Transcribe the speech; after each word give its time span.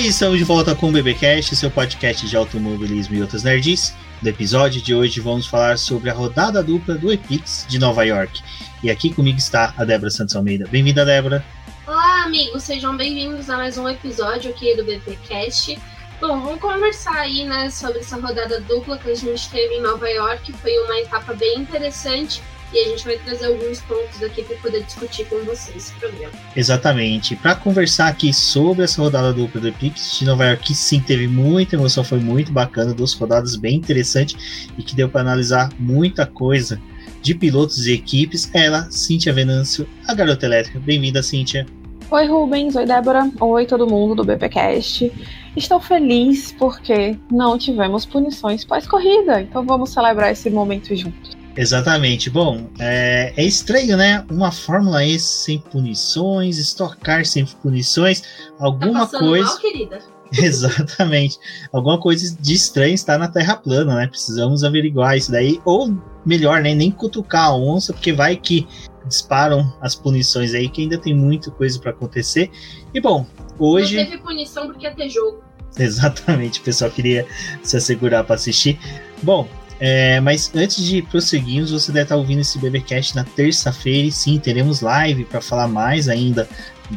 E 0.00 0.06
estamos 0.06 0.38
de 0.38 0.44
volta 0.44 0.74
com 0.74 0.88
o 0.88 0.92
BBcast, 0.92 1.54
seu 1.54 1.70
podcast 1.70 2.26
de 2.26 2.34
automobilismo 2.34 3.16
e 3.16 3.20
outras 3.20 3.42
nerds. 3.42 3.94
No 4.22 4.30
episódio 4.30 4.80
de 4.80 4.94
hoje 4.94 5.20
vamos 5.20 5.46
falar 5.46 5.76
sobre 5.76 6.08
a 6.08 6.14
rodada 6.14 6.62
dupla 6.62 6.94
do 6.94 7.12
Epix 7.12 7.66
de 7.68 7.78
Nova 7.78 8.02
York. 8.02 8.42
E 8.82 8.90
aqui 8.90 9.12
comigo 9.12 9.36
está 9.36 9.74
a 9.76 9.84
Débora 9.84 10.10
Santos 10.10 10.34
Almeida. 10.34 10.66
Bem-vinda, 10.70 11.04
Débora. 11.04 11.44
Olá, 11.86 12.22
amigos, 12.24 12.62
sejam 12.62 12.96
bem-vindos 12.96 13.50
a 13.50 13.58
mais 13.58 13.76
um 13.76 13.86
episódio 13.86 14.50
aqui 14.50 14.74
do 14.74 14.84
BBcast. 14.84 15.78
Bom, 16.18 16.40
vamos 16.40 16.60
conversar 16.60 17.16
aí, 17.16 17.44
né, 17.44 17.68
sobre 17.68 17.98
essa 17.98 18.16
rodada 18.16 18.58
dupla 18.62 18.96
que 18.96 19.10
a 19.10 19.14
gente 19.14 19.50
teve 19.50 19.74
em 19.74 19.82
Nova 19.82 20.08
York. 20.08 20.50
Foi 20.54 20.78
uma 20.78 20.98
etapa 20.98 21.34
bem 21.34 21.58
interessante 21.58 22.40
e 22.72 22.78
a 22.78 22.88
gente 22.88 23.04
vai 23.04 23.18
trazer 23.18 23.46
alguns 23.46 23.80
pontos 23.80 24.22
aqui 24.22 24.42
para 24.42 24.56
poder 24.58 24.82
discutir 24.84 25.24
com 25.26 25.36
vocês 25.44 25.76
esse 25.76 25.92
programa. 25.94 26.32
Exatamente. 26.54 27.36
Para 27.36 27.54
conversar 27.54 28.08
aqui 28.08 28.32
sobre 28.32 28.84
essa 28.84 29.02
rodada 29.02 29.32
dupla 29.32 29.60
do 29.60 29.68
Epix 29.68 30.18
de 30.18 30.24
Nova 30.24 30.46
York, 30.46 30.64
que 30.64 30.74
sim, 30.74 31.00
teve 31.00 31.26
muita 31.26 31.76
emoção, 31.76 32.04
foi 32.04 32.20
muito 32.20 32.52
bacana, 32.52 32.94
duas 32.94 33.12
rodadas 33.14 33.56
bem 33.56 33.76
interessantes 33.76 34.68
e 34.78 34.82
que 34.82 34.94
deu 34.94 35.08
para 35.08 35.20
analisar 35.20 35.70
muita 35.78 36.26
coisa 36.26 36.80
de 37.20 37.34
pilotos 37.34 37.86
e 37.86 37.92
equipes. 37.92 38.50
Ela, 38.54 38.90
Cíntia 38.90 39.32
Venâncio, 39.32 39.86
a 40.06 40.14
garota 40.14 40.46
elétrica. 40.46 40.78
Bem-vinda, 40.78 41.22
Cíntia. 41.22 41.66
Oi, 42.10 42.26
Rubens. 42.26 42.74
Oi, 42.74 42.86
Débora. 42.86 43.30
Oi, 43.40 43.66
todo 43.66 43.86
mundo 43.86 44.16
do 44.16 44.24
BPcast. 44.24 45.12
Estou 45.56 45.80
feliz 45.80 46.52
porque 46.52 47.16
não 47.30 47.56
tivemos 47.56 48.04
punições 48.04 48.64
pós-corrida, 48.64 49.40
então 49.42 49.64
vamos 49.64 49.90
celebrar 49.90 50.32
esse 50.32 50.50
momento 50.50 50.94
juntos. 50.94 51.39
Exatamente. 51.60 52.30
Bom, 52.30 52.70
é, 52.78 53.34
é, 53.36 53.44
estranho, 53.44 53.94
né? 53.94 54.24
Uma 54.30 54.50
Fórmula 54.50 55.04
E 55.04 55.18
sem 55.20 55.58
punições, 55.58 56.56
estocar 56.56 57.26
sem 57.26 57.44
punições, 57.44 58.22
alguma 58.58 59.06
tá 59.06 59.18
coisa. 59.18 59.44
Mal, 59.44 59.58
querida. 59.58 59.98
Exatamente. 60.32 61.38
Alguma 61.70 62.00
coisa 62.00 62.34
de 62.40 62.54
estranho 62.54 62.94
está 62.94 63.18
na 63.18 63.28
Terra 63.28 63.56
plana, 63.56 63.94
né? 63.94 64.06
Precisamos 64.06 64.64
averiguar 64.64 65.18
isso 65.18 65.30
daí. 65.30 65.60
Ou 65.66 65.94
melhor, 66.24 66.62
né? 66.62 66.74
Nem 66.74 66.90
cutucar 66.90 67.48
a 67.48 67.54
onça, 67.54 67.92
porque 67.92 68.10
vai 68.10 68.36
que 68.36 68.66
disparam 69.06 69.70
as 69.82 69.94
punições 69.94 70.54
aí, 70.54 70.66
que 70.66 70.80
ainda 70.80 70.96
tem 70.96 71.14
muita 71.14 71.50
coisa 71.50 71.78
para 71.78 71.90
acontecer. 71.90 72.50
E 72.94 73.00
bom, 73.02 73.26
hoje. 73.58 73.98
Não 73.98 74.04
teve 74.06 74.18
punição 74.22 74.66
porque 74.66 74.86
ia 74.86 74.94
ter 74.94 75.10
jogo. 75.10 75.42
Exatamente, 75.78 76.60
o 76.60 76.62
pessoal 76.62 76.90
queria 76.90 77.26
se 77.62 77.76
assegurar 77.76 78.24
para 78.24 78.34
assistir. 78.34 78.78
Bom, 79.22 79.46
é, 79.80 80.20
mas 80.20 80.52
antes 80.54 80.84
de 80.84 81.00
prosseguirmos, 81.00 81.70
você 81.70 81.90
deve 81.90 82.04
estar 82.04 82.16
ouvindo 82.16 82.40
esse 82.40 82.58
BBcast 82.58 83.16
na 83.16 83.24
terça-feira 83.24 84.06
e 84.06 84.12
sim, 84.12 84.38
teremos 84.38 84.82
live 84.82 85.24
para 85.24 85.40
falar 85.40 85.68
mais 85.68 86.08
ainda 86.08 86.46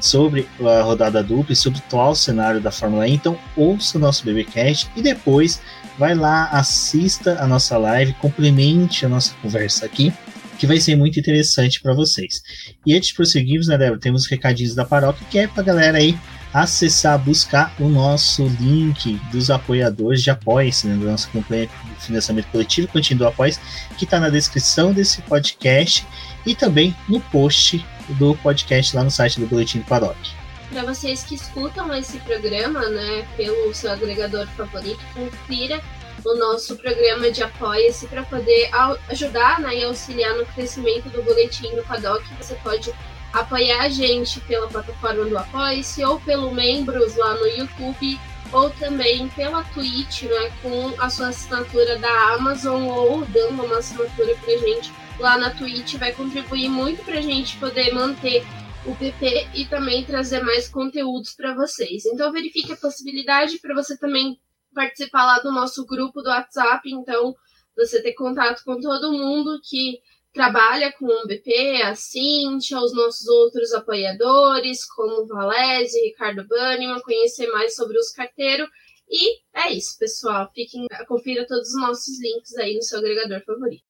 sobre 0.02 0.48
a 0.60 0.82
rodada 0.82 1.24
dupla 1.24 1.54
e 1.54 1.56
sobre 1.56 1.80
o 1.80 1.82
atual 1.84 2.14
cenário 2.14 2.60
da 2.60 2.72
Fórmula 2.72 3.08
E. 3.08 3.14
Então, 3.14 3.40
ouça 3.56 3.98
o 3.98 4.02
nosso 4.02 4.26
BBcast 4.26 4.90
e 4.98 5.02
depois 5.02 5.62
vai 5.98 6.14
lá, 6.14 6.50
assista 6.50 7.42
a 7.42 7.48
nossa 7.48 7.78
live, 7.78 8.14
complemente 8.14 9.06
a 9.06 9.10
nossa 9.10 9.34
conversa 9.42 9.86
aqui 9.86 10.12
que 10.58 10.68
vai 10.68 10.80
ser 10.80 10.96
muito 10.96 11.20
interessante 11.20 11.82
para 11.82 11.94
vocês. 11.94 12.42
E 12.86 12.96
antes 12.96 13.10
de 13.10 13.16
prosseguirmos, 13.16 13.68
né, 13.68 13.78
Débora, 13.78 14.00
temos 14.00 14.28
recadinhos 14.28 14.76
da 14.76 14.86
paróquia, 14.86 15.28
que 15.30 15.40
é 15.40 15.48
para 15.48 15.64
galera 15.64 15.98
aí 15.98 16.18
acessar, 16.54 17.18
buscar 17.18 17.74
o 17.80 17.90
nosso 17.90 18.46
link 18.60 19.16
dos 19.32 19.50
apoiadores 19.50 20.22
de 20.22 20.30
Apoia-se, 20.30 20.88
né, 20.88 20.96
do 20.96 21.10
nosso 21.10 21.30
campanha 21.32 21.68
de 21.68 22.06
financiamento 22.06 22.48
coletivo 22.52 22.88
contínuo 22.88 23.26
do 23.26 23.28
Apoia 23.28 23.54
que 23.98 24.06
está 24.06 24.20
na 24.20 24.30
descrição 24.30 24.94
desse 24.94 25.22
podcast 25.24 26.06
e 26.46 26.54
também 26.54 26.96
no 27.10 27.20
post 27.20 27.84
do 28.10 28.36
podcast 28.36 28.96
lá 28.96 29.04
no 29.04 29.12
site 29.12 29.40
do 29.40 29.48
Boletim 29.48 29.80
do 29.80 29.86
Paróquia. 29.86 30.34
Para 30.70 30.84
vocês 30.84 31.24
que 31.24 31.36
escutam 31.36 31.94
esse 31.94 32.18
programa, 32.20 32.88
né, 32.90 33.28
pelo 33.38 33.74
seu 33.74 33.92
agregador 33.92 34.48
favorito, 34.50 35.00
confira 35.14 35.82
o 36.26 36.36
nosso 36.36 36.76
programa 36.78 37.30
de 37.32 37.44
apoia-se 37.44 38.08
para 38.08 38.24
poder 38.24 38.70
ajudar 39.10 39.60
né, 39.60 39.78
e 39.78 39.84
auxiliar 39.84 40.36
no 40.36 40.46
crescimento 40.48 41.10
do 41.10 41.22
boletim 41.22 41.76
do 41.76 41.84
Paddock. 41.84 42.24
Você 42.40 42.56
pode 42.56 42.94
apoiar 43.34 43.82
a 43.82 43.90
gente 43.90 44.40
pela 44.42 44.68
plataforma 44.68 45.26
do 45.26 45.38
Apoia-se 45.38 46.04
ou 46.04 46.20
pelo 46.22 46.52
membros 46.52 47.16
lá 47.16 47.34
no 47.34 47.48
YouTube 47.48 48.20
ou 48.52 48.70
também 48.70 49.28
pela 49.30 49.64
Twitch, 49.64 50.24
né, 50.24 50.52
com 50.62 50.94
a 51.02 51.10
sua 51.10 51.30
assinatura 51.30 51.98
da 51.98 52.34
Amazon 52.36 52.88
ou 52.88 53.26
dando 53.26 53.64
uma 53.64 53.80
assinatura 53.80 54.36
pra 54.36 54.58
gente 54.58 54.94
lá 55.20 55.38
na 55.38 55.50
Twitch, 55.50 55.96
vai 55.96 56.14
contribuir 56.14 56.70
muito 56.70 57.04
pra 57.04 57.20
gente 57.20 57.58
poder 57.58 57.92
manter 57.94 58.46
o 58.86 58.96
PP 58.96 59.48
e 59.56 59.66
também 59.66 60.04
trazer 60.04 60.44
mais 60.44 60.68
conteúdos 60.68 61.34
para 61.34 61.56
vocês. 61.56 62.06
Então 62.06 62.32
verifique 62.32 62.72
a 62.72 62.78
possibilidade 62.78 63.58
para 63.58 63.74
você 63.74 63.98
também 63.98 64.40
participar 64.76 65.26
lá 65.26 65.40
do 65.40 65.52
nosso 65.52 65.86
grupo 65.86 66.22
do 66.22 66.30
WhatsApp, 66.30 66.82
então 66.92 67.36
você 67.76 68.02
ter 68.02 68.14
contato 68.14 68.64
com 68.64 68.80
todo 68.80 69.12
mundo 69.12 69.60
que 69.64 70.00
trabalha 70.34 70.92
com 70.94 71.06
o 71.06 71.28
BP, 71.28 71.82
a 71.84 71.96
Cintia, 71.96 72.80
os 72.80 72.94
nossos 72.94 73.28
outros 73.28 73.72
apoiadores, 73.72 74.84
como 74.86 75.28
Valese, 75.28 76.02
Ricardo 76.02 76.46
Banniman, 76.48 77.00
conhecer 77.02 77.48
mais 77.52 77.76
sobre 77.76 78.00
os 78.00 78.12
carteiros. 78.12 78.68
E 79.08 79.40
é 79.54 79.72
isso, 79.72 79.98
pessoal. 80.00 80.50
Fiquem, 80.54 80.88
confira 81.08 81.46
todos 81.48 81.70
os 81.70 81.80
nossos 81.80 82.20
links 82.20 82.58
aí 82.58 82.76
no 82.76 82.82
seu 82.82 82.98
agregador 82.98 83.44
favorito. 83.46 83.84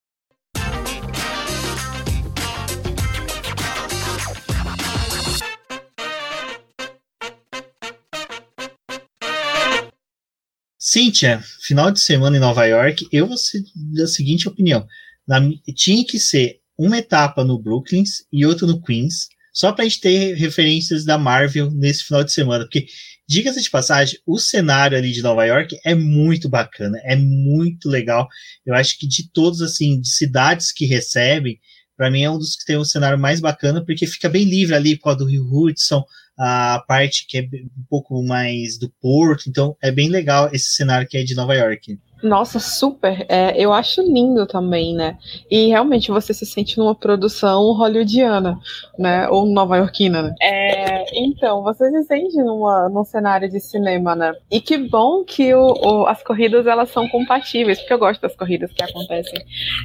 Cíntia, 10.77 11.41
final 11.61 11.89
de 11.89 12.01
semana 12.01 12.35
em 12.35 12.41
Nova 12.41 12.65
York, 12.65 13.07
eu 13.11 13.25
vou 13.25 13.37
ser 13.37 13.63
da 13.95 14.05
seguinte 14.05 14.47
opinião. 14.49 14.85
Na, 15.28 15.39
tinha 15.75 16.06
que 16.06 16.19
ser 16.19 16.59
uma 16.78 16.97
etapa 16.97 17.44
no 17.44 17.59
Brooklyn 17.59 18.03
e 18.31 18.45
outra 18.45 18.67
no 18.67 18.81
Queens, 18.81 19.28
só 19.53 19.72
para 19.72 19.85
a 19.85 19.88
gente 19.88 20.01
ter 20.01 20.35
referências 20.35 21.06
da 21.06 21.17
Marvel 21.17 21.69
nesse 21.72 22.03
final 22.03 22.23
de 22.23 22.34
semana. 22.34 22.66
Porque, 22.66 22.88
diga-se 23.28 23.62
de 23.62 23.69
passagem, 23.69 24.19
o 24.25 24.39
cenário 24.39 24.97
ali 24.97 25.12
de 25.12 25.22
Nova 25.22 25.45
York 25.45 25.78
é 25.85 25.94
muito 25.94 26.50
bacana, 26.50 27.00
é 27.03 27.16
muito 27.16 27.88
legal. 27.88 28.28
Eu 28.66 28.73
acho 28.73 28.97
que 28.97 29.07
de 29.07 29.29
todos, 29.31 29.62
assim, 29.62 30.01
de 30.01 30.09
cidades 30.09 30.72
que 30.72 30.85
recebem, 30.85 31.59
para 31.95 32.09
mim 32.09 32.23
é 32.23 32.29
um 32.29 32.39
dos 32.39 32.56
que 32.56 32.66
tem 32.66 32.78
um 32.78 32.83
cenário 32.83 33.19
mais 33.19 33.39
bacana, 33.39 33.85
porque 33.85 34.07
fica 34.07 34.28
bem 34.28 34.44
livre 34.44 34.73
ali 34.73 34.97
com 34.97 35.09
a 35.09 35.13
do 35.13 35.25
Rio 35.25 35.45
Hudson, 35.45 36.03
a 36.38 36.83
parte 36.88 37.28
que 37.28 37.38
é 37.38 37.41
um 37.44 37.85
pouco 37.88 38.23
mais 38.23 38.79
do 38.79 38.89
porto, 39.00 39.47
então 39.47 39.78
é 39.81 39.91
bem 39.91 40.09
legal 40.09 40.50
esse 40.51 40.72
cenário 40.72 41.07
que 41.07 41.17
é 41.17 41.23
de 41.23 41.35
Nova 41.35 41.53
York. 41.53 41.95
Nossa, 42.23 42.57
super. 42.57 43.25
É, 43.28 43.53
eu 43.61 43.73
acho 43.73 44.01
lindo 44.01 44.47
também, 44.47 44.95
né? 44.95 45.17
E 45.51 45.67
realmente 45.67 46.09
você 46.09 46.34
se 46.34 46.45
sente 46.45 46.78
numa 46.78 46.95
produção 46.95 47.73
hollywoodiana, 47.73 48.57
né? 48.97 49.28
Ou 49.28 49.45
nova-iorquina, 49.45 50.22
né? 50.22 50.35
É, 50.41 51.19
então, 51.19 51.62
você 51.62 51.91
se 51.91 52.03
sente 52.03 52.38
numa, 52.38 52.88
num 52.88 53.03
cenário 53.03 53.50
de 53.50 53.59
cinema, 53.59 54.16
né? 54.16 54.33
E 54.50 54.62
que 54.62 54.78
bom 54.78 55.25
que 55.25 55.53
o, 55.53 55.74
o, 55.74 56.07
as 56.07 56.24
corridas 56.24 56.65
elas 56.65 56.89
são 56.92 57.09
compatíveis, 57.09 57.80
porque 57.80 57.94
eu 57.94 58.00
gosto 58.00 58.21
das 58.21 58.38
corridas 58.38 58.71
que 58.71 58.81
acontecem 58.81 59.44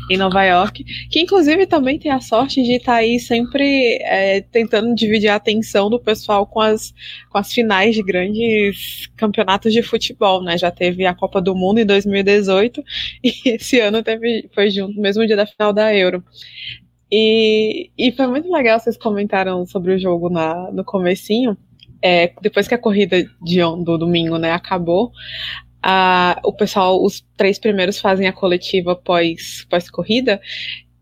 em 0.09 0.17
Nova 0.17 0.45
York, 0.45 0.85
que 1.11 1.21
inclusive 1.21 1.67
também 1.67 1.99
tem 1.99 2.13
a 2.13 2.21
sorte 2.21 2.63
de 2.63 2.75
estar 2.75 2.93
tá 2.93 2.99
aí 2.99 3.19
sempre 3.19 3.99
é, 4.03 4.43
tentando 4.43 4.95
dividir 4.95 5.29
a 5.29 5.35
atenção 5.35 5.91
do 5.91 5.99
pessoal 5.99 6.47
com 6.47 6.61
as, 6.61 6.95
com 7.31 7.39
as 7.39 7.53
finais 7.53 7.97
de 7.97 8.03
grandes 8.03 9.09
campeonatos 9.17 9.73
de 9.73 9.83
futebol, 9.83 10.41
né? 10.41 10.57
Já 10.57 10.71
teve 10.71 11.05
a 11.05 11.13
Copa 11.13 11.41
do 11.41 11.53
Mundo 11.53 11.81
em 11.81 11.87
2010 11.87 12.28
2018 12.29 12.83
e 13.25 13.33
esse 13.51 13.81
ano 13.81 14.03
teve, 14.03 14.49
foi 14.55 14.71
junto, 14.71 15.01
mesmo 15.01 15.27
dia 15.27 15.37
da 15.37 15.47
final 15.47 15.73
da 15.73 15.95
Euro. 15.95 16.23
E, 17.11 17.91
e 17.97 18.13
foi 18.13 18.27
muito 18.27 18.53
legal, 18.53 18.79
vocês 18.79 18.97
comentaram 18.97 19.65
sobre 19.67 19.95
o 19.95 19.99
jogo 19.99 20.29
na, 20.29 20.71
no 20.71 20.85
comecinho, 20.85 21.57
é, 22.03 22.33
depois 22.43 22.69
que 22.69 22.75
a 22.75 22.79
corrida 22.79 23.25
de, 23.43 23.61
do 23.85 23.97
domingo 23.97 24.37
né, 24.37 24.53
acabou, 24.53 25.11
a, 25.83 26.39
o 26.45 26.53
pessoal, 26.53 27.03
os 27.03 27.25
três 27.37 27.59
primeiros 27.59 27.99
fazem 27.99 28.27
a 28.27 28.33
coletiva 28.33 28.95
pós, 28.95 29.67
pós 29.71 29.91
corrida, 29.91 30.41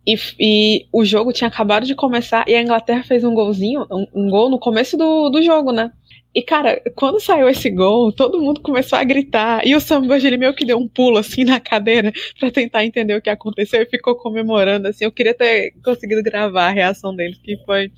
e, 0.06 0.17
e, 0.38 0.87
o 0.93 1.05
jogo 1.05 1.32
tinha 1.32 1.49
acabado 1.49 1.84
de 1.84 1.94
começar 1.94 2.44
e 2.49 2.55
a 2.55 2.62
Inglaterra 2.62 3.02
fez 3.02 3.25
um 3.25 3.34
golzinho, 3.34 3.84
um, 3.90 4.06
um 4.14 4.31
gol 4.31 4.49
no 4.49 4.58
começo 4.58 4.96
do, 4.96 5.29
do 5.29 5.43
jogo, 5.43 5.72
né? 5.72 5.90
E, 6.36 6.42
cara, 6.42 6.82
quando 6.94 7.18
saiu 7.18 7.48
esse 7.48 7.70
gol, 7.70 8.12
todo 8.12 8.38
mundo 8.38 8.60
começou 8.60 8.98
a 8.98 9.04
gritar. 9.04 9.66
E 9.66 9.74
o 9.74 9.80
Sam 9.80 10.02
ele 10.22 10.36
meio 10.36 10.54
que 10.54 10.66
deu 10.66 10.76
um 10.76 10.86
pulo, 10.86 11.16
assim, 11.16 11.44
na 11.44 11.58
cadeira 11.58 12.12
para 12.38 12.50
tentar 12.50 12.84
entender 12.84 13.14
o 13.16 13.22
que 13.22 13.30
aconteceu 13.30 13.80
e 13.80 13.86
ficou 13.86 14.14
comemorando, 14.14 14.86
assim. 14.86 15.06
Eu 15.06 15.12
queria 15.12 15.32
ter 15.32 15.72
conseguido 15.82 16.22
gravar 16.22 16.66
a 16.66 16.70
reação 16.70 17.16
dele, 17.16 17.36
que 17.42 17.56
foi, 17.64 17.90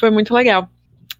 foi 0.00 0.10
muito 0.10 0.34
legal. 0.34 0.68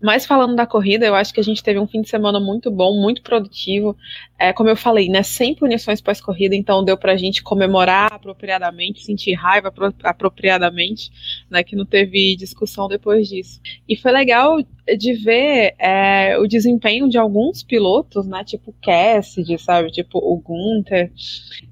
Mas 0.00 0.26
falando 0.26 0.54
da 0.54 0.66
corrida, 0.66 1.06
eu 1.06 1.14
acho 1.14 1.32
que 1.32 1.40
a 1.40 1.42
gente 1.42 1.62
teve 1.62 1.78
um 1.78 1.86
fim 1.86 2.02
de 2.02 2.08
semana 2.08 2.38
muito 2.38 2.70
bom, 2.70 3.00
muito 3.00 3.22
produtivo. 3.22 3.96
É, 4.38 4.52
como 4.52 4.68
eu 4.68 4.76
falei, 4.76 5.08
né, 5.08 5.22
sem 5.22 5.54
punições 5.54 6.00
pós-corrida, 6.02 6.54
então 6.54 6.84
deu 6.84 6.98
pra 6.98 7.16
gente 7.16 7.42
comemorar 7.42 8.12
apropriadamente, 8.12 9.02
sentir 9.02 9.32
raiva 9.32 9.72
apropriadamente, 10.04 11.10
né, 11.50 11.62
que 11.64 11.74
não 11.74 11.86
teve 11.86 12.36
discussão 12.36 12.88
depois 12.88 13.26
disso. 13.28 13.60
E 13.88 13.96
foi 13.96 14.12
legal 14.12 14.58
de 14.98 15.14
ver 15.14 15.74
é, 15.78 16.38
o 16.38 16.46
desempenho 16.46 17.08
de 17.08 17.16
alguns 17.16 17.62
pilotos, 17.62 18.26
né, 18.26 18.44
tipo 18.44 18.74
Cassidy, 18.82 19.58
sabe, 19.58 19.90
tipo 19.90 20.18
o 20.18 20.36
Gunther, 20.36 21.10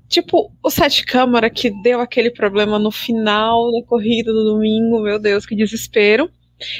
tipo 0.08 0.50
o 0.62 0.70
Sete 0.70 1.04
Câmara 1.04 1.50
que 1.50 1.70
deu 1.82 2.00
aquele 2.00 2.30
problema 2.30 2.78
no 2.78 2.90
final 2.90 3.70
da 3.70 3.82
corrida 3.86 4.32
do 4.32 4.44
domingo, 4.44 5.02
meu 5.02 5.18
Deus, 5.18 5.44
que 5.44 5.54
desespero. 5.54 6.30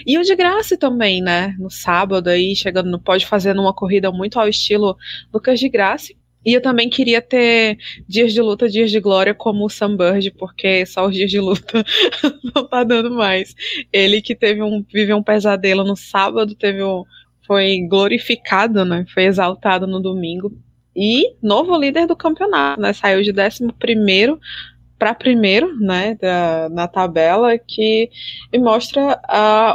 E 0.07 0.19
o 0.19 0.23
de 0.23 0.35
graça 0.35 0.77
também, 0.77 1.23
né? 1.23 1.55
No 1.59 1.71
sábado 1.71 2.29
aí, 2.29 2.55
chegando 2.55 2.91
no 2.91 3.01
pode 3.01 3.27
fazer 3.27 3.55
numa 3.55 3.75
corrida 3.75 4.11
muito 4.11 4.39
ao 4.39 4.49
estilo 4.49 4.97
Lucas 5.33 5.59
de 5.59 5.69
Graça. 5.69 6.13
E 6.45 6.53
eu 6.53 6.61
também 6.61 6.91
queria 6.91 7.23
ter 7.23 7.79
dias 8.07 8.33
de 8.33 8.41
luta, 8.43 8.69
dias 8.69 8.91
de 8.91 9.01
glória 9.01 9.35
como 9.35 9.65
o 9.65 9.71
Sam 9.71 9.97
Bird, 9.97 10.31
porque 10.33 10.85
só 10.85 11.07
os 11.07 11.15
dias 11.15 11.31
de 11.31 11.41
luta 11.41 11.83
não 12.55 12.67
tá 12.67 12.85
dando 12.85 13.11
mais. 13.11 13.55
Ele 13.91 14.21
que 14.21 14.35
teve 14.35 14.63
um 14.63 14.85
viveu 14.93 15.17
um 15.17 15.23
pesadelo 15.23 15.85
no 15.85 15.97
sábado, 15.97 16.55
teve 16.55 16.83
um 16.83 17.05
foi 17.47 17.87
glorificado, 17.89 18.85
né? 18.85 19.05
Foi 19.13 19.25
exaltado 19.25 19.87
no 19.87 20.01
domingo. 20.01 20.53
E 20.97 21.35
novo 21.43 21.77
líder 21.77 22.07
do 22.07 22.17
campeonato, 22.17 22.81
né? 22.81 22.93
Saiu 22.93 23.23
de 23.23 23.33
11 23.33 23.73
primeiro 23.79 24.39
para 24.99 25.15
primeiro, 25.15 25.75
né, 25.79 26.17
da, 26.21 26.69
na 26.71 26.89
tabela, 26.89 27.59
que 27.59 28.11
mostra 28.57 29.21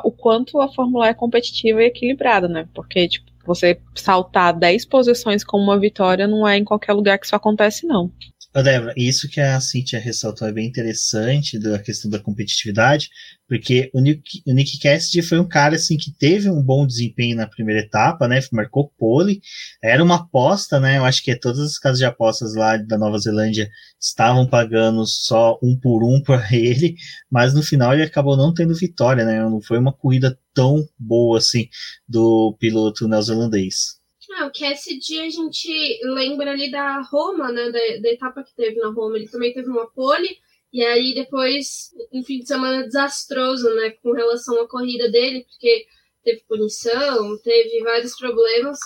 o 0.04 0.12
quanto 0.12 0.60
a 0.60 0.71
Fórmula 0.71 1.07
é 1.07 1.13
competitiva 1.13 1.83
e 1.83 1.88
equilibrada, 1.88 2.48
né? 2.48 2.68
Porque, 2.74 3.07
tipo, 3.07 3.30
você 3.45 3.80
saltar 3.95 4.54
10 4.54 4.86
posições 4.86 5.44
com 5.44 5.57
uma 5.57 5.80
vitória 5.80 6.27
não 6.27 6.48
é 6.48 6.57
em 6.57 6.63
qualquer 6.63 6.94
lugar 6.94 7.18
que 7.18 7.25
isso 7.25 7.36
acontece, 7.36 7.86
não. 7.88 8.12
Débora, 8.51 8.94
isso 8.98 9.30
que 9.30 9.40
a 9.40 9.60
Cintia 9.62 10.00
ressaltou 10.00 10.48
é 10.48 10.51
bem 10.51 10.68
interessante 10.68 11.60
da 11.60 11.78
questão 11.78 12.10
da 12.10 12.19
competitividade, 12.19 13.07
porque 13.48 13.92
o 13.94 14.01
Nick, 14.01 14.42
o 14.46 14.54
Nick 14.54 14.80
Cassidy 14.80 15.22
foi 15.22 15.40
um 15.40 15.48
cara 15.48 15.75
assim 15.75 15.98
que 15.98 16.12
teve 16.12 16.50
um 16.50 16.62
bom 16.62 16.86
desempenho 16.88 17.38
na 17.38 17.46
primeira 17.48 17.81
etapa, 17.81 18.28
né? 18.28 18.40
Marcou 18.51 18.92
pole, 18.98 19.40
era 19.84 20.04
uma 20.04 20.16
aposta, 20.16 20.80
né? 20.80 20.98
Eu 20.98 21.06
acho 21.06 21.24
que 21.24 21.36
todas 21.36 21.60
as 21.60 21.78
casas 21.78 22.00
de 22.00 22.06
apostas 22.06 22.56
lá 22.56 22.75
da 22.75 22.98
Nova 22.98 23.19
Zelândia 23.19 23.69
estavam 24.00 24.48
pagando 24.48 25.06
só 25.06 25.60
um 25.62 25.80
por 25.80 26.04
um 26.04 26.19
para 26.22 26.48
ele, 26.51 26.96
mas 27.30 27.54
no 27.54 27.62
final 27.62 27.94
ele 27.94 28.04
acabou 28.04 28.36
não 28.36 28.51
tendo 28.51 28.74
vitória, 28.74 29.25
né? 29.25 29.42
Não 29.44 29.62
foi 29.62 29.78
uma 29.78 29.94
corrida 29.94 30.36
tão 30.56 30.84
boa 30.98 31.38
assim 31.38 31.69
do 32.07 32.57
piloto 32.60 33.07
neozelandês. 33.07 33.99
Ah, 34.31 34.46
o 34.46 34.52
Cassidy 34.52 35.20
a 35.20 35.30
gente 35.30 36.00
lembra 36.04 36.52
ali 36.52 36.70
da 36.70 37.02
Roma, 37.02 37.52
né? 37.52 37.72
Da, 37.72 37.80
da, 38.02 38.10
etapa 38.10 38.44
que 38.44 38.56
teve 38.56 38.80
na 38.80 38.90
Roma. 38.90 39.18
Ele 39.18 39.28
também 39.28 39.54
teve 39.54 39.70
uma 39.70 39.90
pole. 39.90 40.38
E 40.72 40.84
aí 40.84 41.16
depois, 41.16 41.90
um 42.14 42.24
fim 42.24 42.40
de 42.40 42.48
semana 42.48 42.84
desastroso, 42.84 43.74
né? 43.76 43.92
Com 44.04 44.12
relação 44.12 44.62
à 44.62 44.68
corrida 44.68 45.10
dele, 45.10 45.46
porque 45.50 45.86
teve 46.24 46.42
punição, 46.48 47.38
teve 47.40 47.84
vários 47.84 48.16
problemas. 48.16 48.78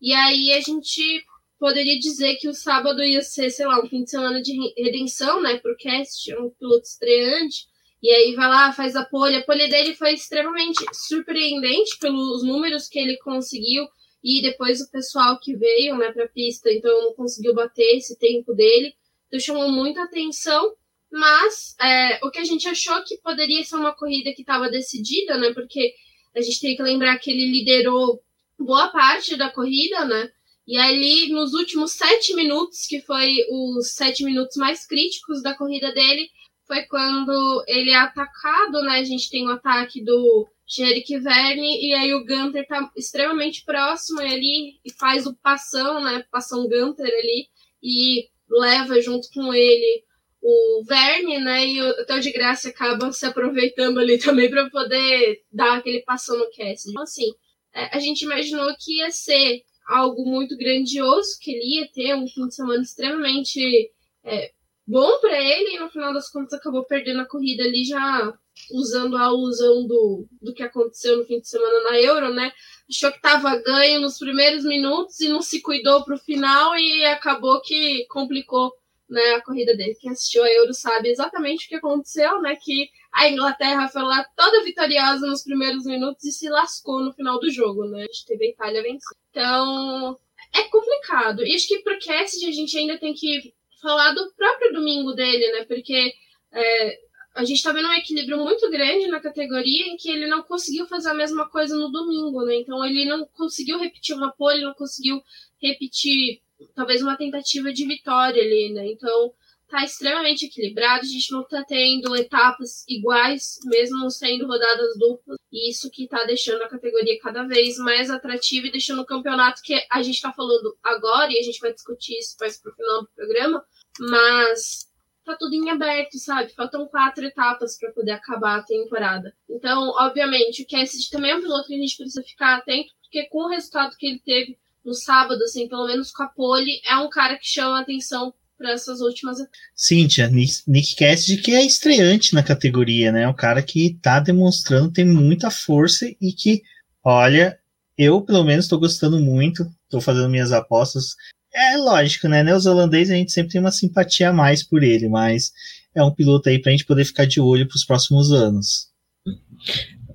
E 0.00 0.12
aí 0.12 0.52
a 0.52 0.60
gente 0.60 1.24
poderia 1.58 1.98
dizer 1.98 2.36
que 2.36 2.48
o 2.48 2.54
sábado 2.54 3.02
ia 3.02 3.22
ser, 3.22 3.50
sei 3.50 3.66
lá, 3.66 3.80
um 3.80 3.88
fim 3.88 4.04
de 4.04 4.10
semana 4.10 4.40
de 4.42 4.52
redenção, 4.76 5.42
né? 5.42 5.58
Pro 5.58 5.76
Cassidy, 5.76 6.36
um 6.36 6.50
piloto 6.50 6.84
estreante. 6.84 7.66
E 8.00 8.10
aí 8.10 8.34
vai 8.34 8.48
lá, 8.48 8.72
faz 8.72 8.94
a 8.94 9.04
pole. 9.04 9.36
A 9.36 9.42
pole 9.42 9.68
dele 9.68 9.94
foi 9.94 10.12
extremamente 10.12 10.84
surpreendente 10.92 11.98
pelos 11.98 12.44
números 12.44 12.86
que 12.86 12.98
ele 12.98 13.16
conseguiu 13.16 13.88
e 14.24 14.40
depois 14.40 14.80
o 14.80 14.90
pessoal 14.90 15.38
que 15.38 15.54
veio 15.54 15.98
né, 15.98 16.10
para 16.10 16.24
a 16.24 16.28
pista, 16.28 16.72
então 16.72 17.02
não 17.02 17.12
conseguiu 17.12 17.54
bater 17.54 17.98
esse 17.98 18.18
tempo 18.18 18.54
dele, 18.54 18.94
então 19.28 19.38
chamou 19.38 19.70
muita 19.70 20.02
atenção. 20.02 20.74
Mas 21.12 21.76
é, 21.78 22.18
o 22.24 22.30
que 22.30 22.38
a 22.38 22.44
gente 22.44 22.66
achou 22.66 23.04
que 23.04 23.18
poderia 23.18 23.62
ser 23.62 23.76
uma 23.76 23.94
corrida 23.94 24.32
que 24.32 24.40
estava 24.40 24.70
decidida, 24.70 25.36
né? 25.36 25.52
Porque 25.52 25.94
a 26.34 26.40
gente 26.40 26.60
tem 26.60 26.74
que 26.74 26.82
lembrar 26.82 27.18
que 27.18 27.30
ele 27.30 27.52
liderou 27.52 28.20
boa 28.58 28.88
parte 28.88 29.36
da 29.36 29.50
corrida, 29.50 30.04
né? 30.06 30.32
E 30.66 30.76
ali, 30.76 31.28
nos 31.28 31.52
últimos 31.52 31.92
sete 31.92 32.34
minutos, 32.34 32.86
que 32.88 33.00
foi 33.02 33.46
os 33.50 33.92
sete 33.92 34.24
minutos 34.24 34.56
mais 34.56 34.86
críticos 34.86 35.42
da 35.42 35.54
corrida 35.54 35.92
dele, 35.92 36.30
foi 36.66 36.82
quando 36.84 37.64
ele 37.68 37.90
é 37.90 37.96
atacado, 37.96 38.80
né? 38.82 38.98
A 38.98 39.04
gente 39.04 39.30
tem 39.30 39.46
o 39.46 39.52
ataque 39.52 40.02
do 40.02 40.48
Jerick 40.66 41.18
Verne, 41.18 41.86
e 41.86 41.92
aí 41.94 42.14
o 42.14 42.24
Gunter 42.24 42.66
tá 42.66 42.90
extremamente 42.96 43.64
próximo 43.64 44.20
ali 44.20 44.80
e 44.84 44.92
faz 44.98 45.26
o 45.26 45.36
passão, 45.36 46.02
né? 46.02 46.24
Passão 46.30 46.68
Gunter 46.68 47.06
ali, 47.06 47.48
e 47.82 48.28
leva 48.48 49.00
junto 49.00 49.28
com 49.34 49.52
ele 49.52 50.04
o 50.40 50.84
Verne, 50.86 51.38
né? 51.38 51.66
E 51.66 51.82
o 51.82 52.06
Theo 52.06 52.20
de 52.20 52.32
Graça 52.32 52.68
acaba 52.68 53.12
se 53.12 53.24
aproveitando 53.26 53.98
ali 53.98 54.18
também 54.20 54.50
para 54.50 54.68
poder 54.70 55.42
dar 55.52 55.78
aquele 55.78 56.02
passão 56.02 56.38
no 56.38 56.50
cast. 56.50 56.88
Então, 56.88 57.02
assim, 57.02 57.30
é, 57.74 57.96
a 57.96 57.98
gente 57.98 58.22
imaginou 58.22 58.74
que 58.78 58.98
ia 58.98 59.10
ser 59.10 59.62
algo 59.86 60.24
muito 60.24 60.56
grandioso, 60.56 61.38
que 61.40 61.50
ele 61.50 61.80
ia 61.80 61.88
ter 61.92 62.14
um 62.14 62.26
fim 62.26 62.46
de 62.46 62.54
semana 62.54 62.82
extremamente 62.82 63.90
é, 64.24 64.50
bom 64.86 65.20
para 65.20 65.40
ele, 65.40 65.76
e 65.76 65.80
no 65.80 65.90
final 65.90 66.12
das 66.12 66.30
contas 66.30 66.52
acabou 66.52 66.84
perdendo 66.84 67.20
a 67.20 67.26
corrida 67.26 67.64
ali 67.64 67.84
já 67.84 68.32
usando 68.70 69.16
a 69.16 69.22
alusão 69.22 69.86
do, 69.86 70.26
do 70.40 70.54
que 70.54 70.62
aconteceu 70.62 71.16
no 71.16 71.24
fim 71.24 71.40
de 71.40 71.48
semana 71.48 71.90
na 71.90 72.00
Euro, 72.00 72.32
né? 72.32 72.52
Achou 72.88 73.10
que 73.10 73.16
estava 73.16 73.56
ganho 73.56 74.00
nos 74.00 74.18
primeiros 74.18 74.64
minutos 74.64 75.20
e 75.20 75.28
não 75.28 75.42
se 75.42 75.60
cuidou 75.60 76.04
para 76.04 76.14
o 76.14 76.18
final 76.18 76.76
e 76.76 77.04
acabou 77.06 77.60
que 77.60 78.06
complicou 78.06 78.72
né, 79.08 79.34
a 79.34 79.42
corrida 79.42 79.76
dele. 79.76 79.96
Quem 80.00 80.10
assistiu 80.10 80.42
a 80.42 80.50
Euro 80.50 80.72
sabe 80.72 81.08
exatamente 81.08 81.66
o 81.66 81.68
que 81.68 81.74
aconteceu, 81.74 82.40
né? 82.40 82.56
Que 82.56 82.88
a 83.12 83.28
Inglaterra 83.28 83.88
foi 83.88 84.02
lá 84.02 84.24
toda 84.36 84.64
vitoriosa 84.64 85.26
nos 85.26 85.42
primeiros 85.42 85.84
minutos 85.84 86.24
e 86.24 86.32
se 86.32 86.48
lascou 86.48 87.00
no 87.00 87.12
final 87.12 87.38
do 87.40 87.50
jogo, 87.50 87.84
né? 87.86 88.02
A 88.02 88.06
gente 88.06 88.26
teve 88.26 88.46
a 88.46 88.50
Itália 88.50 88.82
vencendo. 88.82 89.16
Então, 89.30 90.18
é 90.54 90.62
complicado. 90.64 91.44
E 91.44 91.54
acho 91.54 91.66
que 91.66 91.80
pro 91.80 91.98
Cassidy 91.98 92.48
a 92.48 92.52
gente 92.52 92.78
ainda 92.78 92.98
tem 92.98 93.14
que 93.14 93.52
falar 93.84 94.12
do 94.12 94.32
próprio 94.32 94.72
domingo 94.72 95.12
dele, 95.12 95.52
né? 95.52 95.64
Porque 95.66 96.12
é, 96.52 96.98
a 97.34 97.44
gente 97.44 97.62
tá 97.62 97.70
vendo 97.70 97.86
um 97.86 97.92
equilíbrio 97.92 98.38
muito 98.38 98.70
grande 98.70 99.08
na 99.08 99.20
categoria 99.20 99.86
em 99.86 99.96
que 99.96 100.08
ele 100.08 100.26
não 100.26 100.42
conseguiu 100.42 100.86
fazer 100.86 101.10
a 101.10 101.14
mesma 101.14 101.48
coisa 101.50 101.76
no 101.76 101.90
domingo, 101.90 102.44
né? 102.44 102.56
Então 102.56 102.84
ele 102.84 103.04
não 103.04 103.26
conseguiu 103.26 103.78
repetir 103.78 104.16
uma 104.16 104.32
pole, 104.32 104.62
não 104.62 104.74
conseguiu 104.74 105.20
repetir 105.60 106.40
talvez 106.74 107.02
uma 107.02 107.16
tentativa 107.16 107.72
de 107.72 107.86
vitória 107.86 108.42
ali, 108.42 108.72
né? 108.72 108.86
Então 108.86 109.32
tá 109.68 109.82
extremamente 109.82 110.46
equilibrado, 110.46 111.00
a 111.00 111.08
gente 111.08 111.32
não 111.32 111.42
tá 111.42 111.64
tendo 111.64 112.14
etapas 112.14 112.84
iguais, 112.88 113.58
mesmo 113.64 114.08
sendo 114.10 114.46
rodadas 114.46 114.96
duplas, 114.96 115.36
e 115.50 115.70
isso 115.70 115.90
que 115.90 116.06
tá 116.06 116.22
deixando 116.24 116.62
a 116.62 116.68
categoria 116.68 117.18
cada 117.20 117.42
vez 117.44 117.76
mais 117.78 118.08
atrativa 118.08 118.68
e 118.68 118.70
deixando 118.70 119.02
o 119.02 119.06
campeonato 119.06 119.62
que 119.62 119.74
a 119.90 120.02
gente 120.02 120.22
tá 120.22 120.32
falando 120.32 120.76
agora, 120.82 121.32
e 121.32 121.38
a 121.38 121.42
gente 121.42 121.58
vai 121.58 121.72
discutir 121.72 122.16
isso 122.18 122.36
mais 122.38 122.60
pro 122.60 122.74
final 122.74 123.02
do 123.02 123.08
programa, 123.16 123.64
mas 124.00 124.88
tá 125.24 125.36
tudo 125.38 125.54
em 125.54 125.70
aberto, 125.70 126.18
sabe? 126.18 126.52
Faltam 126.52 126.86
quatro 126.86 127.24
etapas 127.24 127.78
para 127.78 127.92
poder 127.92 128.12
acabar 128.12 128.58
a 128.58 128.62
temporada. 128.62 129.34
Então, 129.48 129.92
obviamente, 129.98 130.62
o 130.62 130.66
Cassidy 130.66 131.10
também 131.10 131.30
é 131.30 131.36
um 131.36 131.40
piloto 131.40 131.66
que 131.66 131.74
a 131.74 131.78
gente 131.78 131.96
precisa 131.96 132.22
ficar 132.22 132.56
atento, 132.56 132.92
porque 133.02 133.28
com 133.28 133.46
o 133.46 133.48
resultado 133.48 133.96
que 133.96 134.06
ele 134.06 134.18
teve 134.24 134.58
no 134.84 134.92
sábado, 134.92 135.42
assim, 135.42 135.66
pelo 135.66 135.86
menos 135.86 136.12
com 136.12 136.22
a 136.22 136.28
pole, 136.28 136.80
é 136.84 136.96
um 136.96 137.08
cara 137.08 137.38
que 137.38 137.46
chama 137.46 137.78
a 137.78 137.80
atenção 137.80 138.34
para 138.58 138.72
essas 138.72 139.00
últimas. 139.00 139.38
Cíntia, 139.74 140.28
Nick 140.28 140.94
Cassidy 140.96 141.40
que 141.40 141.52
é 141.52 141.64
estreante 141.64 142.34
na 142.34 142.42
categoria, 142.42 143.10
né? 143.10 143.26
Um 143.26 143.34
cara 143.34 143.62
que 143.62 143.98
tá 144.00 144.20
demonstrando 144.20 144.92
ter 144.92 145.04
muita 145.04 145.50
força 145.50 146.06
e 146.20 146.32
que, 146.32 146.62
olha, 147.02 147.58
eu 147.96 148.20
pelo 148.20 148.44
menos 148.44 148.66
estou 148.66 148.78
gostando 148.78 149.18
muito, 149.18 149.66
estou 149.84 150.00
fazendo 150.00 150.28
minhas 150.28 150.52
apostas 150.52 151.16
é 151.54 151.76
lógico, 151.76 152.28
né? 152.28 152.42
Holandeses 152.42 153.12
a 153.12 153.16
gente 153.16 153.32
sempre 153.32 153.52
tem 153.52 153.60
uma 153.60 153.70
simpatia 153.70 154.30
a 154.30 154.32
mais 154.32 154.62
por 154.62 154.82
ele, 154.82 155.08
mas 155.08 155.52
é 155.94 156.02
um 156.02 156.10
piloto 156.10 156.48
aí 156.48 156.60
para 156.60 156.70
a 156.70 156.72
gente 156.72 156.84
poder 156.84 157.04
ficar 157.04 157.26
de 157.26 157.40
olho 157.40 157.66
para 157.68 157.76
os 157.76 157.84
próximos 157.84 158.32
anos. 158.32 158.88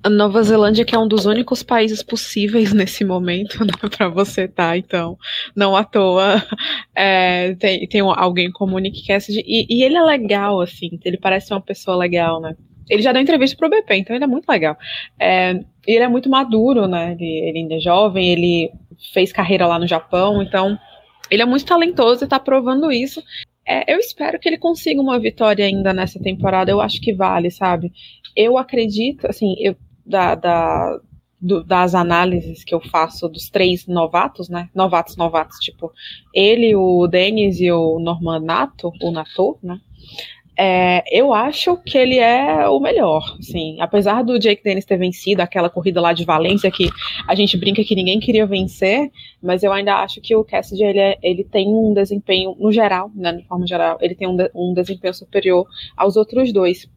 A 0.03 0.09
Nova 0.09 0.41
Zelândia, 0.43 0.85
que 0.85 0.95
é 0.95 0.99
um 0.99 1.07
dos 1.07 1.25
únicos 1.25 1.63
países 1.63 2.03
possíveis 2.03 2.71
nesse 2.73 3.03
momento 3.03 3.63
né, 3.63 3.71
para 3.97 4.09
você 4.09 4.43
estar, 4.43 4.69
tá, 4.69 4.77
então, 4.77 5.17
não 5.55 5.75
à 5.75 5.83
toa 5.83 6.43
é, 6.95 7.55
tem, 7.55 7.87
tem 7.87 8.01
alguém 8.01 8.51
como 8.51 8.75
o 8.75 8.79
Nick 8.79 9.05
Cassidy, 9.05 9.43
e, 9.45 9.65
e, 9.69 9.83
ele 9.83 9.97
é 9.97 10.01
legal, 10.01 10.61
assim, 10.61 10.99
ele 11.03 11.17
parece 11.17 11.53
uma 11.53 11.61
pessoa 11.61 11.97
legal, 11.97 12.41
né? 12.41 12.55
Ele 12.89 13.03
já 13.03 13.11
deu 13.11 13.21
entrevista 13.21 13.55
pro 13.55 13.69
BP, 13.69 13.97
então 13.97 14.15
ele 14.15 14.23
é 14.23 14.27
muito 14.27 14.49
legal. 14.49 14.75
É, 15.19 15.59
ele 15.85 16.03
é 16.03 16.07
muito 16.07 16.27
maduro, 16.27 16.87
né? 16.87 17.11
Ele, 17.11 17.49
ele 17.49 17.59
ainda 17.59 17.75
é 17.75 17.79
jovem, 17.79 18.31
ele 18.31 18.71
fez 19.13 19.31
carreira 19.31 19.67
lá 19.67 19.77
no 19.77 19.85
Japão, 19.85 20.41
então 20.41 20.77
ele 21.29 21.41
é 21.41 21.45
muito 21.45 21.65
talentoso 21.65 22.23
e 22.23 22.27
tá 22.27 22.39
provando 22.39 22.91
isso. 22.91 23.21
É, 23.67 23.93
eu 23.93 23.99
espero 23.99 24.39
que 24.39 24.49
ele 24.49 24.57
consiga 24.57 25.01
uma 25.01 25.19
vitória 25.19 25.65
ainda 25.65 25.93
nessa 25.93 26.19
temporada. 26.19 26.71
Eu 26.71 26.81
acho 26.81 26.99
que 26.99 27.13
vale, 27.13 27.51
sabe? 27.51 27.91
Eu 28.35 28.57
acredito, 28.57 29.27
assim, 29.27 29.55
eu, 29.59 29.75
da, 30.05 30.35
da 30.35 30.99
do, 31.39 31.63
das 31.63 31.95
análises 31.95 32.63
que 32.63 32.75
eu 32.75 32.81
faço 32.81 33.29
dos 33.29 33.49
três 33.49 33.87
novatos, 33.87 34.49
né? 34.49 34.69
Novatos, 34.75 35.15
novatos, 35.15 35.57
tipo, 35.59 35.91
ele, 36.33 36.75
o 36.75 37.07
Denis 37.07 37.59
e 37.59 37.71
o 37.71 37.99
Norman 37.99 38.41
Nato, 38.41 38.91
o 39.01 39.11
Nato, 39.11 39.57
né? 39.63 39.79
É, 40.61 41.01
eu 41.09 41.33
acho 41.33 41.77
que 41.77 41.97
ele 41.97 42.17
é 42.17 42.67
o 42.67 42.81
melhor, 42.81 43.37
assim, 43.39 43.79
apesar 43.79 44.25
do 44.25 44.37
Jake 44.37 44.61
Dennis 44.61 44.83
ter 44.83 44.97
vencido 44.97 45.41
aquela 45.41 45.69
corrida 45.69 46.01
lá 46.01 46.11
de 46.11 46.25
Valência 46.25 46.69
que 46.69 46.89
a 47.25 47.33
gente 47.33 47.55
brinca 47.55 47.81
que 47.81 47.95
ninguém 47.95 48.19
queria 48.19 48.45
vencer, 48.45 49.09
mas 49.41 49.63
eu 49.63 49.71
ainda 49.71 49.95
acho 49.95 50.19
que 50.19 50.35
o 50.35 50.43
Cassidy 50.43 50.83
ele, 50.83 50.99
é, 50.99 51.17
ele 51.23 51.45
tem 51.45 51.69
um 51.69 51.93
desempenho 51.93 52.57
no 52.59 52.73
geral, 52.73 53.09
né, 53.15 53.31
de 53.31 53.47
forma 53.47 53.65
geral, 53.65 53.97
ele 54.01 54.13
tem 54.13 54.27
um, 54.27 54.35
um 54.53 54.73
desempenho 54.73 55.13
superior 55.13 55.65
aos 55.95 56.17
outros 56.17 56.51
dois. 56.51 56.89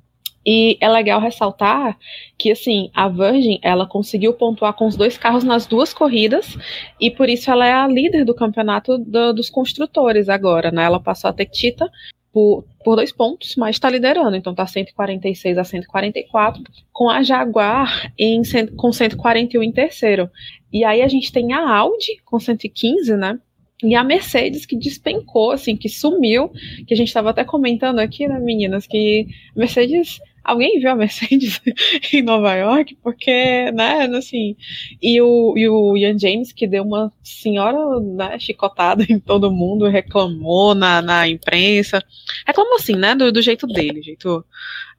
E 0.45 0.77
é 0.81 0.89
legal 0.89 1.21
ressaltar 1.21 1.97
que, 2.37 2.51
assim, 2.51 2.91
a 2.93 3.09
Virgin, 3.09 3.61
ela 3.63 3.87
conseguiu 3.87 4.33
pontuar 4.33 4.73
com 4.73 4.89
os 4.89 4.97
dois 4.97 5.17
carros 5.17 5.45
nas 5.45 5.67
duas 5.67 5.95
corridas, 5.95 6.59
e 7.01 7.13
por 7.13 7.29
isso 7.29 7.49
ela 7.49 7.65
é 7.65 7.73
a 7.73 7.87
líder 7.87 8.25
do 8.25 8.35
campeonato 8.35 8.99
do, 8.99 9.33
dos 9.33 9.49
construtores 9.49 10.29
agora, 10.29 10.73
né? 10.73 10.83
Ela 10.83 10.99
passou 10.99 11.31
a 11.31 11.33
Tectita 11.33 11.89
por, 12.33 12.65
por 12.83 12.97
dois 12.97 13.13
pontos, 13.13 13.57
mas 13.57 13.77
está 13.77 13.89
liderando, 13.89 14.37
então 14.37 14.53
está 14.53 14.67
146 14.67 15.59
a 15.59 15.65
144, 15.65 16.63
com 16.93 17.09
a 17.09 17.23
Jaguar 17.23 18.13
em, 18.19 18.43
com 18.77 18.93
141 18.93 19.63
em 19.63 19.73
terceiro. 19.73 20.31
E 20.73 20.85
aí 20.85 21.03
a 21.03 21.09
gente 21.09 21.33
tem 21.33 21.53
a 21.53 21.69
Audi 21.69 22.21
com 22.25 22.39
115, 22.39 23.17
né? 23.17 23.39
E 23.83 23.97
a 23.97 24.05
Mercedes 24.05 24.65
que 24.65 24.77
despencou, 24.77 25.51
assim, 25.51 25.77
que 25.77 25.89
sumiu, 25.89 26.51
que 26.87 26.95
a 26.95 26.97
gente 26.97 27.09
estava 27.09 27.31
até 27.31 27.45
comentando 27.45 27.99
aqui, 27.99 28.29
né, 28.29 28.39
meninas, 28.39 28.87
que 28.87 29.27
Mercedes 29.57 30.21
Alguém 30.45 30.81
viu 30.81 30.91
a 30.91 30.97
Mercedes 30.97 31.61
em 32.13 32.23
Nova 32.23 32.55
York? 32.55 32.97
Porque, 33.03 33.71
né, 33.73 34.07
assim. 34.17 34.57
E 35.01 35.21
o, 35.21 35.55
e 35.57 35.69
o 35.69 35.97
Ian 35.97 36.19
James, 36.19 36.53
que 36.53 36.67
deu 36.67 36.83
uma 36.83 37.13
senhora 37.23 38.01
né, 38.01 38.39
chicotada 38.39 39.05
em 39.09 39.19
todo 39.19 39.53
mundo, 39.53 39.89
reclamou 39.89 40.75
na, 40.75 41.01
na 41.01 41.29
imprensa. 41.29 42.03
Reclamou 42.47 42.75
assim, 42.75 42.97
né, 42.97 43.15
do, 43.15 43.31
do 43.31 43.43
jeito 43.43 43.67
dele, 43.67 44.03
jeito, 44.03 44.45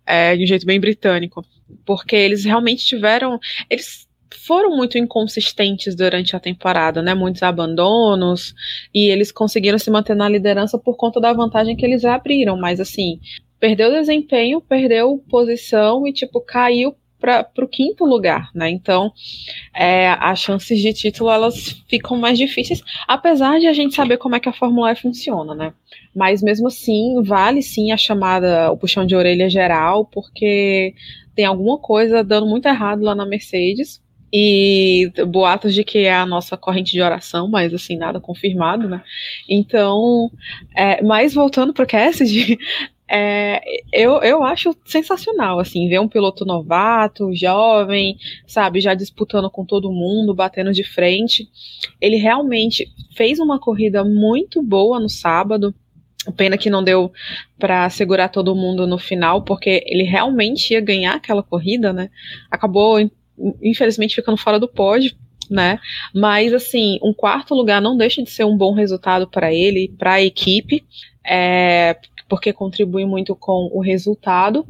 é, 0.06 0.36
de 0.36 0.44
um 0.44 0.48
jeito 0.48 0.66
bem 0.66 0.80
britânico. 0.80 1.46
Porque 1.86 2.16
eles 2.16 2.46
realmente 2.46 2.86
tiveram. 2.86 3.40
Eles 3.70 4.08
foram 4.46 4.76
muito 4.76 4.98
inconsistentes 4.98 5.96
durante 5.96 6.36
a 6.36 6.40
temporada, 6.40 7.02
né? 7.02 7.14
Muitos 7.14 7.42
abandonos 7.44 8.54
e 8.94 9.10
eles 9.10 9.32
conseguiram 9.32 9.80
se 9.80 9.90
manter 9.90 10.16
na 10.16 10.28
liderança 10.28 10.78
por 10.78 10.98
conta 10.98 11.20
da 11.22 11.32
vantagem 11.32 11.76
que 11.76 11.86
eles 11.86 12.04
abriram, 12.04 12.58
mas 12.58 12.80
assim, 12.80 13.20
perdeu 13.64 13.92
desempenho, 13.92 14.60
perdeu 14.60 15.24
posição 15.30 16.06
e, 16.06 16.12
tipo, 16.12 16.42
caiu 16.42 16.94
para 17.18 17.48
o 17.60 17.66
quinto 17.66 18.04
lugar, 18.04 18.50
né? 18.54 18.70
Então, 18.70 19.14
é, 19.74 20.10
as 20.20 20.40
chances 20.40 20.82
de 20.82 20.92
título 20.92 21.32
elas 21.32 21.82
ficam 21.88 22.18
mais 22.18 22.38
difíceis, 22.38 22.82
apesar 23.08 23.62
de 23.62 23.68
a 23.68 23.72
gente 23.72 23.96
saber 23.96 24.18
como 24.18 24.36
é 24.36 24.42
que 24.42 24.50
a 24.50 24.54
Fórmula 24.54 24.92
E 24.92 24.98
funciona, 24.98 25.56
né? 25.56 25.74
Mas 26.14 26.44
mesmo 26.44 26.68
assim, 26.68 27.24
vale 27.24 27.62
sim 27.62 27.94
a 27.94 27.96
chamada, 27.96 28.70
o 28.70 28.76
puxão 28.76 29.06
de 29.06 29.16
orelha 29.16 29.50
geral, 29.50 30.04
porque 30.08 30.94
tem 31.34 31.46
alguma 31.46 31.78
coisa 31.78 32.22
dando 32.22 32.46
muito 32.46 32.68
errado 32.68 33.02
lá 33.02 33.16
na 33.16 33.26
Mercedes. 33.26 34.04
E 34.36 35.12
boatos 35.28 35.76
de 35.76 35.84
que 35.84 36.00
é 36.00 36.14
a 36.16 36.26
nossa 36.26 36.58
corrente 36.58 36.92
de 36.92 37.00
oração, 37.00 37.48
mas 37.48 37.72
assim, 37.72 37.96
nada 37.96 38.20
confirmado, 38.20 38.90
né? 38.90 39.04
Então, 39.48 40.32
é, 40.76 41.04
mas 41.04 41.36
voltando 41.36 41.72
para 41.72 41.84
o 41.84 41.88
Cassidy, 41.88 42.58
é, 43.10 43.62
eu, 43.92 44.22
eu 44.24 44.44
acho 44.44 44.76
sensacional, 44.86 45.60
assim, 45.60 45.88
ver 45.90 46.00
um 46.00 46.08
piloto 46.08 46.46
novato, 46.46 47.34
jovem, 47.36 48.18
sabe, 48.48 48.80
já 48.80 48.94
disputando 48.94 49.50
com 49.50 49.66
todo 49.66 49.92
mundo, 49.92 50.34
batendo 50.34 50.72
de 50.72 50.84
frente. 50.84 51.48
Ele 52.00 52.16
realmente 52.16 52.88
fez 53.16 53.40
uma 53.40 53.60
corrida 53.60 54.04
muito 54.04 54.62
boa 54.62 55.00
no 55.00 55.10
sábado. 55.10 55.74
Pena 56.38 56.58
que 56.58 56.70
não 56.70 56.82
deu 56.82 57.12
para 57.60 57.90
segurar 57.90 58.30
todo 58.30 58.56
mundo 58.56 58.88
no 58.88 58.98
final, 58.98 59.44
porque 59.44 59.84
ele 59.86 60.04
realmente 60.04 60.72
ia 60.72 60.80
ganhar 60.80 61.16
aquela 61.16 61.44
corrida, 61.44 61.92
né? 61.92 62.10
Acabou, 62.50 62.98
infelizmente, 63.62 64.16
ficando 64.16 64.38
fora 64.38 64.58
do 64.58 64.68
pódio, 64.68 65.14
né? 65.50 65.80
Mas 66.16 66.54
assim, 66.54 66.98
um 67.04 67.14
quarto 67.14 67.54
lugar 67.54 67.82
não 67.82 67.98
deixa 67.98 68.24
de 68.24 68.32
ser 68.32 68.46
um 68.46 68.56
bom 68.56 68.74
resultado 68.74 69.28
para 69.28 69.54
ele, 69.54 69.94
para 69.98 70.14
a 70.14 70.22
equipe. 70.22 70.86
É, 71.26 71.98
porque 72.34 72.52
contribui 72.52 73.06
muito 73.06 73.36
com 73.36 73.70
o 73.72 73.80
resultado. 73.80 74.66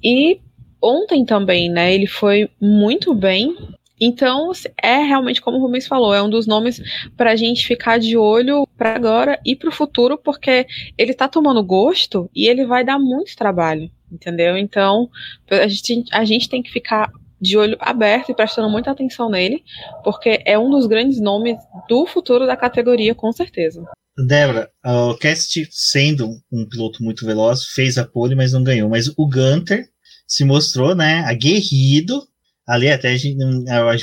E 0.00 0.40
ontem 0.80 1.24
também, 1.24 1.68
né, 1.68 1.92
ele 1.92 2.06
foi 2.06 2.48
muito 2.60 3.12
bem. 3.12 3.56
Então, 4.00 4.52
é 4.80 4.98
realmente, 4.98 5.42
como 5.42 5.56
o 5.58 5.60
Rubens 5.60 5.88
falou, 5.88 6.14
é 6.14 6.22
um 6.22 6.30
dos 6.30 6.46
nomes 6.46 6.80
para 7.16 7.32
a 7.32 7.36
gente 7.36 7.66
ficar 7.66 7.98
de 7.98 8.16
olho 8.16 8.68
para 8.78 8.94
agora 8.94 9.40
e 9.44 9.56
para 9.56 9.68
o 9.68 9.72
futuro, 9.72 10.16
porque 10.16 10.64
ele 10.96 11.10
está 11.10 11.26
tomando 11.26 11.60
gosto 11.64 12.30
e 12.32 12.48
ele 12.48 12.64
vai 12.64 12.84
dar 12.84 13.00
muito 13.00 13.34
trabalho, 13.34 13.90
entendeu? 14.10 14.56
Então, 14.56 15.10
a 15.50 15.66
gente, 15.66 16.04
a 16.12 16.24
gente 16.24 16.48
tem 16.48 16.62
que 16.62 16.70
ficar 16.70 17.10
de 17.42 17.58
olho 17.58 17.76
aberto 17.80 18.30
e 18.30 18.34
prestando 18.34 18.70
muita 18.70 18.92
atenção 18.92 19.28
nele, 19.28 19.64
porque 20.04 20.40
é 20.46 20.56
um 20.56 20.70
dos 20.70 20.86
grandes 20.86 21.20
nomes 21.20 21.56
do 21.88 22.06
futuro 22.06 22.46
da 22.46 22.56
categoria, 22.56 23.16
com 23.16 23.32
certeza. 23.32 23.84
Débora, 24.16 24.70
o 24.84 25.16
Cast, 25.16 25.68
sendo 25.70 26.36
um 26.52 26.68
piloto 26.68 27.02
muito 27.02 27.26
veloz, 27.26 27.64
fez 27.64 27.98
a 27.98 28.04
pole, 28.04 28.36
mas 28.36 28.52
não 28.52 28.62
ganhou. 28.62 28.88
Mas 28.88 29.08
o 29.08 29.26
Gunter 29.26 29.88
se 30.26 30.44
mostrou, 30.44 30.94
né, 30.94 31.24
aguerrido. 31.26 32.22
Ali, 32.64 32.88
até 32.88 33.08
a 33.08 33.16
gente, 33.16 33.36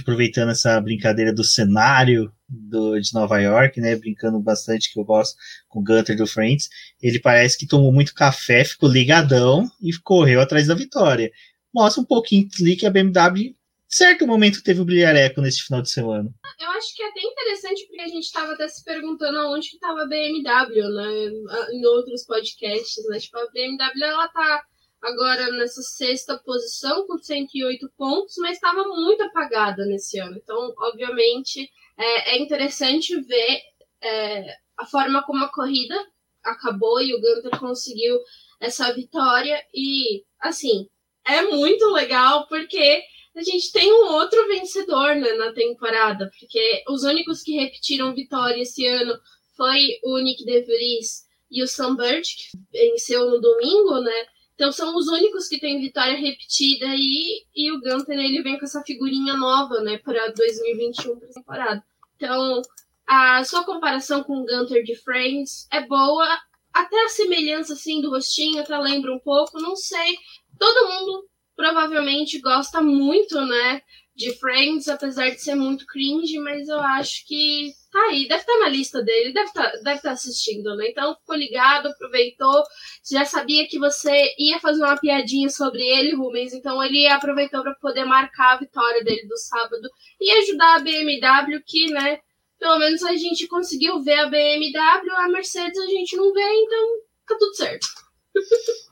aproveitando 0.01 0.50
essa 0.50 0.81
brincadeira 0.81 1.31
do 1.31 1.46
cenário 1.46 2.29
do, 2.50 3.00
de 3.00 3.13
Nova 3.13 3.39
York, 3.39 3.79
né, 3.79 3.96
brincando 3.96 4.39
bastante, 4.41 4.91
que 4.91 5.00
eu 5.00 5.05
gosto 5.05 5.36
com 5.69 5.79
o 5.79 5.84
Gunter 5.84 6.17
do 6.17 6.27
Friends, 6.27 6.67
ele 7.01 7.19
parece 7.19 7.58
que 7.58 7.67
tomou 7.67 7.93
muito 7.93 8.13
café, 8.13 8.65
ficou 8.65 8.89
ligadão 8.89 9.69
e 9.81 9.91
correu 10.03 10.41
atrás 10.41 10.67
da 10.67 10.75
vitória. 10.75 11.31
Mostra 11.73 12.01
um 12.01 12.05
pouquinho 12.05 12.47
que 12.49 12.85
a 12.85 12.89
BMW 12.89 13.55
certo 13.89 14.27
momento 14.27 14.61
teve 14.63 14.79
o 14.79 14.85
brilhareco 14.85 15.41
nesse 15.41 15.63
final 15.63 15.81
de 15.81 15.89
semana. 15.89 16.29
Eu 16.59 16.69
acho 16.71 16.95
que 16.95 17.01
é 17.01 17.09
até 17.09 17.21
interessante 17.21 17.88
porque 17.88 18.01
a 18.01 18.07
gente 18.07 18.23
estava 18.23 18.53
até 18.53 18.67
se 18.67 18.83
perguntando 18.83 19.39
aonde 19.39 19.69
que 19.69 19.75
estava 19.75 20.03
a 20.03 20.07
BMW, 20.07 20.89
né? 20.89 21.73
Em 21.73 21.85
outros 21.88 22.23
podcasts, 22.23 23.03
né? 23.07 23.19
Tipo, 23.19 23.39
a 23.39 23.49
BMW 23.51 24.03
ela 24.03 24.27
tá 24.27 24.63
agora 25.01 25.51
nessa 25.53 25.81
sexta 25.81 26.38
posição 26.38 27.07
com 27.07 27.17
108 27.17 27.89
pontos, 27.97 28.35
mas 28.38 28.53
estava 28.53 28.83
muito 28.83 29.23
apagada 29.23 29.85
nesse 29.85 30.19
ano. 30.19 30.38
Então, 30.38 30.73
obviamente, 30.77 31.67
é, 31.97 32.35
é 32.35 32.39
interessante 32.39 33.19
ver 33.21 33.61
é, 34.01 34.55
a 34.77 34.85
forma 34.85 35.23
como 35.23 35.43
a 35.43 35.51
corrida 35.51 35.95
acabou 36.43 37.01
e 37.01 37.13
o 37.13 37.19
Gunter 37.19 37.59
conseguiu 37.59 38.19
essa 38.59 38.93
vitória. 38.93 39.59
E, 39.73 40.23
assim, 40.39 40.88
é 41.36 41.43
muito 41.43 41.86
legal 41.91 42.48
porque 42.48 43.03
a 43.36 43.43
gente 43.43 43.71
tem 43.71 43.91
um 43.91 44.13
outro 44.13 44.48
vencedor 44.48 45.15
né, 45.15 45.33
na 45.33 45.53
temporada, 45.53 46.29
porque 46.39 46.83
os 46.89 47.03
únicos 47.03 47.41
que 47.41 47.53
repetiram 47.53 48.13
vitória 48.13 48.62
esse 48.62 48.86
ano 48.86 49.13
foi 49.55 50.00
o 50.03 50.17
Nick 50.19 50.43
DeVries 50.45 51.27
e 51.51 51.63
o 51.63 51.67
Sam 51.67 51.95
Bird, 51.95 52.21
que 52.21 52.57
venceu 52.71 53.29
no 53.29 53.39
domingo, 53.39 54.00
né? 54.00 54.25
Então 54.55 54.71
são 54.71 54.95
os 54.95 55.07
únicos 55.07 55.48
que 55.48 55.59
têm 55.59 55.79
vitória 55.79 56.17
repetida 56.17 56.88
e, 56.95 57.45
e 57.55 57.71
o 57.71 57.79
Gunter 57.79 58.19
ele 58.19 58.43
vem 58.43 58.59
com 58.59 58.65
essa 58.65 58.83
figurinha 58.83 59.36
nova, 59.36 59.81
né, 59.81 59.98
para 60.00 60.31
2021 60.31 61.17
para 61.17 61.29
temporada. 61.29 61.83
Então, 62.17 62.62
a 63.07 63.43
sua 63.45 63.63
comparação 63.63 64.21
com 64.24 64.41
o 64.41 64.45
Gunter 64.45 64.83
de 64.83 64.95
Friends 64.95 65.65
é 65.71 65.86
boa, 65.88 66.27
até 66.74 67.05
a 67.05 67.09
semelhança 67.09 67.74
assim 67.74 68.01
do 68.01 68.09
rostinho 68.09 68.62
até 68.62 68.77
lembra 68.77 69.13
um 69.13 69.19
pouco, 69.19 69.59
não 69.59 69.75
sei. 69.75 70.17
Todo 70.59 70.87
mundo 70.87 71.29
provavelmente 71.55 72.39
gosta 72.39 72.81
muito, 72.81 73.39
né, 73.41 73.81
de 74.15 74.33
Friends, 74.37 74.89
apesar 74.89 75.29
de 75.29 75.41
ser 75.41 75.55
muito 75.55 75.85
cringe, 75.85 76.37
mas 76.39 76.67
eu 76.67 76.79
acho 76.79 77.25
que 77.25 77.71
tá 77.89 77.99
aí, 78.09 78.27
deve 78.27 78.41
estar 78.41 78.53
tá 78.53 78.59
na 78.59 78.69
lista 78.69 79.01
dele, 79.01 79.33
deve 79.33 79.47
estar 79.47 79.71
tá, 79.71 79.77
deve 79.77 79.95
estar 79.95 80.09
tá 80.09 80.11
assistindo, 80.11 80.75
né? 80.75 80.89
Então 80.89 81.15
ficou 81.15 81.37
ligado, 81.37 81.87
aproveitou, 81.87 82.63
já 83.09 83.23
sabia 83.23 83.65
que 83.67 83.79
você 83.79 84.11
ia 84.37 84.59
fazer 84.59 84.83
uma 84.83 84.97
piadinha 84.97 85.49
sobre 85.49 85.81
ele, 85.81 86.15
Rubens, 86.15 86.53
então 86.53 86.83
ele 86.83 87.07
aproveitou 87.07 87.63
para 87.63 87.75
poder 87.75 88.03
marcar 88.03 88.55
a 88.55 88.59
vitória 88.59 89.03
dele 89.05 89.25
do 89.25 89.37
sábado 89.37 89.89
e 90.19 90.31
ajudar 90.31 90.75
a 90.75 90.79
BMW 90.79 91.61
que, 91.65 91.91
né, 91.91 92.19
pelo 92.59 92.77
menos 92.77 93.01
a 93.03 93.15
gente 93.15 93.47
conseguiu 93.47 94.01
ver 94.01 94.19
a 94.19 94.27
BMW, 94.27 95.15
a 95.15 95.29
Mercedes 95.29 95.79
a 95.79 95.87
gente 95.87 96.17
não 96.17 96.33
vê, 96.33 96.53
então 96.55 96.89
tá 97.25 97.37
tudo 97.39 97.55
certo. 97.55 97.87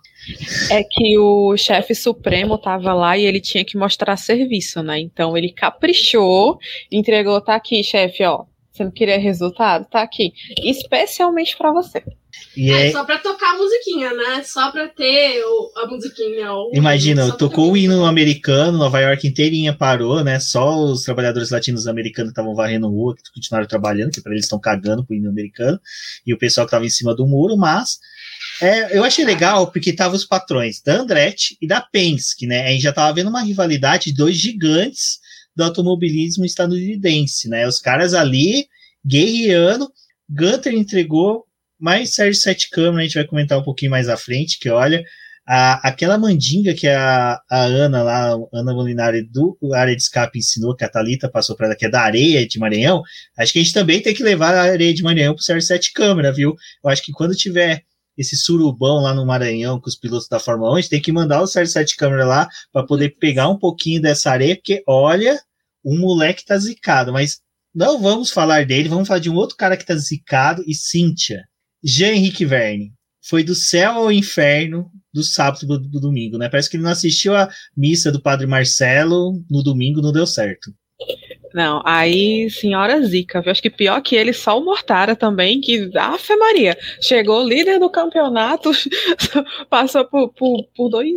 é 0.71 0.83
que 0.83 1.17
o 1.17 1.55
chefe 1.57 1.95
supremo 1.95 2.57
tava 2.57 2.93
lá 2.93 3.17
e 3.17 3.25
ele 3.25 3.39
tinha 3.39 3.63
que 3.63 3.77
mostrar 3.77 4.17
serviço, 4.17 4.81
né? 4.83 4.99
Então 4.99 5.37
ele 5.37 5.51
caprichou, 5.51 6.57
entregou, 6.91 7.41
tá 7.41 7.55
aqui, 7.55 7.83
chefe, 7.83 8.23
ó. 8.23 8.45
Você 8.71 8.83
não 8.83 8.91
queria 8.91 9.17
resultado? 9.17 9.87
Tá 9.89 10.03
aqui. 10.03 10.33
Especialmente 10.63 11.57
para 11.57 11.71
você. 11.71 12.03
E 12.55 12.71
é, 12.71 12.87
é 12.87 12.91
só 12.91 13.03
pra 13.03 13.17
tocar 13.17 13.55
a 13.55 13.57
musiquinha, 13.57 14.13
né? 14.13 14.43
Só 14.43 14.71
pra 14.71 14.87
ter 14.87 15.43
o, 15.43 15.71
a 15.77 15.87
musiquinha. 15.87 16.53
O 16.53 16.71
Imagina, 16.73 17.31
tocou 17.31 17.71
o 17.71 17.77
hino 17.77 18.05
americano, 18.05 18.77
Nova 18.77 18.99
York 18.99 19.27
inteirinha 19.27 19.73
parou, 19.73 20.23
né? 20.23 20.39
Só 20.39 20.77
os 20.77 21.03
trabalhadores 21.03 21.49
latinos 21.49 21.87
americanos 21.87 22.29
estavam 22.29 22.53
varrendo 22.53 22.87
rua, 22.87 23.15
que 23.15 23.23
continuaram 23.33 23.67
trabalhando, 23.67 24.11
que 24.11 24.21
para 24.21 24.31
eles 24.31 24.45
estão 24.45 24.59
cagando 24.59 25.03
pro 25.03 25.15
hino 25.15 25.29
americano, 25.29 25.79
e 26.25 26.33
o 26.33 26.37
pessoal 26.37 26.67
que 26.67 26.71
tava 26.71 26.85
em 26.85 26.89
cima 26.89 27.15
do 27.15 27.25
muro, 27.25 27.57
mas 27.57 27.97
é, 28.61 28.97
eu 28.97 29.03
achei 29.03 29.23
legal 29.23 29.71
porque 29.71 29.93
tava 29.93 30.15
os 30.15 30.25
patrões 30.25 30.81
da 30.81 31.01
Andretti 31.01 31.57
e 31.61 31.67
da 31.67 31.81
Penske, 31.81 32.47
né? 32.47 32.67
A 32.67 32.71
gente 32.71 32.81
já 32.81 32.93
tava 32.93 33.13
vendo 33.13 33.29
uma 33.29 33.41
rivalidade 33.41 34.05
de 34.05 34.15
dois 34.15 34.35
gigantes 34.35 35.19
do 35.55 35.63
automobilismo 35.63 36.45
estadunidense, 36.45 37.49
né? 37.49 37.67
Os 37.67 37.79
caras 37.79 38.13
ali 38.13 38.67
guerreando, 39.05 39.89
Gunter 40.29 40.73
entregou 40.73 41.45
mais 41.79 42.13
Sérgio 42.13 42.41
Sete 42.41 42.69
Câmara, 42.69 43.01
a 43.01 43.03
gente 43.03 43.15
vai 43.15 43.25
comentar 43.25 43.57
um 43.57 43.63
pouquinho 43.63 43.91
mais 43.91 44.09
à 44.09 44.17
frente, 44.17 44.59
que 44.59 44.69
olha, 44.69 45.03
a, 45.47 45.87
aquela 45.87 46.17
mandinga 46.17 46.73
que 46.73 46.87
a, 46.87 47.39
a 47.49 47.61
Ana 47.63 48.03
lá, 48.03 48.35
Ana 48.53 48.73
Molinari 48.73 49.23
do 49.23 49.57
área 49.73 49.95
de 49.95 50.01
escape 50.01 50.39
ensinou, 50.39 50.75
que 50.75 50.83
a 50.83 50.89
Thalita 50.89 51.29
passou 51.29 51.55
para 51.55 51.67
ela, 51.67 51.75
que 51.75 51.85
é 51.85 51.89
da 51.89 52.01
areia 52.01 52.45
de 52.45 52.59
Maranhão, 52.59 53.01
acho 53.37 53.53
que 53.53 53.59
a 53.59 53.63
gente 53.63 53.73
também 53.73 54.01
tem 54.01 54.13
que 54.13 54.23
levar 54.23 54.53
a 54.53 54.63
areia 54.63 54.93
de 54.93 55.03
Maranhão 55.03 55.33
para 55.33 55.41
o 55.41 55.43
Sérgio 55.43 55.65
Sete 55.65 55.93
Câmara, 55.93 56.33
viu? 56.33 56.53
Eu 56.83 56.89
acho 56.89 57.01
que 57.01 57.13
quando 57.13 57.35
tiver 57.35 57.83
esse 58.17 58.35
surubão 58.35 59.01
lá 59.01 59.13
no 59.13 59.25
Maranhão 59.25 59.79
com 59.79 59.87
os 59.87 59.95
pilotos 59.95 60.27
da 60.27 60.39
Fórmula 60.39 60.71
1, 60.71 60.75
a 60.75 60.81
gente 60.81 60.89
tem 60.89 61.01
que 61.01 61.11
mandar 61.11 61.41
o 61.41 61.47
Sérgio 61.47 61.73
Sete 61.73 61.95
Câmara 61.95 62.25
lá 62.25 62.49
para 62.71 62.85
poder 62.85 63.17
pegar 63.19 63.47
um 63.47 63.57
pouquinho 63.57 64.01
dessa 64.01 64.31
areia, 64.31 64.55
porque 64.55 64.83
olha, 64.87 65.39
o 65.83 65.95
moleque 65.95 66.43
tá 66.45 66.57
zicado, 66.57 67.13
mas 67.13 67.39
não 67.73 68.01
vamos 68.01 68.31
falar 68.31 68.65
dele, 68.65 68.89
vamos 68.89 69.07
falar 69.07 69.19
de 69.19 69.29
um 69.29 69.35
outro 69.35 69.55
cara 69.55 69.77
que 69.77 69.85
tá 69.85 69.95
zicado, 69.95 70.63
e 70.65 70.73
Cíntia. 70.73 71.43
Jean 71.83 72.13
Henrique 72.13 72.43
Verne 72.43 72.91
foi 73.23 73.43
do 73.43 73.53
céu 73.53 73.91
ao 73.93 74.11
inferno 74.11 74.89
do 75.13 75.23
sábado 75.23 75.67
do, 75.67 75.79
do, 75.79 75.99
domingo, 75.99 76.37
né? 76.37 76.49
Parece 76.49 76.69
que 76.69 76.77
ele 76.77 76.83
não 76.83 76.91
assistiu 76.91 77.35
a 77.35 77.49
missa 77.75 78.11
do 78.11 78.21
Padre 78.21 78.47
Marcelo 78.47 79.43
no 79.49 79.61
domingo, 79.61 80.01
não 80.01 80.11
deu 80.11 80.25
certo. 80.25 80.71
Não, 81.53 81.81
aí, 81.85 82.49
senhora 82.49 83.01
Zica, 83.01 83.41
acho 83.45 83.61
que 83.61 83.69
pior 83.69 84.01
que 84.01 84.15
ele, 84.15 84.33
só 84.33 84.59
o 84.59 84.63
Mortara 84.63 85.15
também, 85.15 85.61
que, 85.61 85.89
Afe 85.95 86.35
Maria, 86.35 86.77
chegou 87.01 87.47
líder 87.47 87.79
do 87.79 87.89
campeonato, 87.89 88.71
passou 89.69 90.05
por, 90.05 90.29
por, 90.33 90.63
por 90.75 90.89
dois 90.89 91.09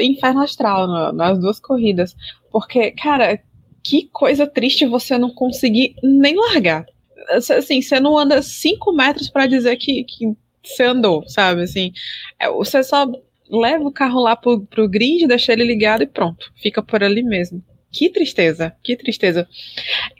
inferno 0.00 0.42
astral 0.42 1.12
nas 1.12 1.38
duas 1.38 1.58
corridas. 1.58 2.14
Porque, 2.52 2.90
cara, 2.92 3.40
que 3.82 4.08
coisa 4.12 4.46
triste 4.46 4.86
você 4.86 5.16
não 5.16 5.30
conseguir 5.30 5.94
nem 6.02 6.36
largar 6.36 6.84
assim, 7.30 7.80
você 7.80 8.00
não 8.00 8.18
anda 8.18 8.42
cinco 8.42 8.92
metros 8.92 9.28
para 9.28 9.46
dizer 9.46 9.76
que, 9.76 10.04
que 10.04 10.34
você 10.62 10.84
andou, 10.84 11.26
sabe? 11.28 11.62
Assim, 11.62 11.92
é, 12.38 12.50
você 12.50 12.82
só 12.82 13.06
leva 13.48 13.84
o 13.84 13.92
carro 13.92 14.20
lá 14.20 14.36
pro, 14.36 14.60
pro 14.66 14.88
grid, 14.88 15.26
deixa 15.26 15.52
ele 15.52 15.64
ligado 15.64 16.02
e 16.02 16.06
pronto, 16.06 16.52
fica 16.56 16.82
por 16.82 17.02
ali 17.02 17.22
mesmo. 17.22 17.62
Que 17.92 18.08
tristeza, 18.10 18.74
que 18.82 18.96
tristeza. 18.96 19.48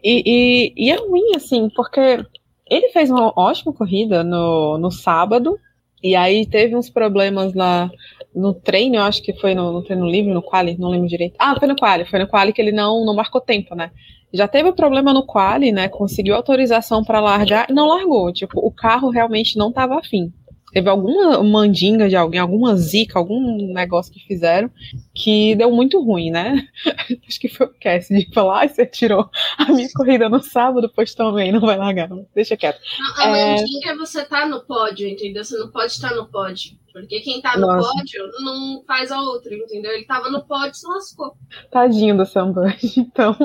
E, 0.03 0.23
e, 0.27 0.87
e 0.87 0.91
é 0.91 0.97
ruim, 0.97 1.35
assim, 1.37 1.69
porque 1.75 2.25
ele 2.69 2.89
fez 2.91 3.11
uma 3.11 3.33
ótima 3.37 3.73
corrida 3.73 4.25
no, 4.25 4.79
no 4.79 4.91
sábado, 4.91 5.59
e 6.03 6.17
aí 6.17 6.47
teve 6.47 6.75
uns 6.75 6.89
problemas 6.89 7.55
lá 7.55 7.91
no 8.35 8.55
treino, 8.55 8.97
eu 8.97 9.03
acho 9.03 9.23
que 9.23 9.33
foi 9.35 9.55
no, 9.55 9.73
no 9.73 9.83
treino 9.83 10.07
livre, 10.07 10.33
no 10.33 10.43
quali, 10.43 10.77
não 10.79 10.89
lembro 10.89 11.09
direito. 11.09 11.37
Ah, 11.39 11.57
foi 11.59 11.69
no 11.69 11.77
quali, 11.77 12.05
foi 12.05 12.19
no 12.19 12.29
quali 12.29 12.53
que 12.53 12.61
ele 12.61 12.73
não, 12.73 13.05
não 13.05 13.15
marcou 13.15 13.41
tempo, 13.41 13.75
né? 13.75 13.91
já 14.33 14.47
teve 14.47 14.73
problema 14.73 15.13
no 15.13 15.25
quali, 15.27 15.73
né? 15.73 15.89
Conseguiu 15.89 16.35
autorização 16.37 17.03
para 17.05 17.21
largar 17.21 17.67
e 17.69 17.73
não 17.73 17.89
largou. 17.89 18.33
Tipo, 18.33 18.65
o 18.65 18.71
carro 18.71 19.11
realmente 19.11 19.59
não 19.59 19.71
estava 19.71 19.99
afim. 19.99 20.33
Teve 20.73 20.89
alguma 20.89 21.43
mandinga 21.43 22.09
de 22.09 22.17
alguém, 22.17 22.41
alguma 22.41 22.77
zica, 22.77 23.19
algum 23.19 23.73
negócio 23.73 24.13
que 24.13 24.21
fizeram 24.21 24.71
que 25.15 25.55
deu 25.55 25.71
muito 25.71 26.03
ruim, 26.03 26.31
né? 26.31 26.67
Acho 27.29 27.41
que 27.41 27.49
foi 27.49 27.67
o 27.67 27.75
Cass 27.81 28.09
de 28.09 28.29
falar, 28.33 28.65
ah, 28.65 28.69
você 28.69 28.87
tirou 28.87 29.29
a 29.59 29.73
minha 29.73 29.89
corrida 29.95 30.29
no 30.29 30.43
sábado, 30.43 30.91
pois 30.95 31.15
também 31.15 31.53
não 31.53 31.61
vai 31.61 31.77
largar, 31.77 32.09
deixa 32.35 32.57
quieto. 32.57 32.81
A, 33.19 33.25
a 33.25 33.37
é... 33.37 33.57
mandinga 33.57 33.91
é 33.91 33.97
você 33.97 34.25
tá 34.25 34.47
no 34.47 34.61
pódio, 34.61 35.09
entendeu? 35.09 35.45
Você 35.45 35.57
não 35.59 35.71
pode 35.71 35.93
estar 35.93 36.15
no 36.15 36.27
pódio. 36.27 36.79
Porque 36.93 37.21
quem 37.21 37.41
tá 37.41 37.57
no 37.57 37.67
Nossa. 37.67 37.89
pódio 37.89 38.31
não 38.41 38.83
faz 38.87 39.11
a 39.13 39.21
outra, 39.21 39.55
entendeu? 39.55 39.93
Ele 39.93 40.05
tava 40.05 40.29
no 40.29 40.43
pódio 40.45 40.73
e 40.73 40.75
se 40.75 40.87
lascou. 40.87 41.35
Tadinho 41.71 42.17
do 42.17 42.27
Sam 42.27 42.53
então. 42.97 43.37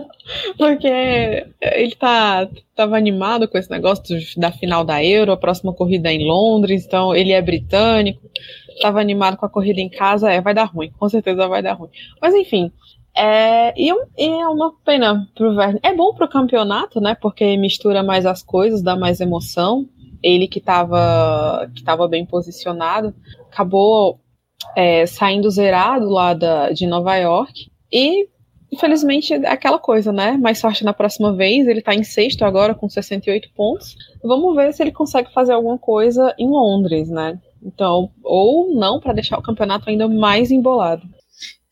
Porque 0.58 0.88
ele 1.62 1.96
tá, 1.96 2.50
tava 2.76 2.98
animado 2.98 3.48
com 3.48 3.58
esse 3.58 3.70
negócio 3.70 4.18
da 4.38 4.52
final 4.52 4.84
da 4.84 5.04
Euro, 5.04 5.32
a 5.32 5.38
próxima 5.38 5.74
corrida 5.74 6.10
é 6.10 6.14
em 6.14 6.26
Londres, 6.26 6.86
então 6.86 7.14
ele 7.14 7.32
é 7.32 7.42
britânico, 7.42 8.22
tava 8.82 9.00
animado 9.00 9.38
com 9.38 9.46
a 9.46 9.50
corrida 9.50 9.80
em 9.80 9.90
casa, 9.90 10.32
é, 10.32 10.42
vai 10.42 10.54
dar 10.54 10.66
ruim, 10.66 10.92
com 10.98 11.08
certeza 11.08 11.48
vai 11.48 11.62
dar 11.62 11.74
ruim. 11.74 11.90
Mas 12.22 12.34
enfim. 12.34 12.72
É, 13.18 13.74
e, 13.82 13.90
é 14.18 14.48
uma 14.48 14.74
pena 14.84 15.26
pro 15.34 15.56
Verne. 15.56 15.80
É 15.82 15.94
bom 15.94 16.14
pro 16.14 16.28
campeonato, 16.28 17.00
né? 17.00 17.16
Porque 17.16 17.56
mistura 17.56 18.04
mais 18.04 18.26
as 18.26 18.44
coisas, 18.44 18.82
dá 18.82 18.94
mais 18.98 19.22
emoção 19.22 19.88
ele 20.22 20.48
que 20.48 20.60
estava 20.60 21.70
que 21.76 21.84
tava 21.84 22.08
bem 22.08 22.26
posicionado, 22.26 23.14
acabou 23.52 24.20
é, 24.76 25.06
saindo 25.06 25.50
zerado 25.50 26.10
lá 26.10 26.34
da, 26.34 26.72
de 26.72 26.86
Nova 26.88 27.16
York. 27.16 27.72
E, 27.92 28.28
infelizmente, 28.72 29.34
é 29.34 29.48
aquela 29.48 29.80
coisa, 29.80 30.12
né? 30.12 30.34
Mais 30.38 30.60
sorte 30.60 30.84
na 30.84 30.94
próxima 30.94 31.34
vez. 31.34 31.68
Ele 31.68 31.80
está 31.80 31.94
em 31.94 32.04
sexto 32.04 32.44
agora 32.44 32.76
com 32.76 32.90
68 32.90 33.50
pontos. 33.54 33.96
Vamos 34.24 34.56
ver 34.56 34.74
se 34.74 34.84
ele 34.84 34.92
consegue 34.92 35.32
fazer 35.34 35.54
alguma 35.54 35.78
coisa 35.78 36.34
em 36.38 36.50
Londres, 36.50 37.10
né? 37.10 37.40
Então, 37.64 38.12
ou 38.24 38.76
não, 38.76 39.00
para 39.00 39.14
deixar 39.14 39.40
o 39.40 39.44
campeonato 39.44 39.90
ainda 39.90 40.08
mais 40.08 40.52
embolado. 40.52 41.04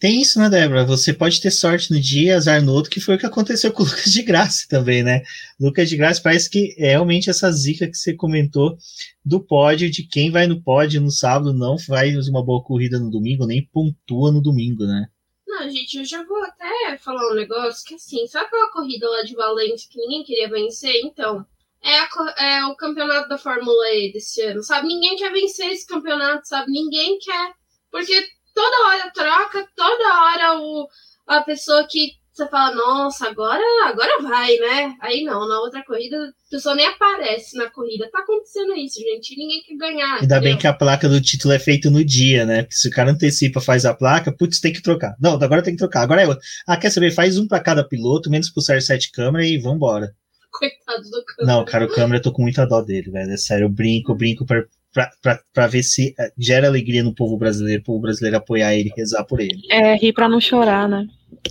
Tem 0.03 0.19
isso, 0.19 0.37
né, 0.37 0.49
Débora? 0.49 0.83
Você 0.83 1.13
pode 1.13 1.39
ter 1.39 1.49
sorte 1.49 1.89
no 1.89 1.97
dia, 1.97 2.35
azar 2.35 2.61
no 2.61 2.73
outro, 2.73 2.91
que 2.91 2.99
foi 2.99 3.15
o 3.15 3.17
que 3.17 3.25
aconteceu 3.25 3.71
com 3.71 3.83
o 3.83 3.85
Lucas 3.87 4.11
de 4.11 4.21
Graça 4.21 4.65
também, 4.69 5.01
né? 5.01 5.23
Lucas 5.57 5.87
de 5.87 5.95
Graça 5.95 6.21
parece 6.21 6.49
que 6.49 6.75
é 6.77 6.89
realmente 6.89 7.29
essa 7.29 7.49
zica 7.49 7.87
que 7.87 7.95
você 7.95 8.13
comentou 8.13 8.77
do 9.23 9.39
pódio, 9.39 9.89
de 9.89 10.05
quem 10.05 10.29
vai 10.29 10.45
no 10.45 10.61
pódio 10.61 10.99
no 10.99 11.09
sábado 11.09 11.53
não 11.53 11.79
faz 11.79 12.27
uma 12.27 12.43
boa 12.43 12.61
corrida 12.61 12.99
no 12.99 13.09
domingo, 13.09 13.47
nem 13.47 13.65
pontua 13.65 14.29
no 14.29 14.41
domingo, 14.41 14.83
né? 14.83 15.07
Não, 15.47 15.69
gente, 15.69 15.99
eu 15.99 16.03
já 16.03 16.21
vou 16.25 16.43
até 16.43 16.97
falar 16.97 17.31
um 17.31 17.35
negócio 17.35 17.87
que 17.87 17.95
assim, 17.95 18.27
sabe 18.27 18.47
aquela 18.47 18.73
corrida 18.73 19.09
lá 19.09 19.23
de 19.23 19.33
Valência 19.35 19.87
que 19.89 19.99
ninguém 19.99 20.25
queria 20.25 20.49
vencer? 20.49 20.99
Então, 21.05 21.45
é, 21.81 21.95
a, 21.95 22.09
é 22.39 22.65
o 22.65 22.75
campeonato 22.75 23.29
da 23.29 23.37
Fórmula 23.37 23.89
E 23.93 24.11
desse 24.11 24.41
ano, 24.41 24.63
sabe? 24.63 24.85
Ninguém 24.85 25.15
quer 25.15 25.31
vencer 25.31 25.71
esse 25.71 25.87
campeonato, 25.87 26.45
sabe? 26.45 26.73
Ninguém 26.73 27.17
quer. 27.19 27.53
Porque 27.89 28.21
toda 28.53 28.87
hora 28.87 29.11
troca, 29.11 29.67
toda 29.75 30.23
hora 30.23 30.59
o, 30.59 30.87
a 31.27 31.41
pessoa 31.41 31.87
que 31.87 32.23
você 32.33 32.47
fala, 32.47 32.73
nossa, 32.73 33.27
agora, 33.27 33.61
agora 33.85 34.23
vai, 34.23 34.57
né? 34.57 34.95
Aí 35.01 35.23
não, 35.23 35.47
na 35.47 35.59
outra 35.59 35.83
corrida, 35.85 36.17
a 36.17 36.49
pessoa 36.49 36.73
nem 36.73 36.87
aparece 36.87 37.55
na 37.55 37.69
corrida. 37.69 38.09
Tá 38.11 38.19
acontecendo 38.19 38.75
isso, 38.75 38.99
gente. 38.99 39.37
Ninguém 39.37 39.61
quer 39.61 39.75
ganhar. 39.75 40.13
Ainda 40.15 40.25
entendeu? 40.25 40.41
bem 40.41 40.57
que 40.57 40.65
a 40.65 40.73
placa 40.73 41.07
do 41.07 41.21
título 41.21 41.53
é 41.53 41.59
feita 41.59 41.91
no 41.91 42.03
dia, 42.03 42.43
né? 42.43 42.63
Porque 42.63 42.75
se 42.75 42.87
o 42.87 42.91
cara 42.91 43.11
antecipa, 43.11 43.61
faz 43.61 43.85
a 43.85 43.93
placa, 43.93 44.35
putz, 44.35 44.59
tem 44.59 44.73
que 44.73 44.81
trocar. 44.81 45.15
Não, 45.21 45.33
agora 45.33 45.61
tem 45.61 45.73
que 45.73 45.79
trocar. 45.79 46.01
Agora 46.01 46.23
é 46.23 46.27
outro. 46.27 46.43
Ah, 46.65 46.75
quer 46.75 46.89
saber? 46.89 47.11
Faz 47.11 47.37
um 47.37 47.47
para 47.47 47.59
cada 47.59 47.87
piloto, 47.87 48.31
menos 48.31 48.49
pro 48.49 48.63
Sérgio 48.63 48.87
sete 48.87 49.11
câmera 49.11 49.45
e 49.45 49.59
vambora. 49.59 50.11
Coitado 50.51 51.03
do 51.03 51.23
câmera. 51.23 51.55
Não, 51.55 51.65
cara, 51.65 51.85
o 51.85 51.89
câmera 51.89 52.17
eu 52.17 52.23
tô 52.23 52.31
com 52.31 52.41
muita 52.41 52.65
dó 52.65 52.81
dele, 52.81 53.11
velho. 53.11 53.31
É 53.31 53.37
sério, 53.37 53.65
eu 53.65 53.69
brinco, 53.69 54.11
eu 54.11 54.15
brinco 54.15 54.43
pra, 54.43 54.63
para 54.93 55.67
ver 55.67 55.83
se 55.83 56.13
eh, 56.19 56.31
gera 56.37 56.67
alegria 56.67 57.03
no 57.03 57.15
povo 57.15 57.37
brasileiro, 57.37 57.81
o 57.81 57.85
povo 57.85 58.01
brasileiro 58.01 58.37
apoiar 58.37 58.75
ele, 58.75 58.93
rezar 58.95 59.23
por 59.25 59.39
ele. 59.39 59.61
É, 59.69 59.95
rir 59.95 60.13
para 60.13 60.29
não 60.29 60.39
chorar, 60.39 60.87
né? 60.87 61.07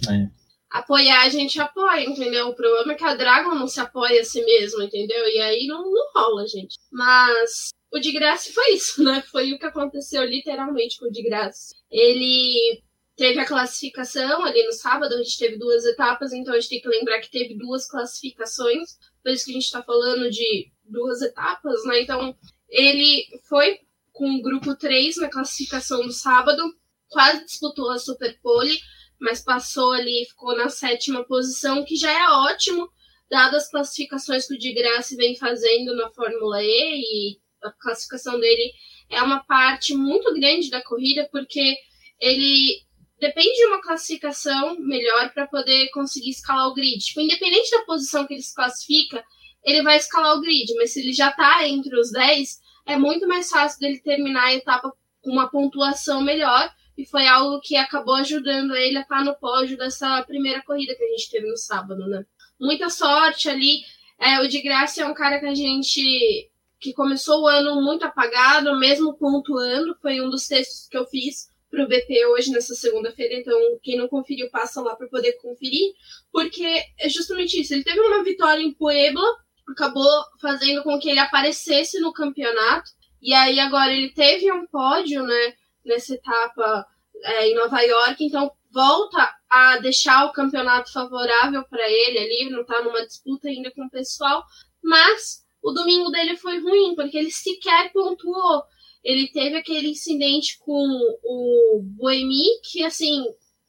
É. 0.09 0.29
Apoiar 0.71 1.25
a 1.25 1.29
gente 1.29 1.61
apoia, 1.61 2.09
entendeu? 2.09 2.49
O 2.49 2.55
problema 2.55 2.93
é 2.93 2.95
que 2.95 3.05
a 3.05 3.15
Dragon 3.15 3.55
não 3.55 3.69
se 3.69 3.79
apoia 3.79 4.23
a 4.23 4.25
si 4.25 4.43
mesma, 4.43 4.85
entendeu? 4.85 5.27
E 5.29 5.41
aí 5.41 5.67
não, 5.67 5.83
não 5.83 6.13
rola, 6.15 6.47
gente. 6.47 6.79
Mas 6.91 7.69
o 7.93 7.99
de 7.99 8.11
graça 8.13 8.51
foi 8.53 8.75
isso, 8.75 9.03
né? 9.05 9.23
Foi 9.31 9.53
o 9.53 9.59
que 9.59 9.67
aconteceu 9.67 10.25
literalmente 10.25 10.99
com 10.99 11.07
o 11.07 11.13
de 11.13 11.23
graça. 11.23 11.75
Ele 11.91 12.83
teve 13.17 13.39
a 13.39 13.47
classificação 13.47 14.43
ali 14.45 14.65
no 14.65 14.73
sábado, 14.73 15.15
a 15.15 15.19
gente 15.19 15.39
teve 15.39 15.59
duas 15.59 15.85
etapas, 15.85 16.33
então 16.33 16.55
a 16.55 16.59
gente 16.59 16.71
tem 16.71 16.81
que 16.81 16.89
lembrar 16.89 17.21
que 17.21 17.31
teve 17.31 17.55
duas 17.57 17.87
classificações, 17.87 18.97
por 19.23 19.31
isso 19.31 19.45
que 19.45 19.51
a 19.51 19.55
gente 19.55 19.71
tá 19.71 19.83
falando 19.83 20.31
de 20.31 20.73
duas 20.85 21.21
etapas, 21.21 21.85
né? 21.85 22.01
Então 22.01 22.35
ele 22.73 23.27
foi 23.49 23.79
com 24.13 24.29
o 24.35 24.43
grupo 24.43 24.75
3 24.75 25.19
na 25.19 25.29
classificação 25.29 26.03
do 26.05 26.13
sábado, 26.13 26.63
quase 27.09 27.45
disputou 27.45 27.91
a 27.91 27.99
Superpole, 27.99 28.79
mas 29.21 29.45
passou 29.45 29.93
ali, 29.93 30.27
ficou 30.29 30.57
na 30.57 30.69
sétima 30.69 31.23
posição, 31.25 31.85
que 31.85 31.95
já 31.95 32.11
é 32.11 32.29
ótimo, 32.29 32.91
dadas 33.31 33.65
as 33.65 33.71
classificações 33.71 34.49
que 34.49 34.55
o 34.55 34.59
de 34.59 34.73
Graça 34.73 35.15
vem 35.17 35.37
fazendo 35.37 35.95
na 35.95 36.11
Fórmula 36.11 36.63
E, 36.63 36.67
e 36.67 37.39
a 37.63 37.71
classificação 37.73 38.41
dele 38.41 38.73
é 39.09 39.23
uma 39.23 39.45
parte 39.45 39.95
muito 39.95 40.33
grande 40.35 40.71
da 40.71 40.83
corrida, 40.83 41.29
porque 41.31 41.77
ele 42.19 42.83
depende 43.21 43.55
de 43.55 43.67
uma 43.67 43.81
classificação 43.81 44.77
melhor 44.81 45.33
para 45.33 45.47
poder 45.47 45.91
conseguir 45.91 46.31
escalar 46.31 46.69
o 46.69 46.75
grid. 46.75 46.99
Tipo, 46.99 47.21
independente 47.21 47.71
da 47.71 47.85
posição 47.85 48.27
que 48.27 48.35
ele 48.35 48.43
se 48.43 48.55
classifica, 48.55 49.23
ele 49.65 49.83
vai 49.83 49.97
escalar 49.97 50.37
o 50.37 50.41
grid, 50.41 50.75
mas 50.75 50.93
se 50.93 51.01
ele 51.01 51.13
já 51.13 51.31
tá 51.31 51.67
entre 51.69 51.97
os 51.99 52.11
10, 52.11 52.59
é 52.87 52.97
muito 52.97 53.27
mais 53.27 53.49
fácil 53.49 53.81
dele 53.81 54.01
terminar 54.01 54.45
a 54.45 54.55
etapa 54.55 54.93
com 55.23 55.31
uma 55.31 55.49
pontuação 55.49 56.21
melhor, 56.21 56.71
e 56.97 57.07
foi 57.07 57.27
algo 57.27 57.61
que 57.61 57.77
acabou 57.77 58.15
ajudando 58.17 58.77
ele 58.77 58.99
a 58.99 59.03
estar 59.03 59.25
no 59.25 59.35
pódio 59.35 59.79
dessa 59.79 60.23
primeira 60.25 60.63
corrida 60.63 60.95
que 60.95 61.05
a 61.05 61.09
gente 61.09 61.31
teve 61.31 61.47
no 61.47 61.57
sábado, 61.57 62.07
né? 62.07 62.25
Muita 62.61 62.91
sorte 62.91 63.49
ali. 63.49 63.83
É, 64.19 64.41
o 64.41 64.49
de 64.49 64.61
Graça 64.61 65.03
é 65.03 65.07
um 65.07 65.15
cara 65.15 65.41
que 65.41 65.47
a 65.47 65.55
gente 65.55 66.51
que 66.79 66.93
começou 66.93 67.43
o 67.43 67.47
ano 67.47 67.81
muito 67.81 68.05
apagado, 68.05 68.77
mesmo 68.77 69.15
pontuando, 69.15 69.97
foi 70.03 70.21
um 70.21 70.29
dos 70.29 70.49
textos 70.49 70.89
que 70.89 70.97
eu 70.97 71.07
fiz 71.07 71.47
para 71.71 71.85
o 71.85 71.89
BP 71.89 72.27
hoje 72.27 72.51
nessa 72.51 72.75
segunda-feira, 72.75 73.35
então 73.35 73.57
quem 73.83 73.97
não 73.97 74.09
conferiu 74.09 74.51
passa 74.51 74.83
lá 74.83 74.95
para 74.97 75.07
poder 75.07 75.33
conferir, 75.35 75.95
porque 76.31 76.67
é 76.99 77.09
justamente 77.09 77.61
isso. 77.61 77.73
Ele 77.73 77.85
teve 77.85 78.01
uma 78.01 78.23
vitória 78.25 78.61
em 78.61 78.75
Puebla, 78.75 79.25
acabou 79.69 80.25
fazendo 80.41 80.83
com 80.83 80.99
que 80.99 81.09
ele 81.09 81.19
aparecesse 81.19 82.01
no 82.01 82.13
campeonato, 82.13 82.91
e 83.21 83.33
aí 83.33 83.61
agora 83.61 83.93
ele 83.93 84.13
teve 84.13 84.51
um 84.51 84.67
pódio, 84.67 85.23
né, 85.23 85.55
nessa 85.85 86.15
etapa 86.15 86.87
é, 87.23 87.49
em 87.49 87.55
Nova 87.55 87.81
York, 87.81 88.25
então 88.25 88.51
volta 88.73 89.33
a 89.51 89.79
deixar 89.79 90.25
o 90.25 90.33
campeonato 90.33 90.93
favorável 90.93 91.63
para 91.65 91.89
ele 91.89 92.19
ali, 92.19 92.51
não 92.51 92.63
está 92.63 92.83
numa 92.83 93.07
disputa 93.07 93.49
ainda 93.49 93.71
com 93.71 93.85
o 93.85 93.91
pessoal, 93.91 94.43
mas 94.83 95.43
o 95.63 95.73
domingo 95.73 96.11
dele 96.11 96.37
foi 96.37 96.59
ruim, 96.59 96.95
porque 96.95 97.17
ele 97.17 97.31
sequer 97.31 97.93
pontuou. 97.93 98.65
Ele 99.05 99.29
teve 99.29 99.57
aquele 99.57 99.91
incidente 99.91 100.59
com 100.59 100.87
o 101.23 101.81
Boemi, 101.83 102.61
que, 102.65 102.85
assim, 102.85 103.25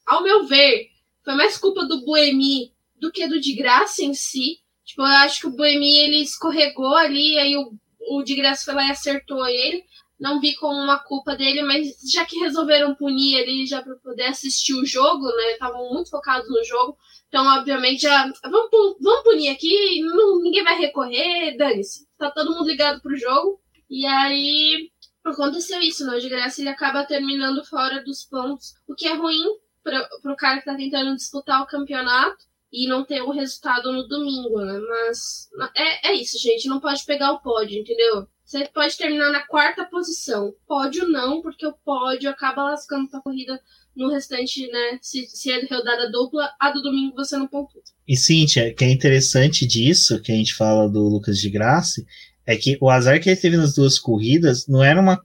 ao 0.06 0.24
meu 0.24 0.46
ver, 0.46 0.88
foi 1.24 1.36
mais 1.36 1.58
culpa 1.58 1.86
do 1.86 2.04
Boemi 2.04 2.74
do 3.00 3.12
que 3.12 3.28
do 3.28 3.40
de 3.40 3.54
graça 3.54 4.04
em 4.04 4.14
si. 4.14 4.60
Tipo, 4.94 5.02
eu 5.02 5.08
acho 5.08 5.42
que 5.42 5.48
o 5.48 5.56
Boemi 5.56 5.98
ele 5.98 6.18
escorregou 6.18 6.96
ali, 6.96 7.40
aí 7.40 7.58
o, 7.58 7.74
o 8.12 8.22
de 8.22 8.36
graça 8.36 8.64
foi 8.64 8.76
lá 8.76 8.88
e 8.88 8.92
acertou 8.92 9.44
ele. 9.48 9.84
Não 10.20 10.40
vi 10.40 10.54
como 10.54 10.80
uma 10.80 11.00
culpa 11.00 11.36
dele, 11.36 11.64
mas 11.64 11.96
já 12.12 12.24
que 12.24 12.38
resolveram 12.38 12.94
punir 12.94 13.42
ali 13.42 13.66
já 13.66 13.82
para 13.82 13.96
poder 13.96 14.26
assistir 14.26 14.76
o 14.76 14.86
jogo, 14.86 15.26
né? 15.26 15.54
Estavam 15.54 15.92
muito 15.92 16.12
focados 16.12 16.48
no 16.48 16.64
jogo. 16.64 16.96
Então, 17.28 17.44
obviamente, 17.58 18.04
já 18.04 18.32
vamos, 18.44 18.70
vamos 19.02 19.24
punir 19.24 19.50
aqui, 19.50 20.00
não, 20.02 20.40
ninguém 20.44 20.64
vai 20.64 20.78
recorrer, 20.78 21.58
dane-se. 21.58 22.08
Tá 22.16 22.30
todo 22.30 22.54
mundo 22.54 22.68
ligado 22.68 23.02
pro 23.02 23.18
jogo. 23.18 23.60
E 23.90 24.06
aí 24.06 24.92
aconteceu 25.26 25.82
isso, 25.82 26.06
né? 26.06 26.18
O 26.18 26.22
de 26.22 26.30
graça 26.30 26.62
ele 26.62 26.70
acaba 26.70 27.04
terminando 27.04 27.66
fora 27.66 28.04
dos 28.04 28.24
pontos, 28.24 28.76
o 28.88 28.94
que 28.94 29.08
é 29.08 29.16
ruim 29.16 29.44
para 29.84 30.08
pro 30.22 30.36
cara 30.36 30.60
que 30.60 30.66
tá 30.66 30.76
tentando 30.76 31.16
disputar 31.16 31.64
o 31.64 31.68
campeonato 31.68 32.53
e 32.74 32.88
não 32.88 33.06
ter 33.06 33.22
o 33.22 33.30
resultado 33.30 33.94
no 33.94 34.08
domingo, 34.08 34.60
né? 34.60 34.80
Mas 34.90 35.48
é, 35.78 36.10
é 36.10 36.14
isso, 36.16 36.40
gente. 36.40 36.68
Não 36.68 36.80
pode 36.80 37.06
pegar 37.06 37.32
o 37.32 37.40
pódio, 37.40 37.80
entendeu? 37.80 38.28
Você 38.44 38.68
pode 38.74 38.98
terminar 38.98 39.32
na 39.32 39.46
quarta 39.46 39.86
posição. 39.86 40.54
Pódio 40.68 41.08
não, 41.08 41.40
porque 41.42 41.68
o 41.68 41.74
pódio 41.86 42.32
acaba 42.32 42.64
lascando 42.64 43.08
a 43.14 43.22
corrida 43.22 43.62
no 43.96 44.10
restante, 44.10 44.68
né? 44.72 44.98
Se, 45.02 45.28
se 45.28 45.52
é 45.52 45.64
rodada 45.66 46.12
dupla, 46.12 46.52
a 46.60 46.72
do 46.72 46.82
domingo 46.82 47.16
você 47.16 47.38
não 47.38 47.48
pontua. 47.48 47.82
E 48.08 48.18
Cíntia, 48.18 48.74
que 48.74 48.84
é 48.84 48.92
interessante 48.92 49.68
disso, 49.68 50.20
que 50.20 50.32
a 50.32 50.36
gente 50.36 50.56
fala 50.56 50.90
do 50.90 51.08
Lucas 51.08 51.38
de 51.38 51.52
Graça, 51.52 52.04
é 52.44 52.58
que 52.58 52.76
o 52.82 52.90
azar 52.90 53.22
que 53.22 53.30
ele 53.30 53.40
teve 53.40 53.56
nas 53.56 53.76
duas 53.76 54.00
corridas 54.00 54.68
não 54.68 54.84
era 54.84 55.00
uma. 55.00 55.24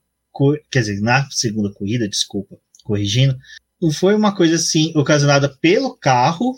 Quer 0.71 0.81
dizer, 0.81 1.01
na 1.01 1.29
segunda 1.31 1.73
corrida, 1.73 2.09
desculpa, 2.09 2.57
corrigindo, 2.85 3.37
não 3.81 3.91
foi 3.91 4.15
uma 4.15 4.37
coisa 4.37 4.57
assim 4.57 4.93
ocasionada 4.95 5.49
pelo 5.49 5.97
carro 5.97 6.55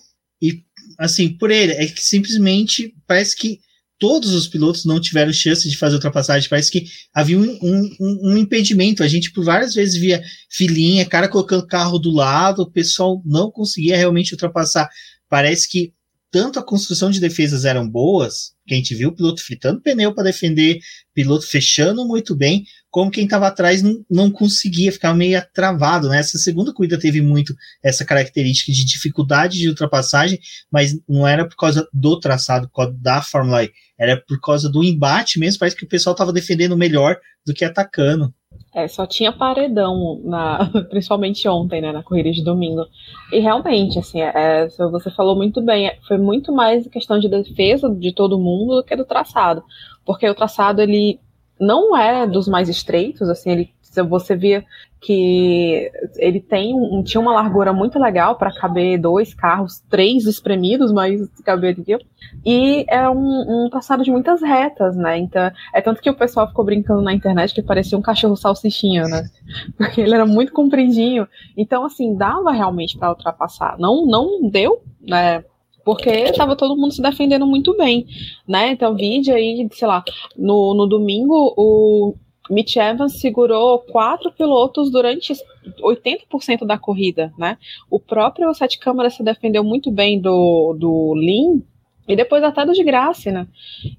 assim 1.00 1.30
por 1.30 1.50
ele. 1.50 1.72
É 1.72 1.86
que 1.86 2.02
simplesmente 2.02 2.94
parece 3.06 3.34
que 3.34 3.58
todos 3.98 4.32
os 4.32 4.46
pilotos 4.46 4.84
não 4.84 5.00
tiveram 5.00 5.32
chance 5.32 5.68
de 5.68 5.76
fazer 5.76 5.94
ultrapassagem. 5.94 6.48
Parece 6.48 6.70
que 6.70 6.84
havia 7.12 7.38
um, 7.38 7.58
um, 7.62 8.30
um, 8.32 8.36
impedimento. 8.36 9.02
A 9.02 9.08
gente 9.08 9.32
por 9.32 9.44
várias 9.44 9.74
vezes 9.74 9.98
via 9.98 10.22
filinha, 10.50 11.06
cara 11.06 11.28
colocando 11.28 11.66
carro 11.66 11.98
do 11.98 12.10
lado, 12.10 12.62
o 12.62 12.70
pessoal 12.70 13.22
não 13.24 13.50
conseguia 13.50 13.96
realmente 13.96 14.32
ultrapassar. 14.32 14.88
Parece 15.28 15.68
que 15.68 15.92
tanto 16.30 16.58
a 16.58 16.62
construção 16.62 17.10
de 17.10 17.20
defesas 17.20 17.64
eram 17.64 17.88
boas, 17.88 18.52
que 18.66 18.74
a 18.74 18.76
gente 18.76 18.94
viu 18.94 19.08
o 19.08 19.14
piloto 19.14 19.42
fritando 19.42 19.80
pneu 19.80 20.14
para 20.14 20.24
defender, 20.24 20.78
piloto 21.12 21.44
fechando 21.46 22.06
muito 22.06 22.36
bem, 22.36 22.64
como 22.88 23.10
quem 23.10 23.24
estava 23.24 23.48
atrás 23.48 23.82
não, 23.82 24.04
não 24.08 24.30
conseguia, 24.30 24.92
ficar 24.92 25.12
meio 25.12 25.42
travado, 25.52 26.08
né? 26.08 26.18
Essa 26.18 26.38
segunda 26.38 26.72
corrida 26.72 26.98
teve 26.98 27.20
muito 27.20 27.54
essa 27.82 28.04
característica 28.04 28.72
de 28.72 28.84
dificuldade 28.84 29.58
de 29.58 29.68
ultrapassagem, 29.68 30.38
mas 30.70 30.96
não 31.08 31.26
era 31.26 31.46
por 31.46 31.56
causa 31.56 31.88
do 31.92 32.18
traçado, 32.18 32.68
por 32.68 32.76
causa 32.76 32.92
da 33.00 33.22
Fórmula 33.22 33.64
E, 33.64 33.72
era 33.98 34.16
por 34.16 34.40
causa 34.40 34.68
do 34.68 34.84
embate 34.84 35.38
mesmo, 35.38 35.58
parece 35.58 35.76
que 35.76 35.84
o 35.84 35.88
pessoal 35.88 36.14
estava 36.14 36.32
defendendo 36.32 36.76
melhor 36.76 37.18
do 37.44 37.52
que 37.52 37.64
atacando. 37.64 38.32
É, 38.72 38.86
só 38.86 39.04
tinha 39.06 39.32
paredão, 39.32 40.20
na, 40.24 40.70
principalmente 40.90 41.48
ontem, 41.48 41.80
né, 41.80 41.92
na 41.92 42.02
corrida 42.02 42.30
de 42.30 42.42
domingo. 42.42 42.86
E 43.32 43.40
realmente, 43.40 43.98
assim, 43.98 44.20
é, 44.20 44.68
você 44.68 45.10
falou 45.10 45.36
muito 45.36 45.60
bem, 45.60 45.88
é, 45.88 45.98
foi 46.06 46.18
muito 46.18 46.52
mais 46.52 46.86
questão 46.88 47.18
de 47.18 47.28
defesa 47.28 47.88
de 47.88 48.12
todo 48.12 48.38
mundo 48.38 48.76
do 48.76 48.84
que 48.84 48.94
do 48.94 49.04
traçado. 49.04 49.62
Porque 50.04 50.28
o 50.28 50.34
traçado, 50.34 50.80
ele 50.80 51.20
não 51.58 51.96
é 51.96 52.26
dos 52.26 52.48
mais 52.48 52.68
estreitos, 52.68 53.28
assim, 53.28 53.50
ele 53.50 53.74
você 54.08 54.36
via 54.36 54.64
que 55.00 55.90
ele 56.16 56.40
tem 56.40 56.74
tinha 57.04 57.20
uma 57.20 57.32
largura 57.32 57.72
muito 57.72 57.98
legal 57.98 58.36
para 58.36 58.52
caber 58.52 59.00
dois 59.00 59.32
carros, 59.32 59.80
três 59.88 60.26
espremidos, 60.26 60.92
mas 60.92 61.26
caberia. 61.42 61.98
E 62.44 62.84
é 62.88 63.08
um, 63.08 63.66
um 63.66 63.70
de 64.02 64.10
muitas 64.10 64.42
retas, 64.42 64.96
né? 64.96 65.18
Então, 65.18 65.50
é 65.74 65.80
tanto 65.80 66.02
que 66.02 66.10
o 66.10 66.14
pessoal 66.14 66.48
ficou 66.48 66.64
brincando 66.64 67.02
na 67.02 67.14
internet 67.14 67.54
que 67.54 67.62
parecia 67.62 67.96
um 67.96 68.02
cachorro 68.02 68.36
salsichinha, 68.36 69.04
né? 69.04 69.24
Porque 69.76 70.02
ele 70.02 70.14
era 70.14 70.26
muito 70.26 70.52
compridinho. 70.52 71.26
Então, 71.56 71.84
assim, 71.84 72.14
dava 72.14 72.52
realmente 72.52 72.98
para 72.98 73.10
ultrapassar. 73.10 73.76
Não, 73.78 74.04
não 74.06 74.48
deu, 74.48 74.82
né? 75.00 75.42
porque 75.82 76.10
estava 76.10 76.54
todo 76.54 76.76
mundo 76.76 76.92
se 76.92 77.02
defendendo 77.02 77.46
muito 77.46 77.76
bem, 77.76 78.06
né? 78.46 78.72
Então, 78.72 78.94
vídeo 78.94 79.34
aí, 79.34 79.66
sei 79.72 79.88
lá, 79.88 80.04
no, 80.36 80.74
no 80.74 80.86
domingo 80.86 81.54
o 81.56 82.14
Mitch 82.50 82.76
Evans 82.76 83.20
segurou 83.20 83.78
quatro 83.78 84.32
pilotos 84.32 84.90
durante 84.90 85.32
80% 85.80 86.66
da 86.66 86.76
corrida, 86.76 87.32
né? 87.38 87.56
O 87.88 88.00
próprio 88.00 88.52
Sete 88.54 88.78
Câmara 88.78 89.08
se 89.08 89.22
defendeu 89.22 89.62
muito 89.62 89.90
bem 89.90 90.20
do, 90.20 90.74
do 90.78 91.14
Lin 91.14 91.62
e 92.08 92.16
depois 92.16 92.42
até 92.42 92.66
do 92.66 92.72
de 92.72 92.82
graça, 92.82 93.30
né? 93.30 93.46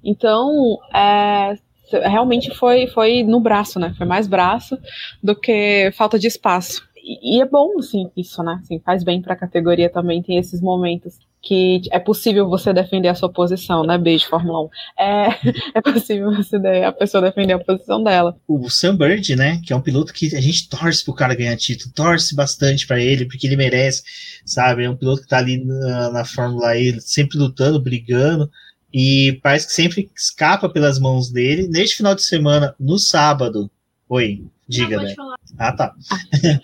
Então, 0.04 0.78
é, 0.94 1.56
realmente 2.08 2.54
foi, 2.54 2.86
foi 2.88 3.22
no 3.22 3.40
braço, 3.40 3.80
né? 3.80 3.94
Foi 3.96 4.06
mais 4.06 4.26
braço 4.26 4.78
do 5.22 5.34
que 5.34 5.90
falta 5.94 6.18
de 6.18 6.26
espaço. 6.26 6.82
E, 7.02 7.40
é 7.40 7.44
bom, 7.46 7.78
assim, 7.78 8.10
isso, 8.16 8.42
né? 8.42 8.60
Assim, 8.62 8.78
faz 8.78 9.02
bem 9.02 9.20
para 9.20 9.32
a 9.32 9.36
categoria 9.36 9.90
também, 9.90 10.22
tem 10.22 10.36
esses 10.36 10.60
momentos 10.60 11.18
que 11.42 11.82
é 11.90 11.98
possível 11.98 12.48
você 12.48 12.72
defender 12.72 13.08
a 13.08 13.14
sua 13.16 13.28
posição, 13.28 13.84
né? 13.84 13.98
Beijo, 13.98 14.28
Fórmula 14.28 14.62
1. 14.62 15.02
É, 15.02 15.28
é 15.74 15.80
possível 15.80 16.32
você 16.32 16.56
a 16.56 16.92
pessoa 16.92 17.20
defender 17.20 17.54
a 17.54 17.58
posição 17.58 18.02
dela. 18.02 18.38
O 18.46 18.70
Sam 18.70 18.96
Bird, 18.96 19.34
né? 19.34 19.60
Que 19.66 19.72
é 19.72 19.76
um 19.76 19.80
piloto 19.80 20.12
que 20.12 20.34
a 20.36 20.40
gente 20.40 20.68
torce 20.68 21.04
pro 21.04 21.12
cara 21.12 21.34
ganhar 21.34 21.56
título, 21.56 21.92
torce 21.92 22.34
bastante 22.36 22.86
para 22.86 23.00
ele, 23.00 23.26
porque 23.26 23.46
ele 23.46 23.56
merece, 23.56 24.04
sabe? 24.46 24.84
É 24.84 24.90
um 24.90 24.96
piloto 24.96 25.22
que 25.22 25.28
tá 25.28 25.38
ali 25.38 25.64
na, 25.64 26.12
na 26.12 26.24
Fórmula 26.24 26.76
E, 26.76 27.00
sempre 27.00 27.36
lutando, 27.36 27.82
brigando. 27.82 28.48
E 28.94 29.40
parece 29.42 29.66
que 29.66 29.72
sempre 29.72 30.10
escapa 30.16 30.68
pelas 30.68 31.00
mãos 31.00 31.30
dele. 31.30 31.66
Neste 31.66 31.96
final 31.96 32.14
de 32.14 32.22
semana, 32.22 32.74
no 32.78 32.98
sábado. 32.98 33.68
Oi, 34.08 34.44
diga, 34.68 34.96
Não, 34.96 35.02
né? 35.02 35.14
Falar. 35.14 35.31
Ah, 35.58 35.72
tá. 35.72 35.94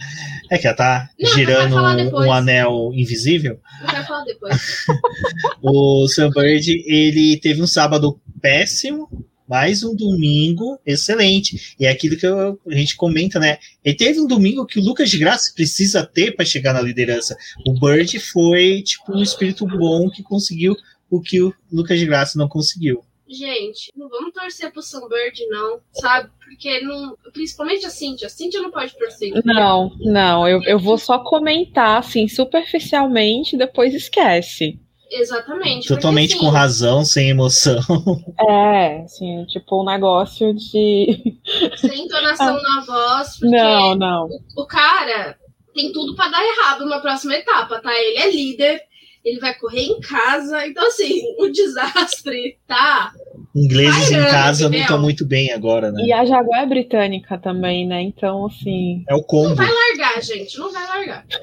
É 0.51 0.57
que 0.57 0.67
ela 0.67 0.75
tá 0.75 1.11
Não, 1.21 1.31
girando 1.35 1.77
um 1.77 2.33
anel 2.33 2.91
invisível. 2.95 3.61
Eu 3.83 3.87
quero 3.87 4.07
falar 4.07 4.25
depois. 4.25 4.87
o 5.63 6.09
Sam 6.09 6.31
Bird, 6.31 6.85
ele 6.87 7.39
teve 7.39 7.61
um 7.61 7.67
sábado 7.67 8.19
péssimo, 8.41 9.11
mais 9.47 9.83
um 9.83 9.95
domingo 9.95 10.81
excelente. 10.87 11.75
E 11.79 11.85
é 11.85 11.91
aquilo 11.91 12.17
que 12.17 12.27
eu, 12.27 12.59
a 12.67 12.75
gente 12.75 12.97
comenta, 12.97 13.39
né? 13.39 13.59
Ele 13.85 13.95
teve 13.95 14.21
um 14.21 14.27
domingo 14.27 14.65
que 14.65 14.79
o 14.79 14.83
Lucas 14.83 15.11
de 15.11 15.19
Graça 15.19 15.53
precisa 15.55 16.03
ter 16.03 16.35
para 16.35 16.47
chegar 16.47 16.73
na 16.73 16.81
liderança. 16.81 17.37
O 17.67 17.79
Bird 17.79 18.19
foi 18.19 18.83
tipo 18.83 19.15
um 19.15 19.23
espírito 19.23 19.67
bom 19.67 20.09
que 20.09 20.23
conseguiu 20.23 20.75
o 21.11 21.21
que 21.21 21.43
o 21.43 21.53
Lucas 21.71 21.99
de 21.99 22.07
Graça 22.07 22.39
não 22.39 22.49
conseguiu 22.49 23.05
gente, 23.29 23.93
não 23.97 24.09
vamos 24.09 24.33
torcer 24.33 24.73
pro 24.73 24.83
Sunbird, 24.83 25.47
não, 25.49 25.81
sabe? 25.93 26.31
Porque 26.45 26.81
não. 26.81 27.17
Principalmente 27.33 27.87
a 27.87 27.91
Cintia. 27.91 28.27
A 28.27 28.31
Cintia 28.31 28.61
não 28.61 28.71
pode 28.71 28.97
torcer. 28.99 29.33
Não, 29.45 29.91
não. 29.99 30.49
Eu, 30.49 30.63
eu 30.65 30.79
vou 30.79 30.99
só 30.99 31.19
comentar, 31.19 31.99
assim, 31.99 32.27
superficialmente, 32.27 33.57
depois 33.57 33.95
esquece. 33.95 34.79
Exatamente. 35.11 35.89
Totalmente 35.89 36.31
porque, 36.31 36.45
assim, 36.45 36.53
com 36.53 36.59
razão, 36.59 37.05
sem 37.05 37.31
emoção. 37.31 37.81
É, 38.49 39.03
assim, 39.03 39.45
tipo 39.47 39.83
um 39.83 39.85
negócio 39.85 40.55
de. 40.55 41.39
Sem 41.77 42.05
entonação 42.05 42.57
ah. 42.57 42.63
na 42.63 42.85
voz. 42.85 43.39
Não, 43.43 43.95
não. 43.95 44.27
O, 44.57 44.63
o 44.63 44.67
cara 44.67 45.37
tem 45.75 45.93
tudo 45.93 46.15
para 46.15 46.31
dar 46.31 46.45
errado 46.45 46.87
na 46.87 47.01
próxima 47.01 47.35
etapa, 47.35 47.81
tá? 47.81 47.93
Ele 47.95 48.19
é 48.19 48.31
líder, 48.31 48.83
ele 49.29 49.41
vai 49.41 49.55
correr 49.55 49.83
em 49.83 50.01
casa. 50.01 50.67
Então, 50.67 50.87
assim, 50.87 51.23
o 51.39 51.49
desastre 51.49 52.59
tá 52.67 53.13
ingleses 53.55 54.11
em 54.11 54.25
casa 54.25 54.69
não 54.69 54.79
estão 54.79 55.01
muito 55.01 55.27
bem 55.27 55.53
agora, 55.53 55.91
né? 55.91 56.05
E 56.05 56.13
a 56.13 56.25
Jaguar 56.25 56.63
é 56.63 56.67
britânica 56.67 57.39
também, 57.39 57.87
né? 57.87 58.03
Então, 58.03 58.47
assim. 58.47 59.05
É 59.09 59.15
o 59.15 59.23
combo. 59.23 59.49
Não 59.49 59.57
vai 59.57 59.71
largar, 59.71 60.23
gente. 60.23 60.59
Não 60.59 60.73
vai 60.73 60.87
largar. 60.87 61.27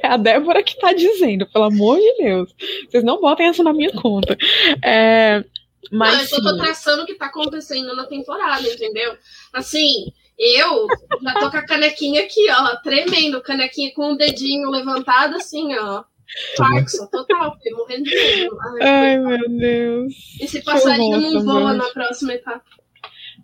É 0.00 0.08
a 0.08 0.16
Débora 0.16 0.62
que 0.62 0.78
tá 0.78 0.92
dizendo, 0.92 1.44
pelo 1.44 1.64
amor 1.64 1.98
de 1.98 2.22
Deus. 2.22 2.54
Vocês 2.88 3.02
não 3.02 3.20
botem 3.20 3.50
isso 3.50 3.64
na 3.64 3.72
minha 3.72 3.90
conta. 3.90 4.36
É, 4.80 5.44
mas. 5.90 6.14
Não, 6.14 6.20
eu 6.20 6.26
só 6.28 6.40
tô 6.40 6.56
traçando 6.56 7.02
o 7.02 7.06
que 7.06 7.14
tá 7.14 7.26
acontecendo 7.26 7.94
na 7.96 8.06
temporada, 8.06 8.66
entendeu? 8.68 9.16
Assim, 9.52 10.12
eu 10.38 10.86
já 11.20 11.34
tô 11.34 11.50
com 11.50 11.56
a 11.56 11.66
canequinha 11.66 12.22
aqui, 12.22 12.48
ó, 12.50 12.76
tremendo, 12.76 13.42
canequinha 13.42 13.92
com 13.92 14.12
o 14.12 14.16
dedinho 14.16 14.70
levantado, 14.70 15.36
assim, 15.36 15.74
ó. 15.76 16.04
Parkinson, 16.56 17.06
total, 17.06 17.54
fiquei 17.56 17.72
morrendo 17.72 18.04
de 18.04 18.14
medo. 18.14 18.58
Ai, 18.80 18.88
Ai 18.88 19.18
meu 19.18 19.48
Deus. 19.48 20.14
Esse 20.40 20.62
passarinho 20.62 21.20
não 21.20 21.44
voa 21.44 21.74
na 21.74 21.88
próxima 21.90 22.34
etapa. 22.34 22.64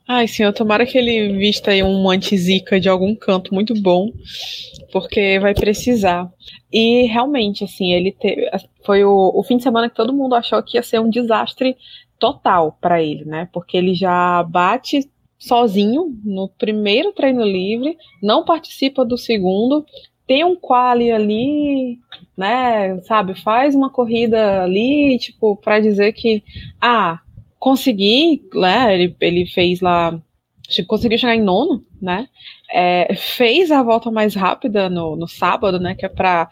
Ai, 0.06 0.26
senhor, 0.26 0.54
tomara 0.54 0.86
que 0.86 0.96
ele 0.96 1.36
vista 1.36 1.70
aí 1.70 1.82
um 1.82 2.08
anti-zica 2.08 2.80
de 2.80 2.88
algum 2.88 3.14
canto 3.14 3.52
muito 3.52 3.74
bom, 3.74 4.10
porque 4.90 5.38
vai 5.38 5.52
precisar. 5.54 6.32
E 6.72 7.06
realmente, 7.06 7.64
assim, 7.64 7.92
ele 7.92 8.12
teve, 8.12 8.48
foi 8.84 9.04
o, 9.04 9.32
o 9.34 9.42
fim 9.42 9.58
de 9.58 9.62
semana 9.62 9.88
que 9.88 9.94
todo 9.94 10.14
mundo 10.14 10.34
achou 10.34 10.62
que 10.62 10.78
ia 10.78 10.82
ser 10.82 10.98
um 10.98 11.10
desastre 11.10 11.76
total 12.18 12.76
para 12.80 13.02
ele, 13.02 13.26
né? 13.26 13.48
Porque 13.52 13.76
ele 13.76 13.94
já 13.94 14.42
bate 14.44 15.08
sozinho 15.38 16.18
no 16.24 16.48
primeiro 16.48 17.12
treino 17.12 17.44
livre, 17.44 17.96
não 18.22 18.44
participa 18.44 19.04
do 19.04 19.16
segundo, 19.16 19.84
tem 20.28 20.44
um 20.44 20.54
quali 20.54 21.10
ali, 21.10 21.98
né, 22.36 23.00
sabe, 23.00 23.34
faz 23.34 23.74
uma 23.74 23.90
corrida 23.90 24.62
ali, 24.62 25.18
tipo, 25.18 25.56
para 25.56 25.80
dizer 25.80 26.12
que, 26.12 26.44
ah, 26.78 27.18
consegui, 27.58 28.46
né, 28.54 28.94
ele, 28.94 29.16
ele 29.22 29.46
fez 29.46 29.80
lá, 29.80 30.20
conseguiu 30.86 31.16
chegar 31.16 31.34
em 31.34 31.42
nono, 31.42 31.82
né, 32.00 32.28
é, 32.70 33.14
fez 33.14 33.70
a 33.70 33.82
volta 33.82 34.10
mais 34.10 34.34
rápida 34.34 34.90
no, 34.90 35.16
no 35.16 35.26
sábado, 35.26 35.80
né, 35.80 35.94
que 35.94 36.04
é 36.04 36.10
para 36.10 36.46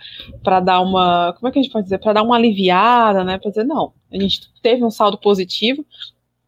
dar 0.64 0.80
uma, 0.80 1.34
como 1.34 1.48
é 1.48 1.52
que 1.52 1.58
a 1.58 1.62
gente 1.62 1.70
pode 1.70 1.84
dizer, 1.84 1.98
para 1.98 2.14
dar 2.14 2.22
uma 2.22 2.36
aliviada, 2.36 3.22
né, 3.24 3.38
para 3.38 3.50
dizer, 3.50 3.64
não, 3.64 3.92
a 4.10 4.18
gente 4.18 4.40
teve 4.62 4.82
um 4.82 4.90
saldo 4.90 5.18
positivo, 5.18 5.84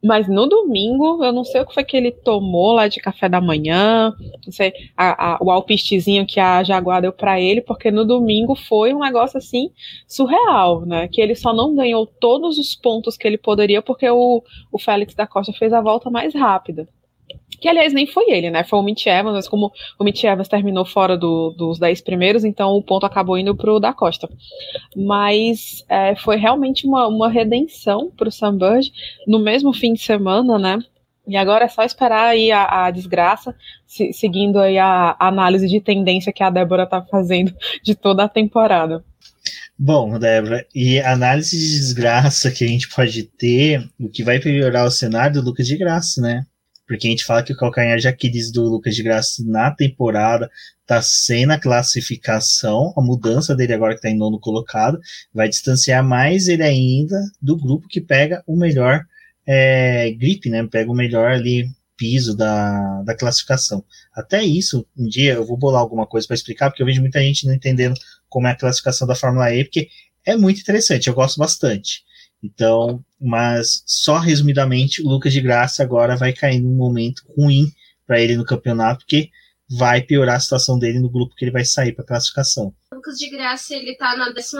mas 0.02 0.28
no 0.28 0.46
domingo, 0.46 1.24
eu 1.24 1.32
não 1.32 1.44
sei 1.44 1.60
o 1.60 1.66
que 1.66 1.74
foi 1.74 1.82
que 1.84 1.96
ele 1.96 2.12
tomou 2.12 2.72
lá 2.72 2.86
de 2.86 3.00
café 3.00 3.28
da 3.28 3.40
manhã, 3.40 4.14
não 4.44 4.52
sei, 4.52 4.72
a, 4.96 5.34
a, 5.34 5.38
o 5.40 5.50
alpistezinho 5.50 6.26
que 6.26 6.38
a 6.38 6.62
Jaguar 6.62 7.02
deu 7.02 7.12
para 7.12 7.40
ele, 7.40 7.60
porque 7.60 7.90
no 7.90 8.04
domingo 8.04 8.54
foi 8.54 8.94
um 8.94 9.00
negócio 9.00 9.38
assim 9.38 9.70
surreal, 10.06 10.86
né? 10.86 11.08
Que 11.08 11.20
ele 11.20 11.34
só 11.34 11.52
não 11.52 11.74
ganhou 11.74 12.06
todos 12.06 12.58
os 12.58 12.74
pontos 12.76 13.16
que 13.16 13.26
ele 13.26 13.38
poderia 13.38 13.82
porque 13.82 14.08
o, 14.08 14.42
o 14.70 14.78
Félix 14.78 15.14
da 15.14 15.26
Costa 15.26 15.52
fez 15.52 15.72
a 15.72 15.80
volta 15.80 16.10
mais 16.10 16.34
rápida. 16.34 16.88
Que, 17.60 17.68
aliás, 17.68 17.92
nem 17.92 18.06
foi 18.06 18.30
ele, 18.30 18.50
né? 18.50 18.62
Foi 18.62 18.78
o 18.78 18.82
Mitch 18.82 19.06
Evans, 19.06 19.34
mas 19.34 19.48
como 19.48 19.72
o 19.98 20.04
Mitch 20.04 20.22
Evans 20.22 20.48
terminou 20.48 20.84
fora 20.84 21.16
do, 21.16 21.50
dos 21.50 21.78
10 21.78 22.00
primeiros, 22.02 22.44
então 22.44 22.70
o 22.76 22.82
ponto 22.82 23.04
acabou 23.04 23.36
indo 23.36 23.56
pro 23.56 23.80
da 23.80 23.92
Costa. 23.92 24.28
Mas 24.96 25.84
é, 25.88 26.14
foi 26.14 26.36
realmente 26.36 26.86
uma, 26.86 27.08
uma 27.08 27.28
redenção 27.28 28.12
pro 28.16 28.30
Sunbird 28.30 28.92
no 29.26 29.40
mesmo 29.40 29.72
fim 29.72 29.92
de 29.92 30.00
semana, 30.00 30.58
né? 30.58 30.78
E 31.26 31.36
agora 31.36 31.66
é 31.66 31.68
só 31.68 31.82
esperar 31.82 32.28
aí 32.28 32.50
a, 32.50 32.86
a 32.86 32.90
desgraça, 32.90 33.54
se, 33.86 34.14
seguindo 34.14 34.58
aí 34.58 34.78
a, 34.78 35.14
a, 35.18 35.28
análise 35.28 35.68
de 35.68 35.78
tendência 35.78 36.32
que 36.32 36.42
a 36.42 36.48
Débora 36.48 36.86
tá 36.86 37.02
fazendo 37.02 37.54
de 37.84 37.94
toda 37.94 38.24
a 38.24 38.28
temporada. 38.28 39.04
Bom, 39.78 40.18
Débora, 40.18 40.64
e 40.74 40.98
análise 41.00 41.56
de 41.56 41.78
desgraça 41.78 42.50
que 42.50 42.64
a 42.64 42.68
gente 42.68 42.88
pode 42.88 43.24
ter, 43.24 43.86
o 44.00 44.08
que 44.08 44.24
vai 44.24 44.38
piorar 44.38 44.86
o 44.86 44.90
cenário 44.90 45.40
do 45.40 45.46
Lucas 45.46 45.66
de 45.66 45.76
Graça, 45.76 46.20
né? 46.22 46.46
Porque 46.88 47.06
a 47.06 47.10
gente 47.10 47.24
fala 47.24 47.42
que 47.42 47.52
o 47.52 47.56
calcanhar 47.56 47.98
de 47.98 48.08
Aquiles 48.08 48.50
do 48.50 48.62
Lucas 48.62 48.96
de 48.96 49.02
Graça 49.02 49.44
na 49.46 49.70
temporada 49.70 50.50
tá 50.86 51.02
sem 51.02 51.44
na 51.44 51.60
classificação, 51.60 52.94
a 52.96 53.02
mudança 53.02 53.54
dele 53.54 53.74
agora 53.74 53.94
que 53.94 54.00
tá 54.00 54.08
em 54.08 54.16
nono 54.16 54.40
colocado, 54.40 54.98
vai 55.32 55.48
distanciar 55.50 56.02
mais 56.02 56.48
ele 56.48 56.62
ainda 56.62 57.16
do 57.42 57.56
grupo 57.56 57.86
que 57.86 58.00
pega 58.00 58.42
o 58.46 58.56
melhor 58.56 59.04
é, 59.46 60.10
grip, 60.12 60.48
né? 60.48 60.66
Pega 60.66 60.90
o 60.90 60.94
melhor 60.94 61.30
ali 61.30 61.68
piso 61.94 62.34
da, 62.34 63.02
da 63.02 63.14
classificação. 63.14 63.84
Até 64.14 64.42
isso, 64.42 64.86
um 64.96 65.06
dia 65.06 65.34
eu 65.34 65.44
vou 65.44 65.58
bolar 65.58 65.82
alguma 65.82 66.06
coisa 66.06 66.26
para 66.26 66.36
explicar, 66.36 66.70
porque 66.70 66.82
eu 66.82 66.86
vejo 66.86 67.02
muita 67.02 67.20
gente 67.20 67.46
não 67.46 67.52
entendendo 67.52 68.00
como 68.30 68.46
é 68.46 68.52
a 68.52 68.56
classificação 68.56 69.06
da 69.06 69.14
Fórmula 69.14 69.52
E, 69.52 69.64
porque 69.64 69.88
é 70.24 70.36
muito 70.36 70.60
interessante, 70.60 71.08
eu 71.08 71.14
gosto 71.14 71.38
bastante. 71.38 72.02
Então, 72.42 73.04
mas 73.20 73.82
só 73.84 74.18
resumidamente, 74.18 75.02
o 75.02 75.08
Lucas 75.08 75.32
de 75.32 75.40
Graça 75.40 75.82
agora 75.82 76.16
vai 76.16 76.32
cair 76.32 76.60
num 76.60 76.74
momento 76.74 77.22
ruim 77.36 77.66
para 78.06 78.20
ele 78.20 78.36
no 78.36 78.44
campeonato, 78.44 79.00
porque 79.00 79.30
vai 79.70 80.00
piorar 80.00 80.36
a 80.36 80.40
situação 80.40 80.78
dele 80.78 80.98
no 80.98 81.10
grupo 81.10 81.34
que 81.34 81.44
ele 81.44 81.52
vai 81.52 81.64
sair 81.64 81.92
para 81.92 82.04
classificação. 82.04 82.74
O 82.92 82.96
Lucas 82.96 83.18
de 83.18 83.28
Graça 83.28 83.74
ele 83.74 83.94
tá 83.96 84.16
na 84.16 84.30
12 84.30 84.56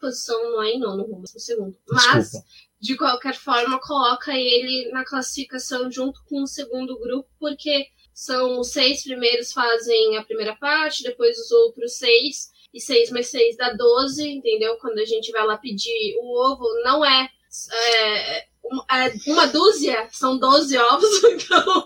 posição, 0.00 0.42
não 0.50 0.62
é 0.62 0.70
em 0.70 0.80
nono, 0.80 1.06
no 1.06 1.40
segundo. 1.40 1.76
Mas, 1.88 2.32
de 2.80 2.96
qualquer 2.96 3.36
forma, 3.36 3.78
coloca 3.80 4.32
ele 4.32 4.90
na 4.90 5.04
classificação 5.04 5.90
junto 5.90 6.20
com 6.24 6.42
o 6.42 6.46
segundo 6.46 6.98
grupo, 6.98 7.28
porque 7.38 7.86
são 8.12 8.58
os 8.58 8.72
seis 8.72 9.04
primeiros 9.04 9.52
fazem 9.52 10.16
a 10.16 10.24
primeira 10.24 10.56
parte, 10.56 11.04
depois 11.04 11.38
os 11.38 11.50
outros 11.52 11.96
seis 11.96 12.50
e 12.72 12.80
6 12.80 13.10
mais 13.10 13.30
6 13.30 13.56
dá 13.56 13.72
12, 13.72 14.28
entendeu? 14.28 14.76
Quando 14.76 14.98
a 14.98 15.04
gente 15.04 15.30
vai 15.32 15.44
lá 15.46 15.56
pedir 15.56 16.16
o 16.20 16.52
ovo, 16.52 16.64
não 16.84 17.04
é, 17.04 17.28
é, 17.72 18.38
é 18.38 19.12
uma 19.26 19.46
dúzia, 19.46 20.08
são 20.10 20.38
12 20.38 20.76
ovos, 20.78 21.24
então. 21.24 21.84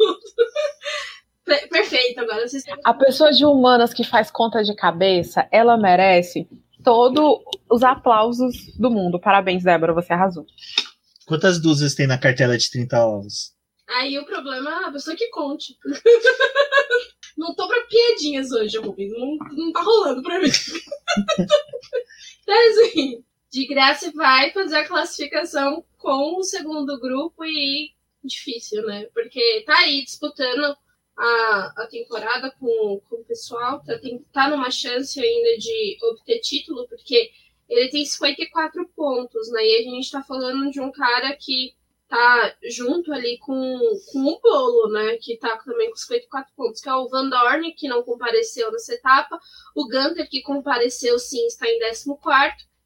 Perfeito, 1.70 2.20
agora 2.20 2.46
vocês 2.48 2.62
têm... 2.62 2.74
A 2.84 2.94
pessoa 2.94 3.30
de 3.30 3.44
humanas 3.44 3.92
que 3.92 4.04
faz 4.04 4.30
conta 4.30 4.62
de 4.62 4.74
cabeça, 4.74 5.46
ela 5.52 5.76
merece 5.76 6.48
todos 6.82 7.38
os 7.70 7.82
aplausos 7.82 8.54
do 8.78 8.90
mundo. 8.90 9.20
Parabéns, 9.20 9.62
Débora, 9.62 9.92
você 9.92 10.12
arrasou. 10.12 10.46
Quantas 11.26 11.60
dúzias 11.60 11.94
tem 11.94 12.06
na 12.06 12.18
cartela 12.18 12.56
de 12.56 12.70
30 12.70 13.06
ovos? 13.06 13.54
Aí 13.88 14.18
o 14.18 14.24
problema 14.24 14.70
é 14.70 14.84
a 14.86 14.92
pessoa 14.92 15.16
que 15.16 15.28
conte. 15.28 15.76
Não 17.36 17.54
tô 17.54 17.66
pra 17.66 17.86
piadinhas 17.86 18.52
hoje, 18.52 18.78
Rubens. 18.78 19.12
Não, 19.12 19.36
não 19.52 19.72
tá 19.72 19.82
rolando 19.82 20.22
pra 20.22 20.38
mim. 20.38 20.48
então, 22.42 22.70
assim, 22.70 23.24
de 23.50 23.66
graça 23.66 24.10
vai 24.12 24.52
fazer 24.52 24.76
a 24.76 24.86
classificação 24.86 25.84
com 25.98 26.38
o 26.38 26.42
segundo 26.42 26.98
grupo 27.00 27.44
e 27.44 27.92
difícil, 28.22 28.84
né? 28.86 29.06
Porque 29.12 29.62
tá 29.66 29.78
aí 29.78 30.02
disputando 30.02 30.76
a, 31.16 31.72
a 31.76 31.86
temporada 31.90 32.50
com, 32.58 33.00
com 33.08 33.16
o 33.16 33.24
pessoal, 33.24 33.82
tá, 33.84 33.98
tem, 33.98 34.18
tá 34.32 34.48
numa 34.48 34.70
chance 34.70 35.20
ainda 35.20 35.58
de 35.58 35.98
obter 36.02 36.40
título, 36.40 36.88
porque 36.88 37.30
ele 37.68 37.88
tem 37.90 38.04
54 38.04 38.88
pontos, 38.94 39.50
né? 39.50 39.64
E 39.64 39.78
a 39.78 39.82
gente 39.82 40.10
tá 40.10 40.22
falando 40.22 40.70
de 40.70 40.80
um 40.80 40.90
cara 40.90 41.34
que 41.36 41.74
tá 42.08 42.54
junto 42.70 43.12
ali 43.12 43.38
com, 43.38 43.78
com 44.12 44.18
o 44.24 44.40
Bolo, 44.40 44.92
né? 44.92 45.16
Que 45.20 45.36
tá 45.36 45.56
também 45.58 45.90
com 45.90 45.96
54 45.96 46.52
pontos, 46.54 46.80
que 46.80 46.88
é 46.88 46.94
o 46.94 47.08
Van 47.08 47.28
Dorn, 47.28 47.72
que 47.72 47.88
não 47.88 48.02
compareceu 48.02 48.70
nessa 48.70 48.94
etapa, 48.94 49.38
o 49.74 49.88
Gunter, 49.88 50.28
que 50.28 50.42
compareceu 50.42 51.18
sim, 51.18 51.46
está 51.46 51.68
em 51.68 51.78
14, 51.78 52.14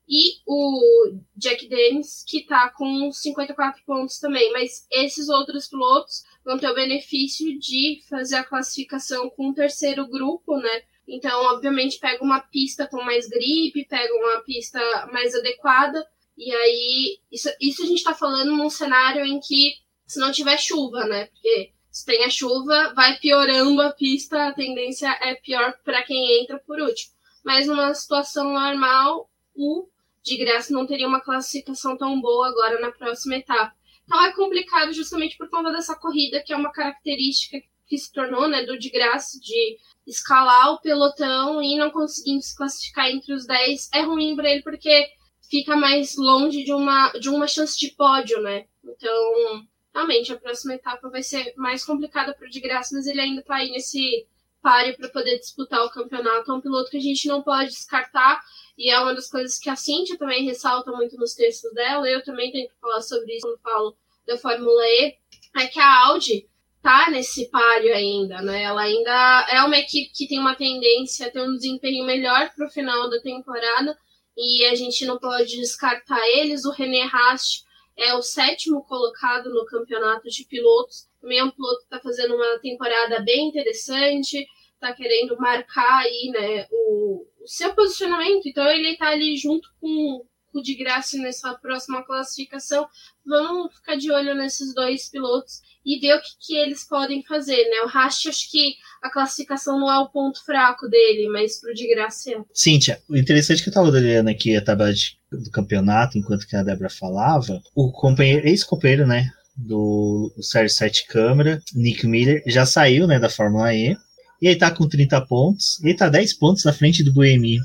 e 0.09 0.41
o 0.47 1.13
Jack 1.37 1.69
Dennis, 1.69 2.25
que 2.27 2.47
tá 2.47 2.71
com 2.71 3.13
54 3.13 3.83
pontos 3.85 4.19
também. 4.19 4.51
Mas 4.53 4.87
esses 4.91 5.29
outros 5.29 5.69
pilotos 5.69 6.23
vão 6.45 6.59
ter 6.59 6.71
o 6.71 6.75
benefício 6.75 7.59
de 7.59 8.01
fazer 8.09 8.37
a 8.37 8.45
classificação 8.45 9.29
com 9.29 9.51
o 9.51 9.55
terceiro 9.55 10.09
grupo, 10.09 10.57
né? 10.57 10.83
Então, 11.07 11.43
obviamente, 11.53 11.99
pega 11.99 12.25
uma 12.25 12.41
pista 12.41 12.87
com 12.87 13.03
mais 13.03 13.29
gripe, 13.29 13.87
pega 13.87 14.15
uma 14.15 14.41
pista 14.43 14.81
mais 15.13 15.35
adequada 15.35 16.07
e 16.39 16.55
aí, 16.55 17.19
isso, 17.33 17.49
isso 17.61 17.83
a 17.83 17.87
gente 17.87 17.99
está 17.99 18.15
falando 18.15 18.57
num 18.57 18.71
cenário 18.71 19.27
em 19.27 19.41
que, 19.41 19.75
se 20.07 20.21
não 20.21 20.31
tiver 20.31 20.57
chuva, 20.57 21.05
né? 21.05 21.27
Porque 21.27 21.73
se 21.91 22.07
tem 22.07 22.25
a 22.25 22.31
chuva, 22.31 22.95
vai 22.95 23.19
piorando 23.19 23.83
a 23.83 23.91
pista, 23.91 24.47
a 24.47 24.55
tendência 24.55 25.09
é 25.21 25.35
pior 25.35 25.77
para 25.85 26.05
quem 26.05 26.41
entra 26.41 26.57
por 26.61 26.81
último. 26.81 27.13
Mas 27.45 27.67
numa 27.67 27.93
situação 27.93 28.53
normal, 28.53 29.29
o 29.57 29.89
de 30.23 30.37
graça 30.37 30.73
não 30.73 30.87
teria 30.87 31.09
uma 31.09 31.21
classificação 31.21 31.97
tão 31.97 32.21
boa 32.21 32.47
agora 32.47 32.81
na 32.81 32.93
próxima 32.93 33.35
etapa. 33.35 33.75
Então 34.05 34.25
é 34.25 34.33
complicado 34.33 34.93
justamente 34.93 35.37
por 35.37 35.51
conta 35.51 35.73
dessa 35.73 35.97
corrida, 35.97 36.41
que 36.41 36.53
é 36.53 36.57
uma 36.57 36.71
característica 36.71 37.59
que 37.89 37.99
se 37.99 38.13
tornou, 38.13 38.47
né, 38.47 38.63
do 38.65 38.79
de 38.79 38.91
graça, 38.91 39.41
de 39.41 39.77
escalar 40.07 40.73
o 40.73 40.81
pelotão 40.81 41.61
e 41.61 41.77
não 41.77 41.91
conseguindo 41.91 42.43
se 42.43 42.57
classificar 42.57 43.11
entre 43.11 43.33
os 43.33 43.45
10. 43.45 43.91
É 43.93 44.03
ruim 44.03 44.37
para 44.37 44.51
ele 44.51 44.63
porque 44.63 45.09
fica 45.49 45.77
mais 45.77 46.17
longe 46.17 46.63
de 46.63 46.73
uma, 46.73 47.11
de 47.13 47.29
uma 47.29 47.47
chance 47.47 47.79
de 47.79 47.91
pódio, 47.93 48.41
né? 48.41 48.67
Então, 48.85 49.67
realmente, 49.95 50.33
a 50.33 50.39
próxima 50.39 50.75
etapa 50.75 51.09
vai 51.09 51.23
ser 51.23 51.55
mais 51.57 51.85
complicada 51.85 52.35
para 52.35 52.47
o 52.47 52.51
de 52.51 52.61
graça, 52.61 52.95
mas 52.95 53.07
ele 53.07 53.21
ainda 53.21 53.41
está 53.41 53.57
aí 53.57 53.71
nesse 53.71 54.27
páreo 54.63 54.97
para 54.97 55.09
poder 55.09 55.39
disputar 55.39 55.85
o 55.85 55.91
campeonato. 55.91 56.51
É 56.51 56.55
um 56.55 56.61
piloto 56.61 56.91
que 56.91 56.99
a 56.99 57.03
gente 57.03 57.27
não 57.29 57.43
pode 57.43 57.71
descartar, 57.71 58.43
e 58.77 58.91
é 58.91 59.01
uma 59.01 59.15
das 59.15 59.31
coisas 59.31 59.59
que 59.59 59.71
a 59.71 59.77
Cintia 59.77 60.19
também 60.19 60.45
ressalta 60.45 60.93
muito 60.93 61.17
nos 61.17 61.35
textos 61.35 61.73
dela. 61.73 62.09
Eu 62.09 62.23
também 62.23 62.53
tenho 62.53 62.69
que 62.69 62.81
falar 62.81 63.01
sobre 63.01 63.35
isso 63.35 63.47
quando 63.47 63.61
falo 63.61 63.97
da 64.27 64.37
Fórmula 64.37 64.83
E 64.85 65.17
é 65.57 65.67
que 65.67 65.81
a 65.81 66.07
Audi 66.07 66.47
tá 66.83 67.11
nesse 67.11 67.51
páreo 67.51 67.95
ainda, 67.95 68.41
né? 68.43 68.63
Ela 68.63 68.83
ainda 68.83 69.47
é 69.51 69.63
uma 69.63 69.79
equipe 69.79 70.13
que 70.15 70.29
tem 70.29 70.39
uma 70.39 70.55
tendência 70.55 71.27
a 71.27 71.31
ter 71.31 71.43
um 71.43 71.57
desempenho 71.57 72.05
melhor 72.05 72.53
para 72.55 72.67
o 72.67 72.71
final 72.71 73.11
da 73.11 73.21
temporada 73.21 73.99
e 74.39 74.65
a 74.67 74.75
gente 74.77 75.05
não 75.05 75.19
pode 75.19 75.57
descartar 75.57 76.25
eles. 76.29 76.65
O 76.65 76.71
René 76.71 77.03
Rast 77.03 77.65
é 77.97 78.15
o 78.15 78.23
sétimo 78.23 78.85
colocado 78.85 79.51
no 79.51 79.67
campeonato 79.67 80.29
de 80.29 80.45
pilotos. 80.45 81.09
Também 81.21 81.41
é 81.41 81.45
um 81.45 81.51
piloto 81.51 81.79
que 81.79 81.85
está 81.85 81.99
fazendo 81.99 82.37
uma 82.37 82.61
temporada 82.61 83.21
bem 83.21 83.49
interessante, 83.49 84.47
está 84.75 84.93
querendo 84.93 85.37
marcar 85.37 86.05
aí, 86.05 86.31
né, 86.33 86.69
o, 86.71 87.27
o 87.41 87.49
seu 87.49 87.75
posicionamento. 87.75 88.47
Então 88.47 88.65
ele 88.69 88.93
está 88.93 89.09
ali 89.09 89.37
junto 89.37 89.69
com 89.81 90.25
o 90.55 90.63
de 90.63 90.77
graça 90.77 91.19
nessa 91.19 91.55
próxima 91.55 92.05
classificação. 92.05 92.89
Vamos 93.27 93.75
ficar 93.75 93.97
de 93.97 94.13
olho 94.13 94.37
nesses 94.37 94.73
dois 94.73 95.11
pilotos 95.11 95.61
e 95.85 95.99
ver 96.01 96.15
o 96.15 96.21
que, 96.21 96.29
que 96.41 96.57
eles 96.57 96.87
podem 96.87 97.23
fazer, 97.25 97.57
né? 97.57 97.83
O 97.85 97.89
Rast, 97.89 98.29
acho 98.29 98.51
que 98.51 98.75
a 99.03 99.11
classificação 99.11 99.79
não 99.79 99.91
é 99.91 99.99
o 99.99 100.09
ponto 100.09 100.45
fraco 100.45 100.89
dele, 100.89 101.29
mas 101.29 101.61
pro 101.61 101.73
de 101.73 101.89
graça 101.89 102.31
é. 102.31 102.37
Cíntia, 102.53 103.01
o 103.09 103.17
interessante 103.17 103.63
que 103.63 103.69
eu 103.69 103.73
tava 103.73 103.89
olhando 103.89 104.29
aqui 104.29 104.57
a 104.57 104.63
tabela 104.63 104.93
do 105.31 105.51
campeonato, 105.51 106.19
enquanto 106.19 106.47
que 106.47 106.57
a 106.57 106.63
Débora 106.63 106.91
falava, 106.91 107.61
o 107.75 107.93
companheiro, 107.93 108.47
ex-companheiro, 108.47 109.07
né, 109.07 109.31
do 109.57 110.33
Série 110.41 110.69
7 110.69 111.07
Câmara, 111.07 111.63
Nick 111.75 112.07
Miller, 112.07 112.43
já 112.47 112.65
saiu, 112.65 113.07
né, 113.07 113.19
da 113.19 113.29
Fórmula 113.29 113.75
E, 113.75 113.97
e 114.41 114.47
ele 114.47 114.57
tá 114.57 114.71
com 114.71 114.89
30 114.89 115.21
pontos, 115.27 115.83
ele 115.83 115.95
tá 115.95 116.09
10 116.09 116.35
pontos 116.35 116.65
na 116.65 116.73
frente 116.73 117.03
do 117.03 117.13
Buemi. 117.13 117.59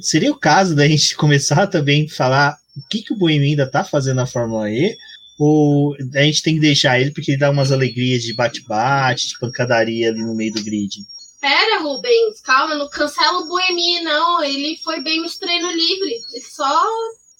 Seria 0.00 0.30
o 0.30 0.38
caso 0.38 0.74
da 0.74 0.86
gente 0.86 1.14
começar 1.16 1.66
também 1.66 2.06
a 2.06 2.14
falar 2.14 2.56
o 2.76 2.88
que, 2.88 3.02
que 3.02 3.12
o 3.12 3.16
Buemi 3.16 3.50
ainda 3.50 3.70
tá 3.70 3.84
fazendo 3.84 4.16
na 4.16 4.26
Fórmula 4.26 4.70
E, 4.70 4.96
ou 5.38 5.94
a 6.14 6.22
gente 6.22 6.42
tem 6.42 6.54
que 6.54 6.60
deixar 6.60 7.00
ele 7.00 7.10
porque 7.10 7.32
ele 7.32 7.38
dá 7.38 7.50
umas 7.50 7.72
alegrias 7.72 8.22
de 8.22 8.34
bate-bate, 8.34 9.28
de 9.28 9.38
pancadaria 9.38 10.08
ali 10.08 10.20
no 10.20 10.34
meio 10.34 10.52
do 10.52 10.62
grid? 10.62 11.04
Pera, 11.40 11.80
Rubens, 11.80 12.40
calma, 12.42 12.74
não 12.74 12.88
cancela 12.88 13.40
o 13.40 13.48
Boemi, 13.48 14.00
não. 14.02 14.42
Ele 14.42 14.78
foi 14.82 15.02
bem 15.02 15.20
no 15.20 15.28
treino 15.38 15.70
livre. 15.70 16.14
Ele 16.32 16.42
só, 16.42 16.82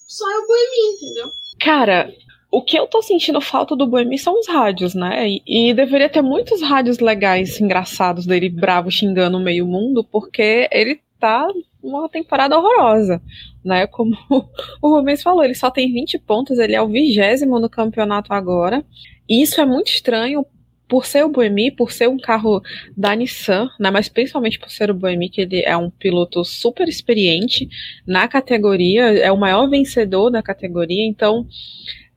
só 0.07 0.31
é 0.31 0.37
o 0.37 0.47
Boemi, 0.47 0.95
entendeu? 0.95 1.31
Cara, 1.59 2.13
o 2.51 2.61
que 2.61 2.77
eu 2.77 2.85
tô 2.85 3.01
sentindo 3.01 3.41
falta 3.41 3.75
do 3.75 3.87
Boemi 3.87 4.19
são 4.19 4.39
os 4.39 4.47
rádios, 4.47 4.93
né? 4.93 5.27
E, 5.27 5.41
e, 5.45 5.73
deveria 5.73 6.07
ter 6.07 6.21
muitos 6.21 6.61
rádios 6.61 6.99
legais, 6.99 7.59
engraçados 7.59 8.25
dele, 8.25 8.47
bravo, 8.47 8.91
xingando 8.91 9.37
o 9.37 9.43
meio 9.43 9.65
mundo, 9.65 10.03
porque 10.03 10.69
ele 10.71 11.01
tá 11.19 11.47
uma 11.85 12.09
temporada 12.09 12.57
horrorosa, 12.57 13.21
né? 13.63 13.87
Como 13.87 14.17
o 14.81 14.95
Rubens 14.95 15.21
falou, 15.21 15.43
ele 15.43 15.55
só 15.55 15.69
tem 15.69 15.91
20 15.91 16.19
pontos, 16.19 16.57
ele 16.57 16.75
é 16.75 16.81
o 16.81 16.87
vigésimo 16.87 17.59
no 17.59 17.69
campeonato 17.69 18.33
agora. 18.33 18.83
E 19.29 19.41
isso 19.41 19.61
é 19.61 19.65
muito 19.65 19.87
estranho 19.87 20.45
por 20.87 21.05
ser 21.05 21.23
o 21.25 21.29
Boemi, 21.29 21.71
por 21.71 21.91
ser 21.91 22.07
um 22.07 22.17
carro 22.17 22.61
da 22.95 23.15
Nissan, 23.15 23.69
né, 23.79 23.89
mas 23.89 24.07
principalmente 24.07 24.59
por 24.59 24.69
ser 24.69 24.91
o 24.91 24.93
Boemi, 24.93 25.29
que 25.29 25.41
ele 25.41 25.63
é 25.63 25.75
um 25.75 25.89
piloto 25.89 26.43
super 26.45 26.87
experiente 26.87 27.67
na 28.05 28.27
categoria, 28.27 29.05
é 29.17 29.31
o 29.31 29.37
maior 29.37 29.67
vencedor 29.67 30.29
da 30.29 30.43
categoria, 30.43 31.03
então 31.03 31.47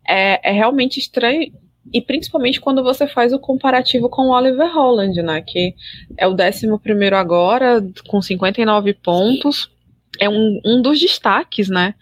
é, 0.07 0.51
é 0.51 0.53
realmente 0.53 0.99
estranho 0.99 1.51
e 1.92 2.01
principalmente 2.01 2.61
quando 2.61 2.83
você 2.83 3.07
faz 3.07 3.33
o 3.33 3.38
comparativo 3.38 4.09
com 4.09 4.22
o 4.22 4.33
Oliver 4.33 4.72
Holland, 4.72 5.22
né? 5.22 5.40
Que 5.40 5.74
é 6.16 6.27
o 6.27 6.33
11 6.33 6.66
agora, 7.14 7.85
com 8.07 8.20
59 8.20 8.94
pontos. 8.94 9.70
É 10.20 10.29
um, 10.29 10.61
um 10.64 10.83
dos 10.83 10.98
destaques, 10.98 11.68
né? 11.68 11.94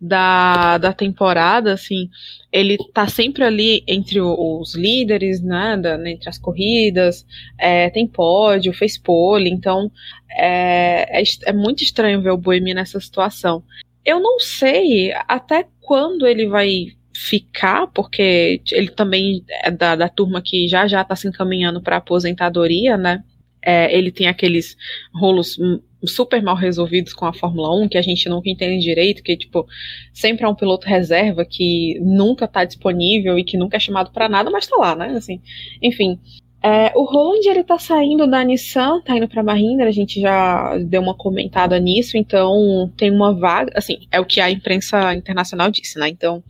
Da, 0.00 0.78
da 0.78 0.92
temporada, 0.92 1.72
assim. 1.72 2.10
Ele 2.52 2.76
tá 2.92 3.06
sempre 3.08 3.44
ali 3.44 3.82
entre 3.86 4.20
os 4.20 4.74
líderes, 4.74 5.40
né? 5.40 5.76
Da, 5.76 5.94
entre 6.08 6.28
as 6.28 6.38
corridas. 6.38 7.26
É, 7.58 7.88
tem 7.90 8.06
pódio, 8.06 8.74
fez 8.74 8.98
pole. 8.98 9.48
Então, 9.48 9.90
é, 10.30 11.20
é, 11.20 11.22
é 11.46 11.52
muito 11.52 11.82
estranho 11.82 12.20
ver 12.20 12.30
o 12.30 12.36
Boemi 12.36 12.74
nessa 12.74 13.00
situação. 13.00 13.62
Eu 14.04 14.20
não 14.20 14.38
sei 14.38 15.12
até 15.28 15.66
quando 15.80 16.26
ele 16.26 16.48
vai 16.48 16.88
ficar, 17.14 17.86
porque 17.88 18.62
ele 18.72 18.90
também 18.90 19.44
é 19.62 19.70
da, 19.70 19.94
da 19.94 20.08
turma 20.08 20.42
que 20.42 20.66
já 20.68 20.86
já 20.86 21.02
está 21.02 21.14
se 21.14 21.28
encaminhando 21.28 21.80
para 21.80 21.96
aposentadoria, 21.96 22.96
né? 22.96 23.22
É, 23.64 23.96
ele 23.96 24.10
tem 24.10 24.26
aqueles 24.26 24.76
rolos 25.14 25.56
super 26.04 26.42
mal 26.42 26.56
resolvidos 26.56 27.12
com 27.12 27.26
a 27.26 27.32
Fórmula 27.32 27.74
1, 27.80 27.88
que 27.88 27.98
a 27.98 28.02
gente 28.02 28.28
nunca 28.28 28.50
entende 28.50 28.82
direito, 28.82 29.22
que 29.22 29.36
tipo, 29.36 29.66
sempre 30.12 30.44
é 30.44 30.48
um 30.48 30.54
piloto 30.54 30.86
reserva 30.86 31.44
que 31.44 31.98
nunca 32.00 32.46
está 32.46 32.64
disponível 32.64 33.38
e 33.38 33.44
que 33.44 33.56
nunca 33.56 33.76
é 33.76 33.80
chamado 33.80 34.10
para 34.10 34.28
nada, 34.28 34.50
mas 34.50 34.64
está 34.64 34.76
lá, 34.76 34.96
né? 34.96 35.14
Assim, 35.16 35.40
enfim, 35.80 36.18
é, 36.62 36.92
o 36.94 37.02
Roland 37.02 37.44
ele 37.44 37.64
tá 37.64 37.76
saindo 37.76 38.24
da 38.24 38.44
Nissan, 38.44 39.00
tá 39.00 39.16
indo 39.16 39.26
pra 39.26 39.42
Mahindra, 39.42 39.88
a 39.88 39.92
gente 39.92 40.20
já 40.20 40.78
deu 40.78 41.02
uma 41.02 41.14
comentada 41.14 41.76
nisso, 41.80 42.16
então 42.16 42.88
tem 42.96 43.10
uma 43.10 43.34
vaga, 43.34 43.72
assim, 43.74 44.06
é 44.12 44.20
o 44.20 44.24
que 44.24 44.40
a 44.40 44.48
imprensa 44.48 45.12
internacional 45.12 45.70
disse, 45.72 45.98
né? 45.98 46.08
Então, 46.08 46.42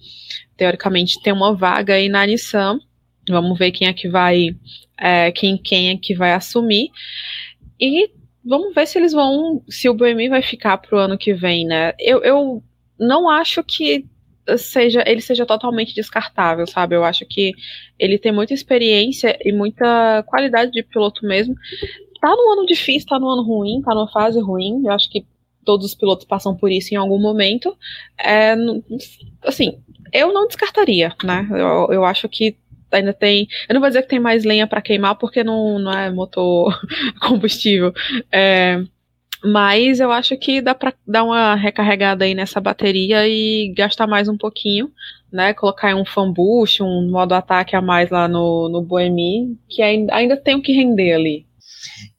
teoricamente 0.63 1.21
tem 1.21 1.33
uma 1.33 1.53
vaga 1.57 1.95
aí 1.95 2.09
na 2.09 2.25
Nissan. 2.25 2.79
Vamos 3.29 3.59
ver 3.59 3.73
quem 3.73 3.89
é 3.89 3.93
que 3.93 4.09
vai, 4.09 4.55
é, 4.97 5.33
quem, 5.33 5.59
quem 5.59 5.91
é 5.91 5.97
que 5.97 6.15
vai 6.15 6.33
assumir. 6.33 6.89
E 7.81 8.09
vamos 8.45 8.73
ver 8.73 8.87
se 8.87 8.97
eles 8.97 9.13
vão, 9.13 9.61
se 9.69 9.89
o 9.89 9.95
BMI 9.95 10.29
vai 10.29 10.41
ficar 10.41 10.79
pro 10.79 10.99
ano 10.99 11.19
que 11.19 11.35
vem, 11.35 11.67
né? 11.67 11.95
Eu, 11.99 12.23
eu 12.23 12.63
não 12.97 13.29
acho 13.29 13.65
que 13.65 14.07
seja 14.57 15.03
ele 15.05 15.21
seja 15.21 15.45
totalmente 15.45 15.95
descartável, 15.97 16.65
sabe? 16.65 16.95
Eu 16.95 17.03
acho 17.03 17.27
que 17.27 17.53
ele 17.99 18.19
tem 18.19 18.31
muita 18.31 18.55
experiência 18.55 19.37
e 19.41 19.51
muita 19.53 20.23
qualidade 20.29 20.71
de 20.71 20.85
piloto 20.85 21.27
mesmo. 21.27 21.57
Tá 22.21 22.29
no 22.29 22.53
ano 22.53 22.67
difícil, 22.67 23.09
tá 23.09 23.19
no 23.19 23.29
ano 23.29 23.43
ruim, 23.43 23.83
tá 23.83 23.93
numa 23.93 24.11
fase 24.13 24.41
ruim. 24.41 24.83
Eu 24.85 24.93
acho 24.93 25.11
que 25.11 25.27
todos 25.65 25.87
os 25.87 25.95
pilotos 25.95 26.25
passam 26.25 26.57
por 26.57 26.71
isso 26.71 26.95
em 26.95 26.97
algum 26.97 27.19
momento. 27.21 27.77
É, 28.19 28.55
assim, 29.45 29.81
eu 30.13 30.33
não 30.33 30.47
descartaria, 30.47 31.15
né? 31.25 31.47
Eu, 31.51 31.89
eu 31.93 32.05
acho 32.05 32.29
que 32.29 32.57
ainda 32.91 33.13
tem. 33.13 33.49
Eu 33.69 33.75
não 33.75 33.81
vou 33.81 33.89
dizer 33.89 34.03
que 34.03 34.09
tem 34.09 34.21
mais 34.21 34.45
lenha 34.45 34.67
para 34.67 34.83
queimar, 34.83 35.17
porque 35.17 35.43
não, 35.43 35.79
não 35.79 35.93
é 35.93 36.11
motor 36.11 36.79
combustível. 37.21 37.93
É, 38.31 38.83
mas 39.45 39.99
eu 39.99 40.13
acho 40.13 40.37
que 40.37 40.61
dá 40.61 40.75
para 40.75 40.95
dar 41.07 41.25
uma 41.25 41.55
recarregada 41.55 42.25
aí 42.25 42.35
nessa 42.35 42.61
bateria 42.61 43.27
e 43.27 43.73
gastar 43.77 44.07
mais 44.07 44.29
um 44.29 44.37
pouquinho, 44.37 44.91
né? 45.33 45.53
Colocar 45.55 45.95
um 45.97 46.05
fan 46.05 46.33
boost, 46.33 46.83
um 46.83 47.11
modo 47.11 47.33
ataque 47.33 47.75
a 47.75 47.81
mais 47.81 48.11
lá 48.11 48.29
no, 48.29 48.69
no 48.69 48.83
Boemi, 48.83 49.59
que 49.69 49.83
ainda, 49.83 50.15
ainda 50.15 50.37
tem 50.37 50.55
o 50.55 50.63
que 50.63 50.73
render 50.73 51.13
ali. 51.13 51.47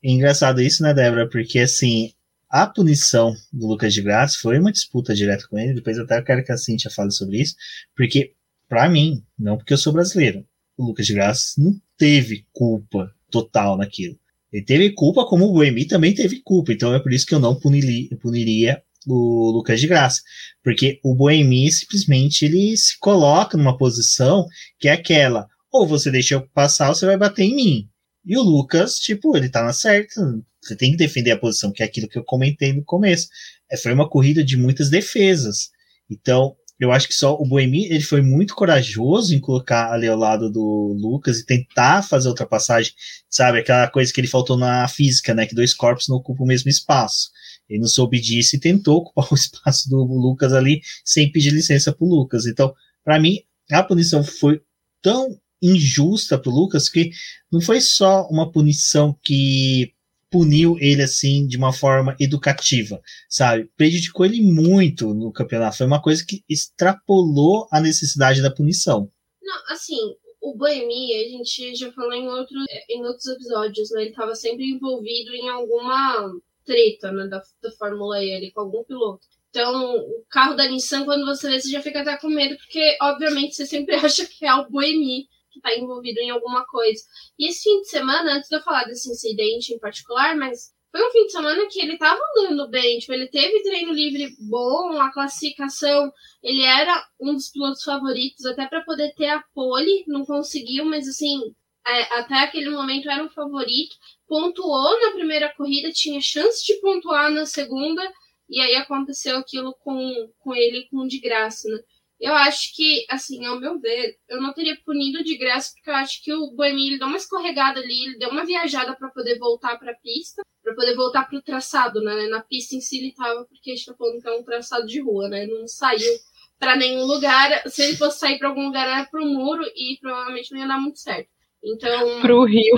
É 0.03 0.11
engraçado 0.11 0.61
isso, 0.61 0.83
né, 0.83 0.93
Débora? 0.93 1.29
Porque 1.29 1.59
assim, 1.59 2.11
a 2.53 2.67
punição 2.67 3.35
do 3.51 3.65
Lucas 3.65 3.95
de 3.95 4.01
Graça 4.03 4.37
foi 4.39 4.59
uma 4.59 4.71
disputa 4.71 5.15
direta 5.15 5.47
com 5.49 5.57
ele. 5.57 5.73
Depois 5.73 5.97
até 5.97 6.19
eu 6.19 6.23
quero 6.23 6.45
que 6.45 6.51
a 6.51 6.57
Cintia 6.57 6.91
fale 6.91 7.09
sobre 7.09 7.41
isso, 7.41 7.55
porque 7.95 8.33
para 8.69 8.87
mim, 8.87 9.23
não 9.37 9.57
porque 9.57 9.73
eu 9.73 9.77
sou 9.77 9.91
brasileiro, 9.91 10.45
o 10.77 10.85
Lucas 10.85 11.07
de 11.07 11.13
Graça 11.13 11.55
não 11.57 11.73
teve 11.97 12.45
culpa 12.53 13.11
total 13.31 13.75
naquilo. 13.75 14.19
Ele 14.51 14.63
teve 14.63 14.91
culpa, 14.91 15.25
como 15.25 15.45
o 15.45 15.53
Boemi 15.53 15.87
também 15.87 16.13
teve 16.13 16.41
culpa. 16.43 16.71
Então 16.71 16.93
é 16.93 16.99
por 16.99 17.11
isso 17.11 17.25
que 17.25 17.33
eu 17.33 17.39
não 17.39 17.59
puniria, 17.59 18.83
o 19.07 19.49
Lucas 19.49 19.81
de 19.81 19.87
Graça. 19.87 20.21
Porque 20.63 20.99
o 21.03 21.15
Boemi 21.15 21.71
simplesmente 21.71 22.45
ele 22.45 22.77
se 22.77 22.99
coloca 22.99 23.57
numa 23.57 23.75
posição 23.75 24.45
que 24.77 24.87
é 24.87 24.91
aquela: 24.91 25.47
ou 25.71 25.87
você 25.87 26.11
deixa 26.11 26.35
eu 26.35 26.47
passar, 26.49 26.89
ou 26.89 26.93
você 26.93 27.07
vai 27.07 27.17
bater 27.17 27.45
em 27.45 27.55
mim. 27.55 27.89
E 28.23 28.37
o 28.37 28.43
Lucas, 28.43 28.97
tipo, 28.97 29.35
ele 29.35 29.49
tá 29.49 29.63
na 29.63 29.73
certa. 29.73 30.21
Você 30.63 30.75
tem 30.75 30.91
que 30.91 30.97
defender 30.97 31.31
a 31.31 31.37
posição, 31.37 31.71
que 31.71 31.83
é 31.83 31.85
aquilo 31.85 32.07
que 32.07 32.17
eu 32.17 32.23
comentei 32.23 32.73
no 32.73 32.83
começo. 32.83 33.27
É, 33.71 33.77
foi 33.77 33.93
uma 33.93 34.09
corrida 34.09 34.43
de 34.43 34.57
muitas 34.57 34.89
defesas. 34.89 35.69
Então, 36.09 36.55
eu 36.79 36.91
acho 36.91 37.07
que 37.07 37.13
só 37.13 37.35
o 37.35 37.45
Boemi 37.45 37.85
ele 37.85 38.01
foi 38.01 38.21
muito 38.21 38.55
corajoso 38.55 39.33
em 39.33 39.39
colocar 39.39 39.91
ali 39.91 40.07
ao 40.07 40.17
lado 40.17 40.51
do 40.51 40.95
Lucas 40.99 41.39
e 41.39 41.45
tentar 41.45 42.01
fazer 42.01 42.27
ultrapassagem, 42.27 42.93
sabe? 43.29 43.59
Aquela 43.59 43.87
coisa 43.87 44.11
que 44.11 44.19
ele 44.19 44.27
faltou 44.27 44.57
na 44.57 44.87
física, 44.87 45.33
né? 45.33 45.45
Que 45.45 45.55
dois 45.55 45.73
corpos 45.73 46.07
não 46.07 46.17
ocupam 46.17 46.43
o 46.43 46.47
mesmo 46.47 46.69
espaço. 46.69 47.29
Ele 47.69 47.79
não 47.79 47.87
soube 47.87 48.19
disso 48.19 48.55
e 48.55 48.59
tentou 48.59 48.97
ocupar 48.97 49.27
o 49.31 49.35
espaço 49.35 49.89
do 49.89 50.03
Lucas 50.03 50.51
ali 50.53 50.81
sem 51.05 51.31
pedir 51.31 51.51
licença 51.51 51.93
pro 51.93 52.05
Lucas. 52.05 52.45
Então, 52.45 52.73
para 53.03 53.19
mim, 53.19 53.39
a 53.71 53.83
punição 53.83 54.23
foi 54.23 54.61
tão 55.01 55.39
injusta 55.61 56.37
pro 56.37 56.51
Lucas 56.51 56.89
que 56.89 57.11
não 57.51 57.61
foi 57.61 57.79
só 57.79 58.27
uma 58.27 58.51
punição 58.51 59.17
que 59.23 59.92
puniu 60.33 60.75
ele 60.79 61.03
assim 61.03 61.45
de 61.45 61.57
uma 61.57 61.71
forma 61.71 62.15
educativa, 62.19 62.99
sabe? 63.29 63.69
Prejudicou 63.77 64.25
ele 64.25 64.41
muito 64.41 65.13
no 65.13 65.31
campeonato. 65.31 65.77
Foi 65.77 65.85
uma 65.85 66.01
coisa 66.01 66.25
que 66.27 66.43
extrapolou 66.49 67.67
a 67.71 67.79
necessidade 67.79 68.41
da 68.41 68.49
punição. 68.49 69.11
Não, 69.43 69.55
assim, 69.69 69.99
o 70.41 70.57
Boemi, 70.57 71.13
a 71.13 71.29
gente 71.29 71.75
já 71.75 71.91
falou 71.91 72.13
em, 72.13 72.27
outro, 72.27 72.57
em 72.89 73.05
outros 73.05 73.27
episódios, 73.27 73.91
né? 73.91 74.01
Ele 74.01 74.09
estava 74.09 74.33
sempre 74.33 74.65
envolvido 74.65 75.35
em 75.35 75.47
alguma 75.49 76.31
treta 76.65 77.11
né, 77.11 77.27
da, 77.27 77.39
da 77.61 77.71
Fórmula 77.77 78.23
E 78.23 78.33
ali 78.33 78.51
com 78.51 78.61
algum 78.61 78.83
piloto. 78.83 79.27
Então, 79.51 79.95
o 79.95 80.25
carro 80.31 80.55
da 80.55 80.67
Nissan, 80.67 81.05
quando 81.05 81.27
você 81.27 81.47
vê, 81.47 81.61
você 81.61 81.69
já 81.69 81.79
fica 81.79 82.01
até 82.01 82.17
com 82.17 82.27
medo, 82.27 82.57
porque, 82.57 82.97
obviamente, 82.99 83.55
você 83.55 83.67
sempre 83.67 83.93
acha 84.03 84.25
que 84.25 84.43
é 84.43 84.55
o 84.55 84.67
Boemi 84.67 85.27
que 85.53 85.59
está 85.59 85.73
envolvido 85.77 86.19
em 86.19 86.31
alguma 86.31 86.65
coisa. 86.65 87.01
E 87.37 87.47
esse 87.47 87.63
fim 87.63 87.81
de 87.81 87.89
semana, 87.89 88.33
antes 88.33 88.49
de 88.49 88.55
eu 88.55 88.61
falar 88.61 88.85
desse 88.85 89.09
incidente 89.09 89.73
em 89.73 89.79
particular, 89.79 90.35
mas 90.35 90.73
foi 90.91 91.07
um 91.07 91.11
fim 91.11 91.25
de 91.25 91.31
semana 91.31 91.67
que 91.69 91.79
ele 91.79 91.93
estava 91.93 92.19
andando 92.37 92.69
bem, 92.69 92.99
tipo, 92.99 93.13
ele 93.13 93.27
teve 93.27 93.63
treino 93.63 93.93
livre 93.93 94.35
bom, 94.39 95.01
a 95.01 95.11
classificação, 95.11 96.11
ele 96.43 96.61
era 96.61 97.03
um 97.19 97.33
dos 97.33 97.49
pilotos 97.49 97.83
favoritos, 97.83 98.45
até 98.45 98.67
para 98.67 98.83
poder 98.83 99.13
ter 99.15 99.27
a 99.27 99.43
pole, 99.55 100.03
não 100.07 100.23
conseguiu, 100.23 100.85
mas 100.85 101.07
assim, 101.07 101.39
é, 101.87 102.19
até 102.19 102.35
aquele 102.35 102.69
momento 102.69 103.09
era 103.09 103.23
um 103.23 103.29
favorito, 103.29 103.95
pontuou 104.27 104.99
na 105.01 105.11
primeira 105.11 105.51
corrida, 105.55 105.91
tinha 105.91 106.21
chance 106.21 106.63
de 106.63 106.79
pontuar 106.79 107.31
na 107.31 107.47
segunda, 107.47 108.01
e 108.47 108.61
aí 108.61 108.75
aconteceu 108.75 109.37
aquilo 109.37 109.73
com, 109.79 110.29
com 110.39 110.53
ele 110.53 110.87
com 110.91 111.07
de 111.07 111.19
graça, 111.19 111.67
né? 111.69 111.79
Eu 112.23 112.33
acho 112.35 112.73
que, 112.73 113.05
assim, 113.09 113.45
ao 113.45 113.59
meu 113.59 113.77
ver, 113.81 114.17
eu 114.29 114.41
não 114.41 114.53
teria 114.53 114.77
punido 114.85 115.21
de 115.25 115.37
graça, 115.37 115.73
porque 115.73 115.89
eu 115.89 115.95
acho 115.95 116.23
que 116.23 116.33
o 116.33 116.51
Boemi 116.51 116.87
ele 116.87 116.97
deu 116.97 117.07
uma 117.07 117.17
escorregada 117.17 117.81
ali, 117.81 118.05
ele 118.05 118.17
deu 118.17 118.29
uma 118.29 118.45
viajada 118.45 118.95
para 118.95 119.09
poder 119.09 119.37
voltar 119.37 119.77
para 119.77 119.91
a 119.91 119.95
pista, 119.95 120.41
para 120.63 120.73
poder 120.73 120.95
voltar 120.95 121.27
para 121.27 121.37
o 121.37 121.41
traçado, 121.41 121.99
né? 121.99 122.27
Na 122.27 122.41
pista 122.41 122.77
em 122.77 122.79
si 122.79 122.99
ele 122.99 123.13
tava, 123.13 123.43
porque 123.43 123.71
a 123.71 123.75
gente 123.75 123.87
tá 123.87 123.93
falando 123.93 124.21
que 124.21 124.29
é 124.29 124.31
um 124.31 124.43
traçado 124.43 124.87
de 124.87 125.01
rua, 125.01 125.27
né? 125.27 125.45
Não 125.47 125.67
saiu 125.67 126.13
para 126.57 126.77
nenhum 126.77 127.03
lugar. 127.03 127.61
Se 127.69 127.83
ele 127.83 127.97
fosse 127.97 128.19
sair 128.19 128.39
para 128.39 128.47
algum 128.47 128.67
lugar, 128.67 128.87
era 128.87 129.05
pro 129.05 129.25
muro 129.25 129.65
e 129.75 129.97
provavelmente 129.99 130.53
não 130.53 130.61
ia 130.61 130.67
dar 130.69 130.79
muito 130.79 130.99
certo. 130.99 131.27
Então. 131.61 132.21
Pro 132.21 132.45
Rio. 132.45 132.77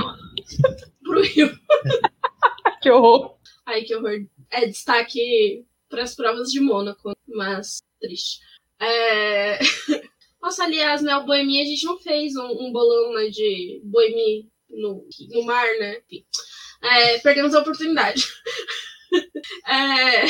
pro 1.04 1.22
Rio. 1.22 1.52
que 2.82 2.90
horror. 2.90 3.38
Ai, 3.64 3.84
que 3.84 3.96
horror. 3.96 4.26
É 4.50 4.66
destaque 4.66 5.68
para 5.88 6.02
as 6.02 6.16
provas 6.16 6.50
de 6.50 6.60
Mônaco, 6.60 7.16
mas 7.28 7.78
triste. 8.02 8.40
É... 8.80 9.60
Nossa, 10.42 10.64
aliás, 10.64 11.02
né, 11.02 11.16
o 11.18 11.26
Boemi, 11.26 11.62
a 11.62 11.66
gente 11.66 11.86
não 11.86 11.98
fez 11.98 12.36
um, 12.36 12.46
um 12.46 12.72
bolão 12.72 13.14
né, 13.14 13.30
de 13.30 13.82
Boemi 13.84 14.48
no, 14.70 15.08
no 15.32 15.44
mar, 15.44 15.68
né? 15.80 16.02
É, 16.84 17.18
perdemos 17.20 17.56
a 17.56 17.62
oportunidade. 17.62 18.24
é... 19.68 20.26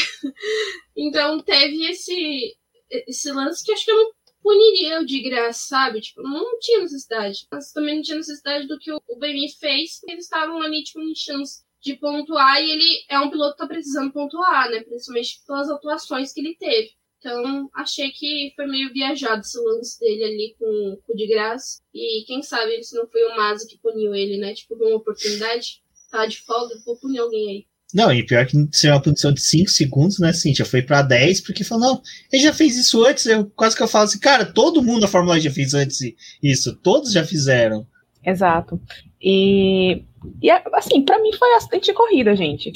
Então 0.96 1.42
teve 1.42 1.86
esse, 1.90 2.56
esse 2.90 3.32
lance 3.32 3.64
que 3.64 3.74
acho 3.74 3.84
que 3.84 3.92
eu 3.92 3.98
não 3.98 4.12
puniria 4.42 5.04
de 5.04 5.22
graça, 5.22 5.68
sabe? 5.68 6.02
Tipo, 6.02 6.22
não 6.22 6.60
tinha 6.60 6.82
necessidade. 6.82 7.48
Mas 7.52 7.72
também 7.72 7.96
não 7.96 8.04
tinha 8.04 8.18
necessidade 8.18 8.68
do 8.68 8.78
que 8.78 8.92
o, 8.92 9.02
o 9.10 9.18
Boemi 9.18 9.52
fez. 9.52 10.02
Eles 10.08 10.26
estavam 10.26 10.62
ali, 10.62 10.84
tipo, 10.84 11.02
em 11.02 11.16
chance 11.16 11.66
de 11.82 11.96
pontuar 11.96 12.62
e 12.62 12.72
ele 12.72 13.06
é 13.10 13.20
um 13.20 13.30
piloto 13.30 13.54
que 13.54 13.58
tá 13.58 13.68
precisando 13.68 14.14
pontuar, 14.14 14.70
né? 14.70 14.84
Principalmente 14.84 15.42
pelas 15.46 15.70
atuações 15.70 16.32
que 16.32 16.40
ele 16.40 16.56
teve. 16.56 16.92
Então, 17.26 17.68
achei 17.74 18.12
que 18.12 18.54
foi 18.56 18.68
meio 18.68 18.94
viajado 18.94 19.42
esse 19.42 19.58
lance 19.58 20.00
dele 20.00 20.24
ali 20.24 20.56
com, 20.60 20.98
com 21.08 21.14
o 21.14 21.16
de 21.16 21.26
graça. 21.26 21.82
E 21.92 22.24
quem 22.28 22.44
sabe 22.44 22.84
se 22.84 22.96
não 22.96 23.08
foi 23.08 23.24
o 23.24 23.36
Maza 23.36 23.66
que 23.68 23.80
puniu 23.80 24.14
ele, 24.14 24.38
né? 24.38 24.54
Tipo, 24.54 24.76
uma 24.76 24.98
oportunidade. 24.98 25.82
Tá 26.12 26.28
de 26.28 26.40
folga, 26.42 26.76
vou 26.86 26.96
punir 26.98 27.18
alguém 27.18 27.50
aí. 27.50 27.66
Não, 27.92 28.14
e 28.14 28.24
pior 28.24 28.46
que 28.46 28.56
ser 28.72 28.92
uma 28.92 29.02
punição 29.02 29.34
de 29.34 29.42
5 29.42 29.72
segundos, 29.72 30.20
né, 30.20 30.32
Cintia? 30.34 30.66
Foi 30.66 30.84
para 30.84 31.02
10, 31.02 31.42
porque 31.42 31.64
falou, 31.64 31.88
não, 31.88 32.02
ele 32.32 32.44
já 32.44 32.54
fez 32.54 32.78
isso 32.78 33.04
antes. 33.04 33.26
Eu 33.26 33.52
quase 33.56 33.76
que 33.76 33.82
eu 33.82 33.88
falo 33.88 34.06
assim, 34.06 34.20
cara, 34.20 34.46
todo 34.46 34.84
mundo 34.84 35.02
na 35.02 35.08
Fórmula 35.08 35.36
1 35.38 35.40
já 35.40 35.52
fez 35.52 35.74
antes 35.74 36.00
isso. 36.44 36.76
Todos 36.76 37.12
já 37.12 37.24
fizeram. 37.26 37.88
Exato. 38.24 38.80
E, 39.20 40.04
e 40.44 40.52
assim, 40.74 41.02
para 41.02 41.20
mim 41.20 41.34
foi 41.34 41.52
acidente 41.56 41.86
de 41.86 41.94
corrida, 41.94 42.36
gente. 42.36 42.72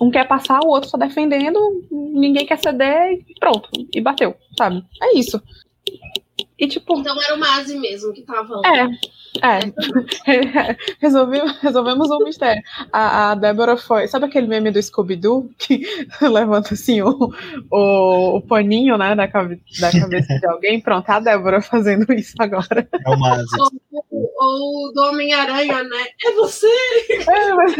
Um 0.00 0.10
quer 0.10 0.26
passar, 0.26 0.60
o 0.60 0.68
outro 0.68 0.90
tá 0.90 0.98
defendendo, 0.98 1.58
ninguém 1.90 2.46
quer 2.46 2.58
ceder 2.58 3.12
e 3.12 3.34
pronto. 3.38 3.68
E 3.92 4.00
bateu, 4.00 4.34
sabe? 4.56 4.82
É 5.02 5.18
isso. 5.18 5.40
E 6.58 6.68
tipo. 6.68 6.98
Então 6.98 7.16
era 7.22 7.34
o 7.34 7.38
Mazi 7.38 7.78
mesmo 7.78 8.12
que 8.12 8.22
tava 8.22 8.56
lá. 8.56 8.62
É. 8.68 8.88
É, 9.42 9.60
resolvemos, 11.00 11.56
resolvemos 11.58 12.10
um 12.10 12.18
mistério. 12.24 12.62
A, 12.92 13.30
a 13.30 13.34
Débora 13.34 13.76
foi. 13.76 14.08
Sabe 14.08 14.26
aquele 14.26 14.46
meme 14.46 14.70
do 14.70 14.82
Scooby-Doo 14.82 15.50
que 15.56 15.82
levanta 16.20 16.74
assim 16.74 17.00
o, 17.00 17.32
o, 17.70 18.36
o, 18.36 18.42
paninho 18.42 18.98
né, 18.98 19.14
da, 19.14 19.28
cabe, 19.28 19.62
da 19.80 19.90
cabeça 19.90 20.38
de 20.38 20.46
alguém? 20.46 20.80
Pronto, 20.80 21.08
a 21.08 21.20
Débora 21.20 21.62
fazendo 21.62 22.12
isso 22.12 22.34
agora. 22.38 22.88
É 23.06 23.10
o 23.10 23.18
Mazi. 23.18 23.56
Ou, 24.10 24.32
ou 24.38 24.92
do 24.92 25.02
Homem-Aranha, 25.08 25.84
né? 25.84 26.06
É 26.24 26.32
você! 26.32 26.66
É, 27.28 27.54
mas... 27.54 27.74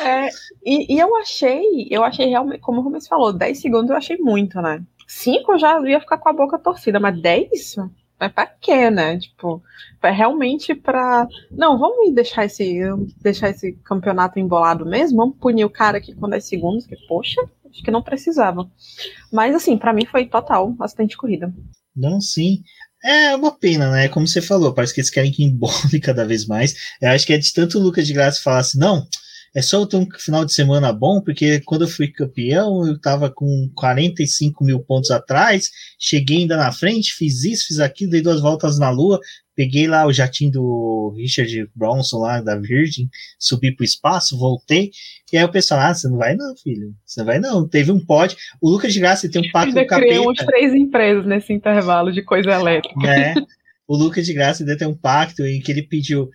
É, 0.00 0.28
e, 0.64 0.94
e, 0.94 0.98
eu 0.98 1.16
achei, 1.16 1.88
eu 1.90 2.04
achei 2.04 2.26
realmente, 2.26 2.60
como 2.60 2.80
o 2.80 2.82
Rubens 2.82 3.08
falou, 3.08 3.32
10 3.32 3.60
segundos 3.60 3.90
eu 3.90 3.96
achei 3.96 4.16
muito, 4.18 4.60
né? 4.60 4.82
5 5.06 5.52
eu 5.52 5.58
já 5.58 5.80
ia 5.80 6.00
ficar 6.00 6.18
com 6.18 6.28
a 6.28 6.32
boca 6.32 6.58
torcida, 6.58 7.00
mas 7.00 7.20
10? 7.20 7.76
É 8.20 8.28
pra 8.28 8.46
quê, 8.46 8.90
né? 8.90 9.18
Tipo, 9.18 9.62
é 10.02 10.10
realmente 10.10 10.74
pra. 10.74 11.26
Não, 11.50 11.78
vamos 11.78 12.14
deixar 12.14 12.44
esse, 12.44 12.80
deixar 13.20 13.48
esse 13.48 13.72
campeonato 13.84 14.38
embolado 14.38 14.84
mesmo? 14.84 15.16
Vamos 15.16 15.36
punir 15.38 15.64
o 15.64 15.70
cara 15.70 15.98
aqui 15.98 16.14
com 16.14 16.28
10 16.28 16.44
segundos, 16.44 16.86
que, 16.86 16.96
poxa, 17.08 17.40
acho 17.68 17.82
que 17.82 17.90
não 17.90 18.02
precisava. 18.02 18.70
Mas 19.32 19.54
assim, 19.54 19.76
para 19.78 19.94
mim 19.94 20.04
foi 20.04 20.26
total 20.26 20.70
bastante 20.70 21.16
corrida. 21.16 21.52
Não, 21.96 22.20
sim. 22.20 22.62
É 23.02 23.34
uma 23.34 23.50
pena, 23.56 23.90
né? 23.90 24.08
Como 24.08 24.26
você 24.26 24.42
falou, 24.42 24.74
parece 24.74 24.92
que 24.92 25.00
eles 25.00 25.10
querem 25.10 25.32
que 25.32 25.42
embole 25.42 26.00
cada 26.02 26.24
vez 26.24 26.46
mais. 26.46 26.74
Eu 27.00 27.10
acho 27.10 27.26
que 27.26 27.32
é 27.32 27.38
de 27.38 27.52
tanto 27.52 27.78
o 27.78 27.82
Lucas 27.82 28.06
de 28.06 28.12
Graça 28.12 28.42
falar 28.42 28.58
assim, 28.58 28.78
não, 28.78 29.06
é 29.54 29.62
só 29.62 29.78
eu 29.80 29.86
ter 29.86 29.96
um 29.96 30.06
final 30.18 30.44
de 30.44 30.52
semana 30.52 30.92
bom, 30.92 31.20
porque 31.20 31.60
quando 31.60 31.82
eu 31.82 31.88
fui 31.88 32.08
campeão, 32.08 32.86
eu 32.86 32.98
tava 33.00 33.30
com 33.30 33.70
45 33.74 34.62
mil 34.64 34.80
pontos 34.80 35.10
atrás, 35.10 35.70
cheguei 35.98 36.38
ainda 36.38 36.56
na 36.56 36.70
frente, 36.70 37.14
fiz 37.14 37.42
isso, 37.42 37.66
fiz 37.68 37.80
aquilo, 37.80 38.12
dei 38.12 38.20
duas 38.20 38.40
voltas 38.40 38.78
na 38.78 38.90
lua, 38.90 39.18
peguei 39.60 39.86
lá 39.86 40.06
o 40.06 40.12
jatinho 40.12 40.52
do 40.52 41.14
Richard 41.14 41.68
Bronson 41.74 42.20
lá 42.20 42.40
da 42.40 42.56
Virgin, 42.56 43.10
subi 43.38 43.70
pro 43.70 43.84
espaço, 43.84 44.38
voltei, 44.38 44.90
e 45.30 45.36
aí 45.36 45.44
o 45.44 45.50
pessoal, 45.50 45.80
ah, 45.80 45.92
você 45.92 46.08
não 46.08 46.16
vai 46.16 46.34
não, 46.34 46.56
filho, 46.56 46.94
você 47.04 47.20
não 47.20 47.26
vai 47.26 47.38
não, 47.38 47.68
teve 47.68 47.92
um 47.92 48.00
pódio, 48.02 48.38
o 48.58 48.70
Lucas 48.70 48.94
de 48.94 49.00
Graça 49.00 49.30
tem 49.30 49.46
um 49.46 49.52
pacto 49.52 49.74
com 49.74 49.80
o 49.82 49.86
capeta. 49.86 50.18
uns 50.22 50.38
três 50.38 50.72
empresas 50.72 51.26
nesse 51.26 51.52
intervalo 51.52 52.10
de 52.10 52.22
coisa 52.22 52.52
elétrica. 52.52 52.98
Né? 52.98 53.34
O 53.86 53.96
Lucas 53.96 54.24
de 54.24 54.32
Graça 54.32 54.62
ainda 54.62 54.78
tem 54.78 54.88
um 54.88 54.96
pacto 54.96 55.44
em 55.44 55.60
que 55.60 55.70
ele 55.70 55.82
pediu, 55.82 56.30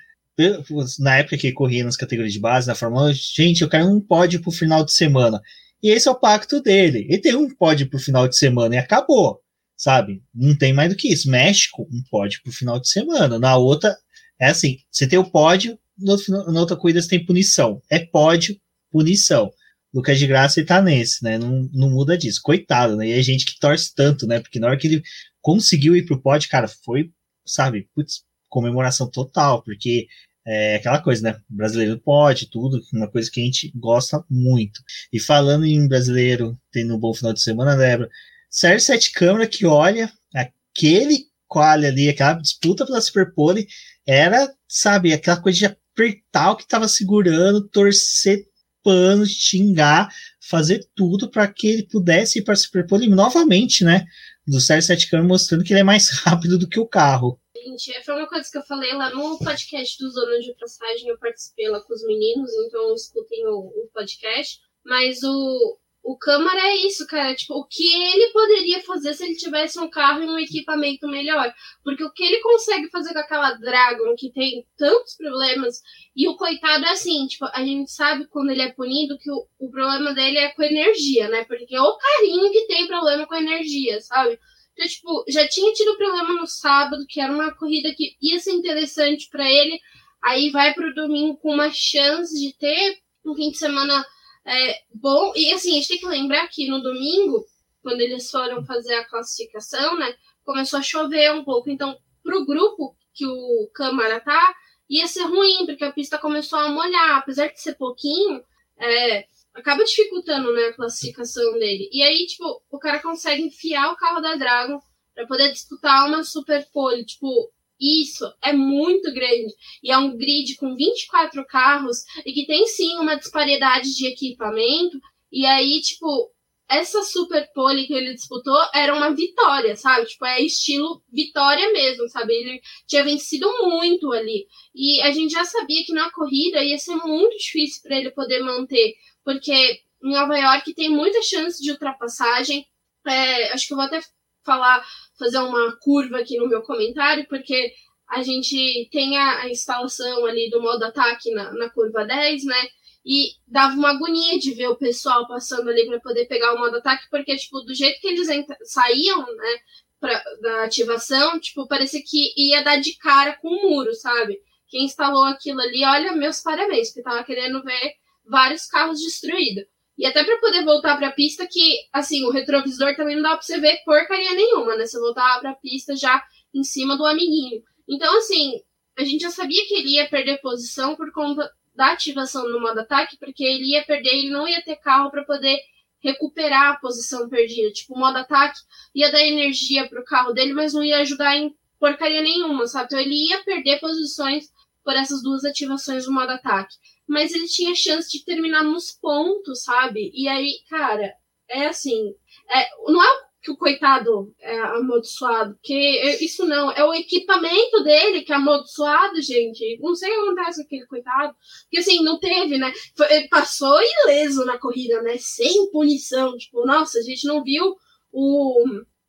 na 1.00 1.18
época 1.18 1.38
que 1.38 1.52
corria 1.52 1.84
nas 1.84 1.98
categorias 1.98 2.34
de 2.34 2.40
base, 2.40 2.68
na 2.68 2.76
Fórmula 2.76 3.10
1, 3.10 3.14
gente, 3.14 3.64
eu 3.64 3.70
quero 3.70 3.88
um 3.88 4.00
pódio 4.00 4.40
pro 4.40 4.52
final 4.52 4.86
de 4.86 4.94
semana. 4.94 5.42
E 5.82 5.90
esse 5.90 6.08
é 6.08 6.12
o 6.12 6.20
pacto 6.20 6.62
dele. 6.62 7.08
Ele 7.10 7.18
tem 7.18 7.34
um 7.36 7.50
pódio 7.50 7.90
pro 7.90 7.98
final 7.98 8.28
de 8.28 8.38
semana 8.38 8.76
e 8.76 8.78
acabou, 8.78 9.40
sabe? 9.78 10.22
Não 10.34 10.58
tem 10.58 10.74
mais 10.74 10.90
do 10.90 10.96
que 10.96 11.12
isso. 11.12 11.30
México, 11.30 11.88
um 11.92 12.04
pódio 12.10 12.42
pro 12.44 12.52
final 12.52 12.80
de 12.80 12.90
semana. 12.90 13.40
Na 13.40 13.58
outra, 13.58 13.96
é 14.40 14.48
assim, 14.48 14.80
você 14.92 15.08
tem 15.08 15.20
o 15.20 15.30
pódio, 15.30 15.78
na 15.98 16.60
outra 16.60 16.76
corrida 16.76 17.02
você 17.02 17.10
tem 17.10 17.26
punição. 17.26 17.82
É 17.90 18.00
pódio, 18.00 18.60
punição. 18.92 19.52
Lucas 19.94 20.20
de 20.20 20.28
Graça 20.28 20.60
ele 20.60 20.68
tá 20.68 20.82
nesse, 20.82 21.24
né? 21.24 21.38
Não, 21.38 21.70
não 21.74 21.90
muda 21.90 22.18
disso. 22.18 22.42
Coitado, 22.44 22.98
né? 22.98 23.10
E 23.10 23.14
a 23.14 23.22
gente 23.22 23.46
que 23.46 23.58
torce 23.58 23.94
tanto, 23.96 24.28
né? 24.28 24.42
Porque 24.42 24.60
na 24.60 24.68
hora 24.68 24.78
que 24.78 24.88
ele 24.88 25.04
conseguiu 25.42 25.96
ir 25.96 26.06
pro 26.06 26.22
pódio, 26.22 26.50
cara, 26.50 26.68
foi, 26.68 27.12
sabe, 27.46 27.88
putz, 27.96 28.24
comemoração 28.50 29.10
total, 29.10 29.64
porque 29.64 30.08
é 30.46 30.76
aquela 30.76 31.02
coisa, 31.02 31.24
né? 31.24 31.40
Brasileiro 31.50 32.00
pode, 32.00 32.50
tudo, 32.50 32.82
uma 32.94 33.10
coisa 33.10 33.32
que 33.32 33.42
a 33.42 33.44
gente 33.44 33.72
gosta 33.76 34.24
muito. 34.30 34.82
E 35.12 35.20
falando 35.20 35.66
em 35.66 35.88
brasileiro 35.88 36.58
tendo 36.72 36.96
um 36.96 37.00
bom 37.00 37.14
final 37.14 37.34
de 37.34 37.42
semana, 37.42 37.76
Débora, 37.78 38.10
Sérgio 38.56 38.86
Sete 38.86 39.12
Câmara 39.12 39.46
que 39.46 39.66
olha, 39.66 40.10
aquele 40.34 41.26
quali 41.46 41.86
ali, 41.86 42.08
aquela 42.08 42.34
disputa 42.34 42.86
pela 42.86 43.02
Superpole, 43.02 43.68
era, 44.08 44.50
sabe, 44.66 45.12
aquela 45.12 45.42
coisa 45.42 45.58
de 45.58 45.66
apertar 45.66 46.52
o 46.52 46.56
que 46.56 46.66
tava 46.66 46.88
segurando, 46.88 47.68
torcer 47.68 48.46
pano, 48.82 49.26
xingar, 49.26 50.10
fazer 50.40 50.88
tudo 50.96 51.30
para 51.30 51.48
que 51.48 51.68
ele 51.68 51.84
pudesse 51.84 52.40
ir 52.40 52.44
para 52.44 52.54
a 52.54 52.58
Superpole 52.58 53.10
novamente, 53.10 53.84
né? 53.84 54.06
Do 54.48 54.62
Sérgio 54.62 54.88
Sete 54.88 55.10
Câmara 55.10 55.28
mostrando 55.28 55.64
que 55.64 55.74
ele 55.74 55.82
é 55.82 55.84
mais 55.84 56.10
rápido 56.24 56.58
do 56.58 56.70
que 56.70 56.80
o 56.80 56.88
carro 56.88 57.38
seguinte, 57.66 58.06
foi 58.06 58.16
uma 58.16 58.28
coisa 58.28 58.50
que 58.50 58.58
eu 58.58 58.64
falei 58.64 58.94
lá 58.94 59.10
no 59.10 59.40
podcast 59.40 59.98
do 59.98 60.10
Zona 60.12 60.40
de 60.40 60.54
Passagem, 60.54 61.10
eu 61.10 61.18
participei 61.18 61.68
lá 61.68 61.82
com 61.82 61.94
os 61.94 62.06
meninos, 62.06 62.52
então 62.54 62.94
escutem 62.94 63.46
o, 63.48 63.60
o 63.60 63.90
podcast. 63.92 64.62
Mas 64.86 65.24
o, 65.24 65.80
o 66.06 66.16
Câmara 66.16 66.60
é 66.68 66.76
isso, 66.86 67.06
cara. 67.08 67.34
Tipo, 67.36 67.56
o 67.56 67.66
que 67.66 67.92
ele 67.92 68.32
poderia 68.32 68.80
fazer 68.84 69.16
se 69.16 69.26
ele 69.26 69.36
tivesse 69.36 69.80
um 69.80 69.90
carro 69.90 70.24
e 70.24 70.28
um 70.28 70.38
equipamento 70.38 71.08
melhor? 71.08 71.52
Porque 71.84 72.04
o 72.04 72.12
que 72.12 72.24
ele 72.24 72.40
consegue 72.42 72.90
fazer 72.92 73.12
com 73.12 73.20
aquela 73.20 73.54
Dragon, 73.54 74.14
que 74.16 74.32
tem 74.32 74.68
tantos 74.78 75.16
problemas, 75.18 75.82
e 76.16 76.28
o 76.28 76.38
coitado 76.38 76.86
é 76.86 76.92
assim, 76.92 77.26
tipo, 77.26 77.46
a 77.46 77.64
gente 77.64 77.92
sabe 77.92 78.28
quando 78.28 78.52
ele 78.52 78.62
é 78.62 78.72
punido 78.72 79.18
que 79.18 79.32
o, 79.32 79.48
o 79.60 79.72
problema 79.72 80.14
dele 80.14 80.38
é 80.38 80.50
com 80.50 80.62
energia, 80.62 81.28
né? 81.28 81.44
Porque 81.46 81.76
é 81.76 81.82
o 81.82 81.98
carinho 81.98 82.52
que 82.52 82.68
tem 82.68 82.86
problema 82.86 83.26
com 83.26 83.34
energia, 83.34 84.00
sabe? 84.02 84.40
Então, 84.74 84.88
tipo, 84.88 85.26
já 85.28 85.48
tinha 85.48 85.74
tido 85.74 85.98
problema 85.98 86.34
no 86.34 86.46
sábado, 86.46 87.04
que 87.10 87.20
era 87.20 87.34
uma 87.34 87.52
corrida 87.56 87.92
que 87.96 88.16
ia 88.22 88.38
ser 88.40 88.52
interessante 88.52 89.28
para 89.32 89.50
ele. 89.50 89.80
Aí 90.24 90.52
vai 90.52 90.72
pro 90.76 90.94
domingo 90.94 91.38
com 91.38 91.52
uma 91.52 91.72
chance 91.72 92.40
de 92.40 92.56
ter 92.58 93.00
um 93.26 93.34
fim 93.34 93.50
de 93.50 93.58
semana 93.58 94.06
é, 94.46 94.82
bom. 94.94 95.34
E 95.36 95.52
assim, 95.54 95.72
a 95.72 95.76
gente 95.76 95.88
tem 95.88 96.00
que 96.00 96.08
lembrar 96.08 96.48
que 96.48 96.68
no 96.68 96.82
domingo, 96.82 97.46
quando 97.82 98.02
eles 98.02 98.30
foram 98.30 98.64
fazer 98.64 98.94
a 98.96 99.06
classificação, 99.06 99.98
né? 99.98 100.16
Começou 100.44 100.80
a 100.80 100.84
chover 100.84 101.34
um 101.34 101.44
pouco. 101.44 101.70
Então, 101.70 101.98
pro 102.24 102.46
grupo 102.46 102.96
que 103.14 103.26
o 103.26 103.70
Câmara 103.74 104.20
tá, 104.20 104.56
ia 104.90 105.08
ser 105.08 105.24
ruim, 105.24 105.66
porque 105.66 105.84
a 105.84 105.92
pista 105.92 106.18
começou 106.18 106.60
a 106.60 106.70
molhar. 106.70 107.18
Apesar 107.18 107.48
de 107.48 107.60
ser 107.60 107.76
pouquinho, 107.76 108.44
é, 108.80 109.26
acaba 109.54 109.84
dificultando 109.84 110.54
né, 110.54 110.66
a 110.66 110.74
classificação 110.74 111.54
dele. 111.54 111.90
E 111.92 112.04
aí, 112.04 112.28
tipo, 112.28 112.62
o 112.70 112.78
cara 112.78 113.02
consegue 113.02 113.44
enfiar 113.44 113.92
o 113.92 113.96
carro 113.96 114.22
da 114.22 114.36
Dragon 114.36 114.80
para 115.16 115.26
poder 115.26 115.52
disputar 115.52 116.08
uma 116.08 116.24
Super 116.24 116.68
Pole. 116.72 117.06
Tipo, 117.06 117.52
isso 117.80 118.26
é 118.42 118.54
muito 118.54 119.14
grande. 119.14 119.54
E 119.84 119.92
é 119.92 119.98
um 119.98 120.16
grid 120.16 120.56
com 120.56 120.76
24 120.76 121.46
carros 121.46 122.04
e 122.26 122.34
que 122.34 122.46
tem 122.46 122.66
sim 122.68 122.98
uma 122.98 123.16
disparidade 123.16 123.96
de 123.96 124.08
equipamento. 124.08 125.00
E 125.32 125.46
aí, 125.46 125.82
tipo, 125.82 126.32
essa 126.68 127.04
Super 127.04 127.52
Pole 127.54 127.86
que 127.86 127.94
ele 127.94 128.14
disputou 128.14 128.58
era 128.74 128.94
uma 128.94 129.14
vitória, 129.14 129.76
sabe? 129.76 130.08
Tipo, 130.08 130.26
é 130.26 130.42
estilo 130.42 131.04
vitória 131.12 131.72
mesmo, 131.72 132.08
sabe? 132.10 132.34
Ele 132.34 132.62
tinha 132.88 133.04
vencido 133.04 133.48
muito 133.64 134.12
ali. 134.12 134.48
E 134.74 135.02
a 135.02 135.12
gente 135.12 135.32
já 135.32 135.46
sabia 135.46 135.84
que 135.86 135.94
na 135.94 136.12
corrida 136.12 136.64
ia 136.64 136.78
ser 136.78 136.96
muito 136.96 137.38
difícil 137.38 137.82
para 137.84 137.98
ele 137.98 138.12
poder 138.12 138.40
manter, 138.40 138.96
porque 139.24 139.82
em 140.04 140.12
Nova 140.12 140.38
York 140.38 140.74
tem 140.74 140.90
muita 140.90 141.22
chance 141.22 141.62
de 141.62 141.72
ultrapassagem. 141.72 142.66
É, 143.08 143.52
acho 143.54 143.68
que 143.68 143.74
eu 143.74 143.78
vou 143.78 143.86
até 143.86 144.00
falar, 144.46 144.86
fazer 145.18 145.40
uma 145.40 145.76
curva 145.78 146.20
aqui 146.20 146.38
no 146.38 146.48
meu 146.48 146.62
comentário, 146.62 147.26
porque 147.28 147.74
a 148.10 148.22
gente 148.22 148.88
tem 148.92 149.18
a, 149.18 149.42
a 149.42 149.50
instalação 149.50 150.26
ali 150.26 150.50
do 150.50 150.62
modo 150.62 150.84
ataque 150.84 151.32
na, 151.32 151.52
na 151.54 151.70
curva 151.70 152.06
10, 152.06 152.46
né? 152.46 152.68
E 153.06 153.34
dava 153.48 153.76
uma 153.76 153.92
agonia 153.92 154.40
de 154.40 154.54
ver 154.54 154.68
o 154.68 154.78
pessoal 154.78 155.28
passando 155.28 155.70
ali 155.70 155.86
para 155.86 156.00
poder 156.00 156.26
pegar 156.26 156.54
o 156.54 156.60
modo 156.60 156.78
ataque, 156.78 157.08
porque, 157.10 157.36
tipo, 157.36 157.62
do 157.62 157.74
jeito 157.74 158.00
que 158.00 158.08
eles 158.08 158.28
saíam, 158.64 159.20
né, 159.20 159.58
pra, 160.00 160.24
da 160.42 160.64
ativação, 160.64 161.40
tipo, 161.40 161.68
parecia 161.68 162.02
que 162.04 162.34
ia 162.36 162.64
dar 162.64 162.78
de 162.78 162.98
cara 162.98 163.34
com 163.34 163.48
o 163.48 163.70
muro, 163.70 163.94
sabe? 163.94 164.40
Quem 164.68 164.86
instalou 164.86 165.24
aquilo 165.26 165.62
ali, 165.62 165.84
olha, 165.86 166.14
meus 166.14 166.42
parabéns, 166.42 166.90
porque 166.90 167.04
tava 167.04 167.24
querendo 167.24 167.64
ver 167.64 167.94
vários 168.28 168.66
carros 168.66 169.00
destruídos. 169.00 169.66
E 169.98 170.06
até 170.06 170.24
para 170.24 170.38
poder 170.40 170.64
voltar 170.66 170.98
para 170.98 171.08
a 171.08 171.12
pista, 171.12 171.48
que, 171.50 171.80
assim, 171.92 172.24
o 172.26 172.32
retrovisor 172.32 172.96
também 172.96 173.16
não 173.16 173.24
dá 173.24 173.30
para 173.30 173.42
você 173.42 173.60
ver 173.60 173.82
porcaria 173.86 174.34
nenhuma, 174.34 174.76
né? 174.76 174.86
Você 174.86 175.00
voltava 175.00 175.40
para 175.40 175.52
a 175.52 175.56
pista 175.56 175.96
já 175.96 176.22
em 176.54 176.64
cima 176.64 176.98
do 176.98 177.06
amiguinho. 177.06 177.62
Então, 177.88 178.18
assim, 178.18 178.62
a 178.98 179.04
gente 179.04 179.22
já 179.22 179.30
sabia 179.30 179.66
que 179.68 179.76
ele 179.76 179.96
ia 179.96 180.10
perder 180.10 180.42
posição 180.42 180.96
por 180.96 181.12
conta 181.12 181.50
da 181.76 181.92
ativação 181.92 182.48
no 182.50 182.60
modo 182.60 182.80
ataque, 182.80 183.18
porque 183.18 183.44
ele 183.44 183.72
ia 183.72 183.84
perder, 183.86 184.10
ele 184.10 184.30
não 184.30 184.48
ia 184.48 184.62
ter 184.62 184.78
carro 184.78 185.12
para 185.12 185.24
poder 185.24 185.60
recuperar 186.00 186.74
a 186.74 186.78
posição 186.78 187.28
perdida. 187.28 187.72
Tipo, 187.72 187.96
o 187.96 188.00
modo 188.00 188.18
ataque 188.18 188.60
ia 188.94 189.12
dar 189.12 189.22
energia 189.22 189.88
pro 189.88 190.06
carro 190.06 190.34
dele, 190.34 190.54
mas 190.54 190.74
não 190.74 190.84
ia 190.84 191.00
ajudar 191.00 191.36
em 191.36 191.54
porcaria 191.80 192.22
nenhuma, 192.22 192.68
sabe? 192.68 192.86
Então 192.86 193.00
ele 193.00 193.30
ia 193.30 193.44
perder 193.44 193.80
posições 193.80 194.46
por 194.84 194.96
essas 194.96 195.22
duas 195.24 195.44
ativações 195.44 196.06
do 196.06 196.14
modo 196.14 196.32
ataque. 196.32 196.76
Mas 197.08 197.34
ele 197.34 197.48
tinha 197.48 197.76
chance 197.76 198.10
de 198.10 198.24
terminar 198.24 198.64
nos 198.64 198.92
pontos, 198.92 199.64
sabe? 199.64 200.12
E 200.14 200.28
aí, 200.28 200.60
cara, 200.70 201.14
é 201.50 201.68
assim. 201.68 202.14
É, 202.50 202.68
não 202.88 203.04
é 203.04 203.26
que 203.46 203.52
o 203.52 203.58
coitado 203.58 204.34
é 204.42 204.58
amaldiçoado, 204.60 205.54
porque 205.54 206.18
isso 206.20 206.48
não, 206.48 206.72
é 206.72 206.84
o 206.84 206.94
equipamento 206.96 207.84
dele 207.84 208.22
que 208.22 208.34
é 208.34 208.36
amaldiçoado, 208.36 209.22
gente. 209.22 209.78
Não 209.80 209.94
sei 209.94 210.10
o 210.10 210.14
que 210.14 210.20
acontece 210.32 210.62
com 210.62 210.66
aquele 210.66 210.88
coitado, 210.88 211.36
porque 211.64 211.78
assim, 211.78 212.04
não 212.04 212.20
teve, 212.20 212.58
né? 212.58 212.74
Ele 213.08 213.28
passou 213.28 213.80
ileso 214.04 214.44
na 214.46 214.58
corrida, 214.58 215.00
né? 215.04 215.18
Sem 215.20 215.70
punição. 215.70 216.36
Tipo, 216.36 216.66
nossa, 216.66 216.98
a 216.98 217.04
gente 217.04 217.28
não 217.28 217.44
viu 217.44 217.76
o, 218.12 218.64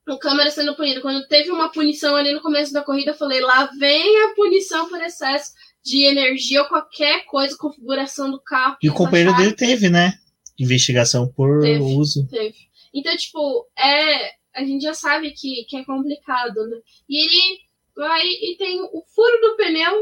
o 0.06 0.18
câmera 0.18 0.50
sendo 0.50 0.76
punido. 0.76 1.00
Quando 1.00 1.26
teve 1.28 1.50
uma 1.50 1.72
punição 1.72 2.14
ali 2.14 2.34
no 2.34 2.42
começo 2.42 2.74
da 2.74 2.84
corrida, 2.84 3.12
eu 3.12 3.16
falei, 3.16 3.40
lá 3.40 3.70
vem 3.78 4.22
a 4.24 4.34
punição 4.34 4.86
por 4.90 5.00
excesso 5.00 5.52
de 5.86 6.04
energia 6.04 6.62
ou 6.62 6.68
qualquer 6.68 7.24
coisa, 7.26 7.56
configuração 7.56 8.28
do 8.28 8.40
carro. 8.42 8.76
E 8.82 8.90
o 8.90 8.94
companheiro 8.94 9.34
dele 9.36 9.52
teve, 9.52 9.88
né? 9.88 10.14
Investigação 10.58 11.28
por 11.28 11.60
teve, 11.60 11.78
uso. 11.78 12.26
Teve. 12.28 12.56
Então, 12.92 13.16
tipo, 13.16 13.68
é, 13.78 14.30
a 14.56 14.64
gente 14.64 14.82
já 14.82 14.94
sabe 14.94 15.30
que, 15.30 15.64
que 15.68 15.76
é 15.76 15.84
complicado, 15.84 16.66
né? 16.66 16.78
E 17.08 17.24
ele 17.24 17.58
vai 17.94 18.20
e 18.26 18.56
tem 18.58 18.80
o 18.82 19.04
furo 19.14 19.40
do 19.40 19.56
pneu 19.56 19.92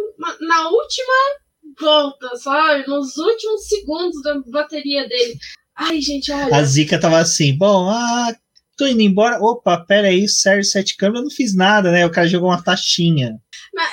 na 0.41 0.69
última 0.71 1.15
volta, 1.79 2.35
sabe? 2.37 2.89
Nos 2.89 3.19
últimos 3.19 3.69
segundos 3.69 4.23
da 4.23 4.41
bateria 4.47 5.07
dele. 5.07 5.37
Ai, 5.77 6.01
gente, 6.01 6.33
olha. 6.33 6.57
A 6.57 6.63
Zika 6.63 6.99
tava 6.99 7.19
assim, 7.19 7.57
bom, 7.59 7.91
ah, 7.91 8.35
tô 8.77 8.87
indo 8.87 9.03
embora. 9.03 9.39
Opa, 9.39 9.85
pera 9.85 10.09
aí, 10.09 10.27
Sérgio 10.29 10.65
Sete 10.65 10.97
Câmara, 10.97 11.19
eu 11.19 11.25
não 11.25 11.31
fiz 11.31 11.55
nada, 11.55 11.91
né? 11.91 12.07
O 12.07 12.11
cara 12.11 12.27
jogou 12.27 12.49
uma 12.49 12.63
taxinha. 12.63 13.39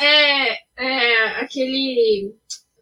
É, 0.01 0.57
é 0.81 1.41
aquele 1.41 2.33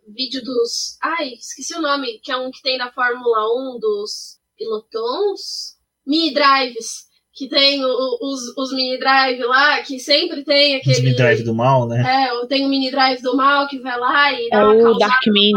vídeo 0.08 0.44
dos. 0.44 0.98
Ai, 1.02 1.34
esqueci 1.34 1.76
o 1.76 1.82
nome, 1.82 2.20
que 2.20 2.32
é 2.32 2.38
um 2.38 2.52
que 2.52 2.62
tem 2.62 2.78
da 2.78 2.92
Fórmula 2.92 3.46
1 3.76 3.80
dos 3.80 4.40
pilotons 4.58 5.78
mini 6.06 6.34
drives, 6.34 7.08
que 7.34 7.48
tem 7.48 7.86
o, 7.86 8.18
os, 8.22 8.58
os 8.58 8.74
mini 8.74 8.98
drive 8.98 9.40
lá, 9.42 9.82
que 9.84 10.00
sempre 10.00 10.44
tem 10.44 10.76
aquele. 10.76 10.96
Os 10.96 11.04
mini 11.04 11.16
drive 11.16 11.44
do 11.44 11.54
mal, 11.54 11.88
né? 11.88 12.28
É, 12.28 12.46
tem 12.48 12.66
o 12.66 12.70
mini 12.70 12.90
drive 12.90 13.22
do 13.22 13.36
mal 13.36 13.68
que 13.68 13.80
vai 13.80 13.98
lá 14.00 14.34
e 14.34 14.50
dá 14.50 14.58
é 14.58 14.66
uma 14.66 14.92
o 14.92 14.98
Dark 14.98 15.22
Mini. 15.28 15.54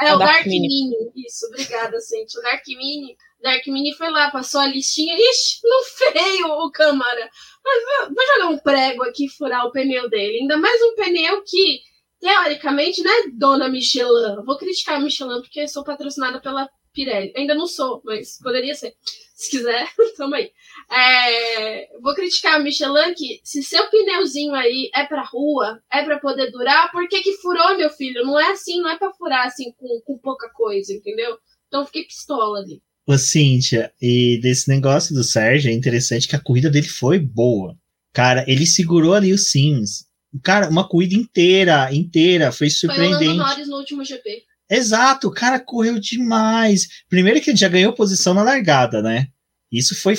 É, 0.00 0.08
é, 0.08 0.14
o 0.14 0.18
Dark, 0.18 0.32
Dark 0.32 0.46
Mini. 0.46 0.68
Mini. 0.68 1.26
Isso, 1.26 1.46
obrigada, 1.46 1.96
gente. 2.10 2.38
O 2.38 2.42
Dark 2.42 2.66
Mini. 2.66 3.16
Dark 3.44 3.66
Mini 3.66 3.92
foi 3.92 4.08
lá, 4.08 4.30
passou 4.30 4.58
a 4.58 4.66
listinha. 4.66 5.14
Ixi, 5.14 5.60
não 5.62 5.84
feio 5.84 6.46
o 6.46 6.70
câmara. 6.72 7.30
Mas 7.62 8.08
vou 8.08 8.26
jogar 8.26 8.48
um 8.48 8.58
prego 8.58 9.02
aqui 9.02 9.28
furar 9.28 9.66
o 9.66 9.70
pneu 9.70 10.08
dele. 10.08 10.38
Ainda 10.38 10.56
mais 10.56 10.80
um 10.80 10.94
pneu 10.94 11.42
que, 11.44 11.80
teoricamente, 12.18 13.02
não 13.02 13.12
é 13.12 13.28
dona 13.34 13.68
Michelin. 13.68 14.42
Vou 14.46 14.56
criticar 14.56 14.96
a 14.96 15.00
Michelin 15.00 15.42
porque 15.42 15.68
sou 15.68 15.84
patrocinada 15.84 16.40
pela 16.40 16.70
Pirelli. 16.94 17.34
Ainda 17.36 17.54
não 17.54 17.66
sou, 17.66 18.00
mas 18.02 18.38
poderia 18.42 18.74
ser. 18.74 18.94
Se 19.34 19.50
quiser, 19.50 19.90
tamo 20.16 20.36
aí. 20.36 20.50
É, 20.90 21.98
vou 22.00 22.14
criticar 22.14 22.54
a 22.54 22.60
Michelin 22.60 23.12
que 23.12 23.42
se 23.44 23.62
seu 23.62 23.90
pneuzinho 23.90 24.54
aí 24.54 24.90
é 24.94 25.04
pra 25.04 25.22
rua, 25.22 25.82
é 25.92 26.02
pra 26.02 26.18
poder 26.18 26.50
durar, 26.50 26.90
por 26.90 27.06
que 27.08 27.20
que 27.20 27.36
furou, 27.42 27.76
meu 27.76 27.90
filho? 27.90 28.24
Não 28.24 28.40
é 28.40 28.52
assim, 28.52 28.80
não 28.80 28.88
é 28.88 28.96
pra 28.96 29.12
furar 29.12 29.46
assim 29.46 29.70
com, 29.72 30.00
com 30.00 30.16
pouca 30.16 30.48
coisa, 30.48 30.94
entendeu? 30.94 31.36
Então 31.68 31.84
fiquei 31.84 32.04
pistola 32.04 32.60
ali. 32.60 32.80
Ô, 33.06 33.18
Cíntia, 33.18 33.92
e 34.00 34.38
desse 34.40 34.68
negócio 34.68 35.14
do 35.14 35.22
Sérgio, 35.22 35.70
é 35.70 35.74
interessante 35.74 36.26
que 36.26 36.36
a 36.36 36.40
corrida 36.40 36.70
dele 36.70 36.88
foi 36.88 37.18
boa. 37.18 37.76
Cara, 38.12 38.44
ele 38.48 38.64
segurou 38.66 39.12
ali 39.12 39.32
o 39.32 39.38
Sims. 39.38 40.06
Cara, 40.42 40.68
uma 40.68 40.88
corrida 40.88 41.14
inteira, 41.14 41.94
inteira, 41.94 42.50
foi 42.50 42.70
surpreendente. 42.70 43.24
Foi 43.24 43.34
o 43.34 43.36
Norris 43.36 43.68
no 43.68 43.76
último 43.76 44.04
GP. 44.04 44.44
Exato, 44.70 45.28
o 45.28 45.32
cara 45.32 45.60
correu 45.60 45.98
demais. 45.98 46.88
Primeiro 47.08 47.40
que 47.40 47.50
ele 47.50 47.58
já 47.58 47.68
ganhou 47.68 47.92
posição 47.92 48.32
na 48.32 48.42
largada, 48.42 49.02
né? 49.02 49.28
Isso 49.70 49.94
foi, 49.94 50.14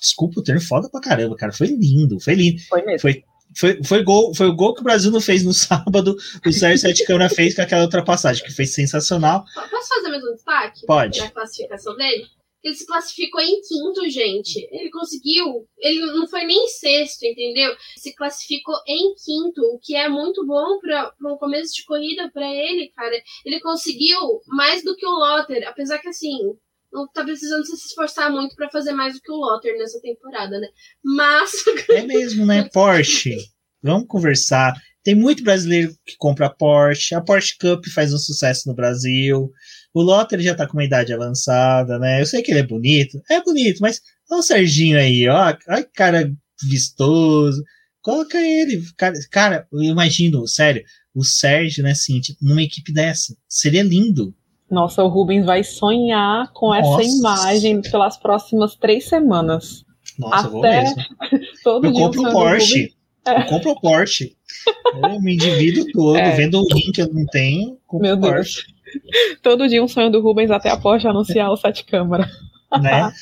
desculpa 0.00 0.40
o 0.40 0.42
termo, 0.42 0.60
foda 0.60 0.90
pra 0.90 1.00
caramba, 1.00 1.34
cara. 1.36 1.52
Foi 1.52 1.68
lindo, 1.68 2.20
foi 2.20 2.34
lindo. 2.34 2.60
Foi 2.68 2.82
mesmo. 2.84 3.00
Foi, 3.00 3.24
foi, 3.56 3.82
foi, 3.82 4.02
gol, 4.02 4.34
foi 4.34 4.48
o 4.48 4.54
gol 4.54 4.74
que 4.74 4.80
o 4.80 4.84
Brasil 4.84 5.10
não 5.10 5.20
fez 5.20 5.44
no 5.44 5.52
sábado, 5.54 6.16
o 6.44 6.52
Sérgio 6.52 6.78
Sete 6.78 7.04
Câmara 7.04 7.28
fez 7.28 7.54
com 7.54 7.62
aquela 7.62 7.84
ultrapassagem, 7.84 8.44
que 8.44 8.54
foi 8.54 8.66
sensacional. 8.66 9.44
Posso 9.70 9.88
fazer 9.88 10.08
mais 10.08 10.24
um 10.24 10.34
destaque? 10.34 10.86
Pode. 10.86 11.18
Na 11.20 11.30
classificação 11.30 11.96
dele? 11.96 12.26
Ele 12.66 12.74
se 12.74 12.84
classificou 12.84 13.40
em 13.40 13.60
quinto, 13.60 14.10
gente. 14.10 14.66
Ele 14.72 14.90
conseguiu. 14.90 15.68
Ele 15.78 16.00
não 16.06 16.26
foi 16.26 16.44
nem 16.44 16.66
sexto, 16.66 17.22
entendeu? 17.22 17.72
Se 17.96 18.12
classificou 18.12 18.74
em 18.88 19.14
quinto, 19.14 19.62
o 19.72 19.78
que 19.80 19.94
é 19.94 20.08
muito 20.08 20.44
bom 20.44 20.80
para 20.80 21.14
um 21.32 21.36
começo 21.36 21.72
de 21.74 21.84
corrida 21.84 22.28
para 22.32 22.52
ele, 22.52 22.88
cara. 22.88 23.14
Ele 23.44 23.60
conseguiu 23.60 24.18
mais 24.48 24.82
do 24.82 24.96
que 24.96 25.06
o 25.06 25.10
Lotter, 25.10 25.66
apesar 25.68 26.00
que 26.00 26.08
assim. 26.08 26.56
Não 26.96 27.06
tá 27.06 27.22
precisando 27.22 27.66
se 27.66 27.74
esforçar 27.74 28.32
muito 28.32 28.56
para 28.56 28.70
fazer 28.70 28.92
mais 28.92 29.12
do 29.12 29.20
que 29.20 29.30
o 29.30 29.36
Lotter 29.36 29.76
nessa 29.76 30.00
temporada, 30.00 30.58
né? 30.58 30.68
Mas. 31.04 31.52
É 31.90 32.02
mesmo, 32.02 32.46
né? 32.46 32.70
Porsche. 32.72 33.36
Vamos 33.82 34.06
conversar. 34.08 34.72
Tem 35.04 35.14
muito 35.14 35.44
brasileiro 35.44 35.94
que 36.06 36.16
compra 36.16 36.48
Porsche. 36.48 37.14
A 37.14 37.20
Porsche 37.20 37.58
Cup 37.58 37.84
faz 37.94 38.14
um 38.14 38.18
sucesso 38.18 38.66
no 38.66 38.74
Brasil. 38.74 39.52
O 39.92 40.00
Lotter 40.00 40.40
já 40.40 40.54
tá 40.54 40.66
com 40.66 40.78
uma 40.78 40.84
idade 40.84 41.12
avançada, 41.12 41.98
né? 41.98 42.22
Eu 42.22 42.24
sei 42.24 42.42
que 42.42 42.50
ele 42.50 42.60
é 42.60 42.66
bonito. 42.66 43.20
É 43.30 43.42
bonito, 43.42 43.80
mas 43.80 44.00
olha 44.30 44.40
o 44.40 44.42
Serginho 44.42 44.98
aí, 44.98 45.28
ó. 45.28 45.54
Olha 45.68 45.84
que 45.84 45.92
cara 45.92 46.32
vistoso. 46.62 47.62
Coloca 48.00 48.38
ele. 48.38 48.82
Cara, 48.96 49.14
cara, 49.30 49.68
eu 49.70 49.82
imagino, 49.82 50.48
sério, 50.48 50.82
o 51.14 51.22
Sérgio, 51.22 51.84
né, 51.84 51.94
Cintia, 51.94 52.34
numa 52.40 52.62
equipe 52.62 52.90
dessa. 52.90 53.36
Seria 53.46 53.82
lindo. 53.82 54.34
Nossa, 54.70 55.02
o 55.02 55.08
Rubens 55.08 55.44
vai 55.44 55.62
sonhar 55.62 56.50
com 56.52 56.68
Nossa. 56.68 57.02
essa 57.02 57.02
imagem 57.02 57.80
pelas 57.82 58.16
próximas 58.16 58.74
três 58.74 59.08
semanas. 59.08 59.84
Nossa, 60.18 60.46
Até 60.46 60.46
eu 60.46 60.50
vou 60.50 60.62
mesmo. 60.62 60.96
Todo 61.62 61.86
eu 61.86 61.92
compro 61.92 62.22
um 62.22 62.32
Porsche. 62.32 62.94
É. 63.26 63.40
Eu 63.40 63.46
compro 63.46 63.70
o 63.70 63.80
Porsche. 63.80 64.36
eu 64.94 65.20
me 65.20 65.34
endivido 65.34 65.84
todo, 65.92 66.16
é. 66.16 66.36
vendo 66.36 66.62
rim 66.72 66.92
que 66.92 67.02
eu 67.02 67.12
não 67.12 67.26
tenho. 67.26 67.78
Meu 67.92 68.16
Deus. 68.16 68.66
Todo 69.42 69.68
dia 69.68 69.82
um 69.82 69.88
sonho 69.88 70.10
do 70.10 70.20
Rubens 70.20 70.50
até 70.50 70.70
a 70.70 70.76
Porsche 70.76 71.08
anunciar 71.08 71.50
o 71.50 71.56
sete 71.56 71.84
câmara. 71.84 72.28
Né? 72.80 73.12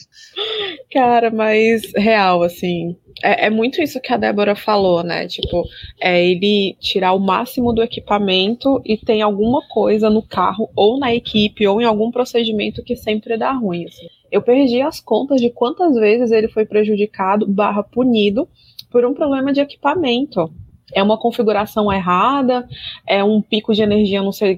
Cara, 0.94 1.28
mas 1.28 1.82
real, 1.96 2.44
assim. 2.44 2.96
É, 3.20 3.46
é, 3.46 3.50
muito 3.50 3.82
isso 3.82 4.00
que 4.00 4.12
a 4.12 4.16
Débora 4.16 4.54
falou, 4.54 5.02
né? 5.02 5.26
Tipo, 5.26 5.64
é 6.00 6.24
ele 6.24 6.76
tirar 6.78 7.14
o 7.14 7.18
máximo 7.18 7.72
do 7.72 7.82
equipamento 7.82 8.80
e 8.84 8.96
tem 8.96 9.20
alguma 9.20 9.60
coisa 9.68 10.08
no 10.08 10.22
carro, 10.22 10.70
ou 10.76 10.96
na 10.96 11.12
equipe, 11.12 11.66
ou 11.66 11.80
em 11.80 11.84
algum 11.84 12.12
procedimento 12.12 12.84
que 12.84 12.94
sempre 12.94 13.36
dá 13.36 13.50
ruim. 13.50 13.86
Assim. 13.86 14.06
Eu 14.30 14.40
perdi 14.40 14.80
as 14.82 15.00
contas 15.00 15.40
de 15.40 15.50
quantas 15.50 15.96
vezes 15.96 16.30
ele 16.30 16.46
foi 16.46 16.64
prejudicado 16.64 17.44
barra 17.44 17.82
punido 17.82 18.48
por 18.88 19.04
um 19.04 19.14
problema 19.14 19.52
de 19.52 19.60
equipamento 19.60 20.48
é 20.94 21.02
uma 21.02 21.18
configuração 21.18 21.92
errada, 21.92 22.66
é 23.06 23.22
um 23.22 23.42
pico 23.42 23.74
de 23.74 23.82
energia, 23.82 24.22
não 24.22 24.32
sei, 24.32 24.56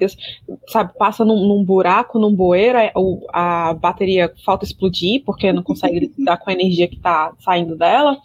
sabe, 0.68 0.92
passa 0.98 1.24
num, 1.24 1.48
num 1.48 1.64
buraco, 1.64 2.18
num 2.18 2.34
bueiro, 2.34 2.78
é, 2.78 2.92
a 3.32 3.74
bateria 3.74 4.32
falta 4.44 4.64
explodir 4.64 5.22
porque 5.24 5.52
não 5.52 5.62
consegue 5.62 6.12
lidar 6.16 6.36
com 6.36 6.50
a 6.50 6.52
energia 6.52 6.86
que 6.86 6.96
está 6.96 7.32
saindo 7.40 7.76
dela. 7.76 8.18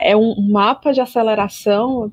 É 0.00 0.16
um 0.16 0.34
mapa 0.48 0.92
de 0.92 1.00
aceleração, 1.00 2.12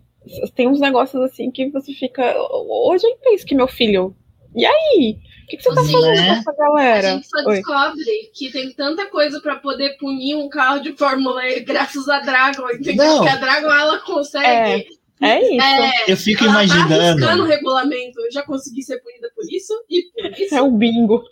tem 0.55 0.67
uns 0.67 0.79
negócios 0.79 1.21
assim 1.23 1.51
que 1.51 1.69
você 1.69 1.93
fica. 1.93 2.35
Hoje 2.67 3.05
eu 3.05 3.17
penso 3.23 3.45
que 3.45 3.55
meu 3.55 3.67
filho. 3.67 4.15
E 4.55 4.65
aí? 4.65 5.17
O 5.43 5.47
que, 5.47 5.57
que 5.57 5.63
você 5.63 5.75
tá 5.75 5.81
assim, 5.81 5.91
fazendo 5.91 6.15
né? 6.15 6.27
com 6.27 6.33
essa 6.33 6.55
galera? 6.57 7.07
A 7.07 7.11
gente 7.11 7.27
só 7.27 7.37
Oi. 7.45 7.55
descobre 7.55 8.31
que 8.33 8.51
tem 8.51 8.71
tanta 8.71 9.05
coisa 9.07 9.39
para 9.39 9.57
poder 9.57 9.97
punir 9.97 10.35
um 10.35 10.49
carro 10.49 10.79
de 10.79 10.93
Fórmula 10.93 11.47
E 11.47 11.59
graças 11.59 12.07
a 12.09 12.19
Dragon, 12.19 12.67
entendeu? 12.71 13.05
Não. 13.05 13.23
Que 13.23 13.29
a 13.29 13.35
Dragon 13.35 13.71
ela 13.71 13.99
consegue. 13.99 14.83
É 14.83 15.04
é 15.21 15.41
isso. 15.41 15.61
É, 15.61 16.11
eu 16.11 16.17
fico 16.17 16.43
ela 16.43 16.53
tá 16.53 16.63
imaginando. 16.63 17.21
Tá 17.21 17.35
o 17.35 17.45
regulamento. 17.45 18.19
Eu 18.19 18.31
já 18.31 18.43
consegui 18.43 18.83
ser 18.83 18.99
punida 18.99 19.29
por 19.35 19.45
isso 19.49 19.73
e 19.89 20.03
por 20.11 20.39
isso. 20.39 20.55
É 20.55 20.61
o 20.63 20.71
bingo. 20.71 21.23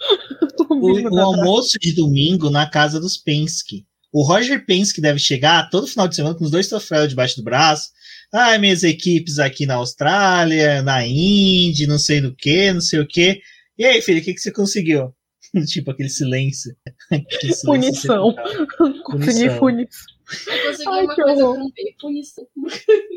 o, 0.69 0.75
bingo 0.75 1.09
o, 1.09 1.15
o 1.15 1.19
almoço 1.19 1.77
de 1.79 1.93
domingo 1.93 2.49
na 2.49 2.69
casa 2.69 2.99
dos 2.99 3.17
Penske. 3.17 3.85
O 4.11 4.23
Roger 4.23 4.63
Penske 4.65 5.01
deve 5.01 5.19
chegar 5.19 5.69
todo 5.69 5.87
final 5.87 6.07
de 6.07 6.15
semana 6.15 6.35
com 6.35 6.45
os 6.45 6.51
dois 6.51 6.67
troféus 6.67 7.09
debaixo 7.09 7.35
do 7.37 7.43
braço. 7.43 7.89
Ah, 8.31 8.57
minhas 8.57 8.83
equipes 8.83 9.39
aqui 9.39 9.65
na 9.65 9.75
Austrália, 9.75 10.81
na 10.81 11.05
Indy, 11.05 11.87
não 11.87 11.97
sei 11.97 12.21
do 12.21 12.33
que, 12.35 12.71
não 12.71 12.81
sei 12.81 12.99
o 12.99 13.07
que. 13.07 13.41
E 13.77 13.83
aí, 13.83 14.01
filho, 14.01 14.21
o 14.21 14.23
que, 14.23 14.33
que 14.33 14.39
você 14.39 14.51
conseguiu? 14.51 15.13
tipo 15.67 15.91
aquele 15.91 16.09
silêncio. 16.09 16.75
aquele 17.11 17.53
silêncio 17.53 17.65
punição. 17.65 18.35
Consegui 19.03 19.49
punição. 19.59 20.12
Eu 20.47 20.63
consegui 20.63 20.89
Ai, 20.89 21.03
uma 21.05 21.15
coisa 21.15 21.43
com. 21.99 22.67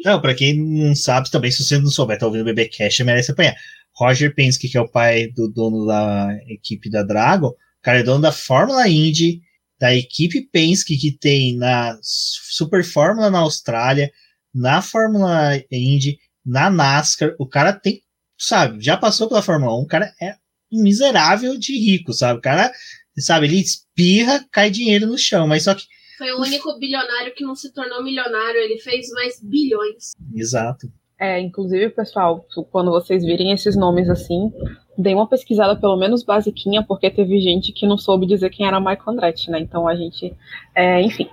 Não, 0.04 0.20
pra 0.20 0.34
quem 0.34 0.58
não 0.58 0.94
sabe 0.94 1.30
também, 1.30 1.50
se 1.50 1.64
você 1.64 1.78
não 1.78 1.90
souber, 1.90 2.18
tá 2.18 2.26
ouvindo 2.26 2.42
o 2.42 2.44
Bebê 2.44 2.68
Cash, 2.68 3.00
merece 3.00 3.32
apanhar. 3.32 3.56
Roger 3.94 4.34
Penske, 4.34 4.68
que 4.68 4.76
é 4.76 4.80
o 4.80 4.88
pai 4.88 5.28
do 5.28 5.48
dono 5.48 5.86
da 5.86 6.28
equipe 6.48 6.90
da 6.90 7.02
Dragon, 7.02 7.48
o 7.48 7.82
cara 7.82 8.00
é 8.00 8.02
dono 8.02 8.20
da 8.20 8.32
Fórmula 8.32 8.86
Indy, 8.86 9.40
da 9.78 9.94
equipe 9.94 10.48
Penske 10.52 10.96
que 10.96 11.12
tem 11.12 11.56
na 11.56 11.98
Super 12.02 12.84
Fórmula 12.84 13.30
na 13.30 13.38
Austrália, 13.38 14.10
na 14.54 14.82
Fórmula 14.82 15.56
Indy, 15.70 16.18
na 16.44 16.70
NASCAR. 16.70 17.34
O 17.38 17.46
cara 17.46 17.72
tem, 17.72 18.02
sabe, 18.38 18.82
já 18.82 18.96
passou 18.96 19.28
pela 19.28 19.42
Fórmula 19.42 19.78
1, 19.78 19.82
o 19.82 19.86
cara 19.86 20.12
é 20.20 20.34
miserável 20.70 21.58
de 21.58 21.78
rico, 21.78 22.12
sabe? 22.12 22.38
O 22.38 22.42
cara, 22.42 22.72
sabe, 23.18 23.46
ele 23.46 23.60
espirra, 23.60 24.44
cai 24.50 24.70
dinheiro 24.70 25.06
no 25.06 25.18
chão, 25.18 25.46
mas 25.46 25.64
só 25.64 25.74
que 25.74 25.84
foi 26.16 26.32
o 26.32 26.40
único 26.40 26.78
bilionário 26.78 27.34
que 27.34 27.44
não 27.44 27.54
se 27.54 27.72
tornou 27.72 28.02
milionário, 28.02 28.58
ele 28.60 28.78
fez 28.78 29.10
mais 29.10 29.42
bilhões. 29.42 30.12
Exato. 30.34 30.88
É, 31.18 31.40
inclusive, 31.40 31.88
pessoal, 31.90 32.44
quando 32.70 32.90
vocês 32.90 33.24
virem 33.24 33.52
esses 33.52 33.74
nomes 33.74 34.08
assim, 34.10 34.52
dê 34.98 35.14
uma 35.14 35.28
pesquisada 35.28 35.74
pelo 35.74 35.96
menos 35.96 36.22
basiquinha, 36.22 36.84
porque 36.86 37.10
teve 37.10 37.40
gente 37.40 37.72
que 37.72 37.86
não 37.86 37.96
soube 37.96 38.26
dizer 38.26 38.50
quem 38.50 38.66
era 38.66 38.78
Michael 38.78 39.02
Andretti, 39.08 39.50
né? 39.50 39.58
Então 39.60 39.88
a 39.88 39.94
gente. 39.94 40.34
É, 40.74 41.00
enfim. 41.00 41.28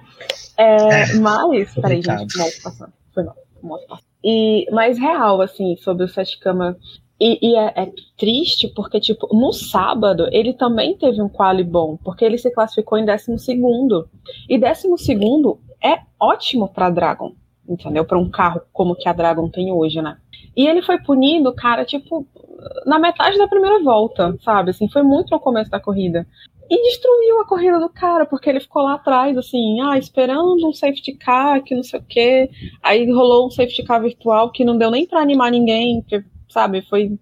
É, 0.57 1.01
é, 1.01 1.13
mas. 1.19 1.73
Peraí, 1.75 2.01
gente, 2.01 2.38
moto 2.38 2.61
passando. 2.63 2.93
Foi 3.13 3.23
mal. 3.23 3.36
Moto 3.61 3.88
passando. 3.88 4.07
E, 4.23 4.65
mas 4.71 4.97
real, 4.97 5.41
assim, 5.41 5.75
sobre 5.75 6.05
o 6.05 6.07
Sete 6.07 6.39
Câmara 6.39 6.77
e, 7.20 7.51
e 7.51 7.55
é, 7.55 7.74
é, 7.76 7.91
triste 8.18 8.68
porque, 8.68 8.99
tipo, 8.99 9.28
no 9.34 9.53
sábado 9.53 10.28
ele 10.32 10.53
também 10.53 10.97
teve 10.97 11.22
um 11.22 11.30
quali 11.30 11.64
bom, 11.64 11.97
porque 12.03 12.26
ele 12.26 12.38
se 12.38 12.51
classificou 12.51 12.97
em 12.97 13.05
12 13.05 13.38
segundo. 13.38 14.09
E 14.49 14.57
12 14.57 14.97
segundo 14.97 15.59
é 15.84 15.99
ótimo 16.20 16.68
para 16.68 16.89
Dragon, 16.89 17.34
entendeu? 17.68 18.05
Para 18.05 18.18
um 18.18 18.30
carro 18.30 18.61
como 18.72 18.95
que 18.95 19.07
a 19.07 19.14
Dragon 19.14 19.49
tem 19.49 19.72
hoje, 19.72 20.01
né? 20.01 20.18
E 20.55 20.68
ele 20.68 20.82
foi 20.82 20.99
punido, 20.99 21.53
cara, 21.53 21.86
tipo, 21.86 22.28
na 22.86 22.99
metade 22.99 23.38
da 23.38 23.47
primeira 23.47 23.82
volta, 23.82 24.38
sabe? 24.41 24.72
Assim, 24.72 24.89
foi 24.89 25.03
muito 25.03 25.32
no 25.32 25.39
começo 25.39 25.70
da 25.70 25.80
corrida. 25.80 26.28
E 26.70 26.84
destruiu 26.84 27.41
a 27.41 27.47
corrida 27.47 27.80
do 27.80 27.89
cara, 27.89 28.26
porque 28.26 28.49
ele 28.49 28.59
ficou 28.59 28.84
lá 28.84 28.95
atrás, 28.95 29.38
assim, 29.38 29.82
ah, 29.82 29.97
esperando 29.97 30.68
um 30.68 30.74
safety 30.74 31.14
car, 31.14 31.61
que 31.64 31.76
não 31.76 31.84
sei 31.84 31.99
o 31.99 32.03
quê. 32.03 32.49
Aí 32.82 33.11
rolou 33.11 33.47
um 33.47 33.51
safety 33.51 33.84
car 33.84 34.01
virtual 34.01 34.51
que 34.51 34.64
não 34.64 34.78
deu 34.78 34.89
nem 34.89 35.05
para 35.05 35.22
animar 35.22 35.51
ninguém, 35.51 36.01
porque 36.01 36.24
sabe? 36.54 36.82
Foi 36.84 37.18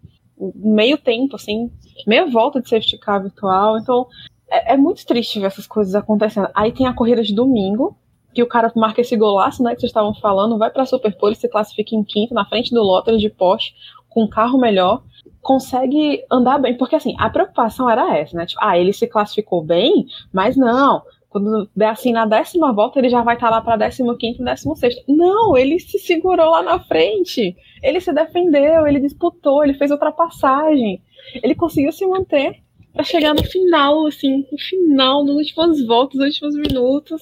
meio 0.56 0.98
tempo, 0.98 1.36
assim, 1.36 1.72
meia 2.06 2.26
volta 2.26 2.62
de 2.62 2.70
safety 2.70 2.98
car 2.98 3.22
virtual. 3.22 3.78
Então, 3.78 4.08
é, 4.50 4.74
é, 4.74 4.78
muito 4.78 5.06
triste 5.06 5.40
ver 5.40 5.48
essas 5.48 5.66
coisas 5.66 5.96
acontecendo. 5.96 6.50
Aí 6.54 6.72
tem 6.72 6.86
a 6.86 6.94
corrida 6.94 7.24
de 7.24 7.34
domingo, 7.34 7.96
que 8.34 8.44
o 8.44 8.48
cara 8.48 8.72
marca 8.76 9.02
esse 9.02 9.16
golaço, 9.16 9.64
né, 9.64 9.74
que 9.74 9.82
vocês 9.82 9.90
estavam 9.90 10.14
falando, 10.14 10.58
vai 10.58 10.70
pra 10.70 10.86
Superpole, 10.86 11.36
se 11.36 11.50
classifica 11.50 11.96
em 11.96 12.04
quinto, 12.04 12.34
na 12.34 12.46
frente 12.46 12.74
do 12.74 12.82
Lotus 12.82 13.20
de 13.20 13.30
Porsche, 13.30 13.74
com 14.10 14.24
um 14.24 14.30
carro 14.30 14.58
melhor, 14.58 15.04
consegue 15.42 16.24
andar 16.32 16.58
bem, 16.58 16.78
porque 16.78 16.96
assim, 16.96 17.16
a 17.20 17.30
preocupação 17.30 17.90
era 17.90 18.18
essa, 18.18 18.38
né, 18.38 18.46
tipo, 18.46 18.62
ah, 18.64 18.78
ele 18.78 18.94
se 18.94 19.08
classificou 19.08 19.64
bem, 19.64 20.06
mas 20.32 20.56
não, 20.56 21.02
quando 21.32 21.70
der 21.74 21.90
assim 21.90 22.12
na 22.12 22.26
décima 22.26 22.74
volta, 22.74 23.00
ele 23.00 23.10
já 23.10 23.24
vai 23.24 23.36
estar 23.36 23.48
tá 23.48 23.56
lá 23.56 23.62
para 23.62 23.78
décimo 23.78 24.18
quinto, 24.18 24.44
décimo 24.44 24.76
sexto. 24.76 25.02
Não, 25.08 25.58
ele 25.58 25.80
se 25.80 25.98
segurou 25.98 26.52
lá 26.52 26.62
na 26.62 26.78
frente. 26.78 27.56
Ele 27.82 28.02
se 28.02 28.12
defendeu, 28.12 28.86
ele 28.86 29.00
disputou, 29.00 29.64
ele 29.64 29.74
fez 29.74 29.92
ultrapassagem. 29.92 31.02
Ele 31.42 31.56
conseguiu 31.56 31.94
se 31.94 32.06
manter 32.06 32.62
para 32.94 33.06
chegar 33.06 33.34
no 33.34 33.46
final, 33.46 34.06
assim, 34.08 34.46
no 34.52 34.58
final, 34.58 35.24
nas 35.24 35.36
últimas 35.38 35.86
voltas, 35.86 36.20
nos 36.20 36.28
últimos 36.28 36.56
minutos. 36.58 37.22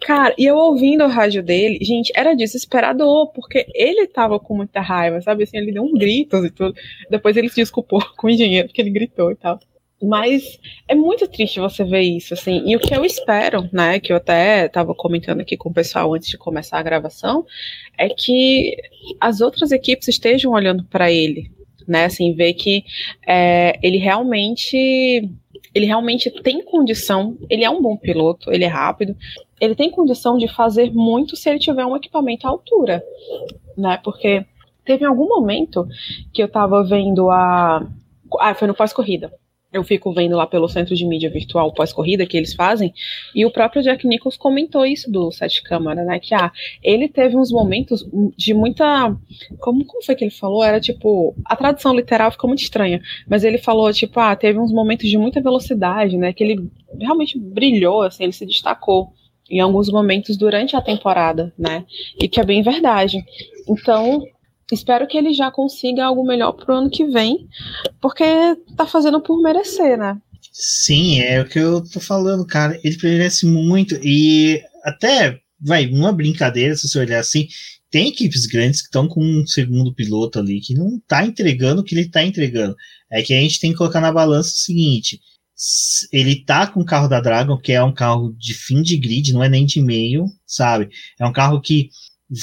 Cara, 0.00 0.34
e 0.38 0.46
eu 0.46 0.56
ouvindo 0.56 1.04
o 1.04 1.08
rádio 1.08 1.42
dele, 1.42 1.78
gente, 1.82 2.10
era 2.16 2.34
desesperador, 2.34 3.30
porque 3.32 3.66
ele 3.74 4.06
tava 4.06 4.40
com 4.40 4.56
muita 4.56 4.80
raiva, 4.80 5.20
sabe? 5.20 5.42
Assim, 5.42 5.58
ele 5.58 5.72
deu 5.72 5.82
um 5.82 5.92
grito 5.92 6.42
e 6.42 6.50
tudo. 6.50 6.74
Depois 7.10 7.36
ele 7.36 7.50
se 7.50 7.56
desculpou 7.56 8.02
com 8.16 8.28
o 8.28 8.30
engenheiro, 8.30 8.68
porque 8.68 8.80
ele 8.80 8.88
gritou 8.88 9.30
e 9.30 9.36
tal. 9.36 9.60
Mas 10.02 10.58
é 10.88 10.96
muito 10.96 11.28
triste 11.28 11.60
você 11.60 11.84
ver 11.84 12.00
isso, 12.00 12.34
assim. 12.34 12.62
E 12.66 12.74
o 12.74 12.80
que 12.80 12.94
eu 12.94 13.04
espero, 13.04 13.68
né, 13.72 14.00
que 14.00 14.12
eu 14.12 14.16
até 14.16 14.66
estava 14.66 14.92
comentando 14.94 15.40
aqui 15.40 15.56
com 15.56 15.68
o 15.68 15.72
pessoal 15.72 16.12
antes 16.12 16.28
de 16.28 16.36
começar 16.36 16.78
a 16.78 16.82
gravação, 16.82 17.46
é 17.96 18.08
que 18.08 18.76
as 19.20 19.40
outras 19.40 19.70
equipes 19.70 20.08
estejam 20.08 20.50
olhando 20.52 20.84
para 20.84 21.12
ele, 21.12 21.52
né, 21.86 22.06
assim, 22.06 22.34
ver 22.34 22.54
que 22.54 22.84
é, 23.26 23.78
ele 23.80 23.98
realmente 23.98 24.76
ele 25.74 25.86
realmente 25.86 26.30
tem 26.42 26.62
condição, 26.62 27.38
ele 27.48 27.64
é 27.64 27.70
um 27.70 27.80
bom 27.80 27.96
piloto, 27.96 28.52
ele 28.52 28.64
é 28.64 28.68
rápido, 28.68 29.16
ele 29.58 29.74
tem 29.74 29.90
condição 29.90 30.36
de 30.36 30.46
fazer 30.46 30.92
muito 30.92 31.34
se 31.34 31.48
ele 31.48 31.58
tiver 31.58 31.86
um 31.86 31.96
equipamento 31.96 32.46
à 32.46 32.50
altura, 32.50 33.02
né? 33.78 33.98
Porque 34.04 34.44
teve 34.84 35.04
algum 35.04 35.28
momento 35.28 35.86
que 36.32 36.42
eu 36.42 36.46
estava 36.46 36.82
vendo 36.84 37.30
a 37.30 37.86
ah, 38.40 38.54
foi 38.54 38.66
no 38.66 38.74
pós-corrida 38.74 39.32
eu 39.72 39.82
fico 39.82 40.12
vendo 40.12 40.36
lá 40.36 40.46
pelo 40.46 40.68
centro 40.68 40.94
de 40.94 41.06
mídia 41.06 41.30
virtual 41.30 41.72
pós-corrida 41.72 42.26
que 42.26 42.36
eles 42.36 42.52
fazem, 42.52 42.92
e 43.34 43.46
o 43.46 43.50
próprio 43.50 43.82
Jack 43.82 44.06
Nichols 44.06 44.36
comentou 44.36 44.84
isso 44.84 45.10
do 45.10 45.30
Sete 45.30 45.62
Câmara, 45.62 46.04
né? 46.04 46.18
Que 46.18 46.34
ah, 46.34 46.52
ele 46.82 47.08
teve 47.08 47.36
uns 47.36 47.50
momentos 47.50 48.06
de 48.36 48.52
muita. 48.52 49.16
Como, 49.58 49.84
como 49.84 50.04
foi 50.04 50.14
que 50.14 50.24
ele 50.24 50.30
falou? 50.30 50.62
Era 50.62 50.80
tipo. 50.80 51.34
A 51.44 51.56
tradução 51.56 51.94
literal 51.94 52.30
ficou 52.30 52.48
muito 52.48 52.62
estranha, 52.62 53.00
mas 53.28 53.44
ele 53.44 53.58
falou, 53.58 53.92
tipo, 53.92 54.20
ah, 54.20 54.36
teve 54.36 54.58
uns 54.58 54.72
momentos 54.72 55.08
de 55.08 55.16
muita 55.16 55.40
velocidade, 55.40 56.16
né? 56.16 56.32
Que 56.32 56.44
ele 56.44 56.70
realmente 57.00 57.38
brilhou, 57.38 58.02
assim, 58.02 58.24
ele 58.24 58.32
se 58.32 58.44
destacou 58.44 59.12
em 59.50 59.60
alguns 59.60 59.90
momentos 59.90 60.36
durante 60.36 60.76
a 60.76 60.80
temporada, 60.80 61.52
né? 61.58 61.84
E 62.20 62.28
que 62.28 62.40
é 62.40 62.44
bem 62.44 62.62
verdade. 62.62 63.24
Então, 63.68 64.22
espero 64.74 65.06
que 65.06 65.16
ele 65.16 65.32
já 65.32 65.50
consiga 65.50 66.04
algo 66.04 66.24
melhor 66.24 66.52
pro 66.52 66.74
ano 66.74 66.90
que 66.90 67.04
vem, 67.06 67.46
porque 68.00 68.24
tá 68.76 68.86
fazendo 68.86 69.20
por 69.20 69.40
merecer, 69.42 69.98
né? 69.98 70.20
Sim, 70.52 71.20
é 71.20 71.40
o 71.40 71.48
que 71.48 71.58
eu 71.58 71.82
tô 71.82 72.00
falando, 72.00 72.46
cara. 72.46 72.78
Ele 72.82 72.96
merece 73.02 73.46
muito 73.46 73.98
e 74.02 74.60
até, 74.84 75.40
vai, 75.60 75.86
uma 75.86 76.12
brincadeira, 76.12 76.76
se 76.76 76.88
você 76.88 76.98
olhar 76.98 77.20
assim, 77.20 77.48
tem 77.90 78.08
equipes 78.08 78.46
grandes 78.46 78.80
que 78.80 78.86
estão 78.86 79.06
com 79.06 79.22
um 79.22 79.46
segundo 79.46 79.94
piloto 79.94 80.38
ali 80.38 80.60
que 80.60 80.74
não 80.74 80.98
tá 81.06 81.24
entregando 81.24 81.82
o 81.82 81.84
que 81.84 81.94
ele 81.94 82.08
tá 82.08 82.24
entregando. 82.24 82.74
É 83.10 83.22
que 83.22 83.34
a 83.34 83.40
gente 83.40 83.60
tem 83.60 83.70
que 83.70 83.76
colocar 83.76 84.00
na 84.00 84.10
balança 84.10 84.48
o 84.48 84.52
seguinte: 84.52 85.20
ele 86.10 86.44
tá 86.44 86.66
com 86.66 86.80
o 86.80 86.84
carro 86.84 87.06
da 87.06 87.20
Dragon, 87.20 87.56
que 87.58 87.72
é 87.72 87.82
um 87.82 87.92
carro 87.92 88.34
de 88.38 88.54
fim 88.54 88.82
de 88.82 88.96
grid, 88.96 89.32
não 89.32 89.44
é 89.44 89.48
nem 89.48 89.64
de 89.64 89.80
meio, 89.80 90.26
sabe? 90.46 90.88
É 91.20 91.26
um 91.26 91.32
carro 91.32 91.60
que 91.60 91.90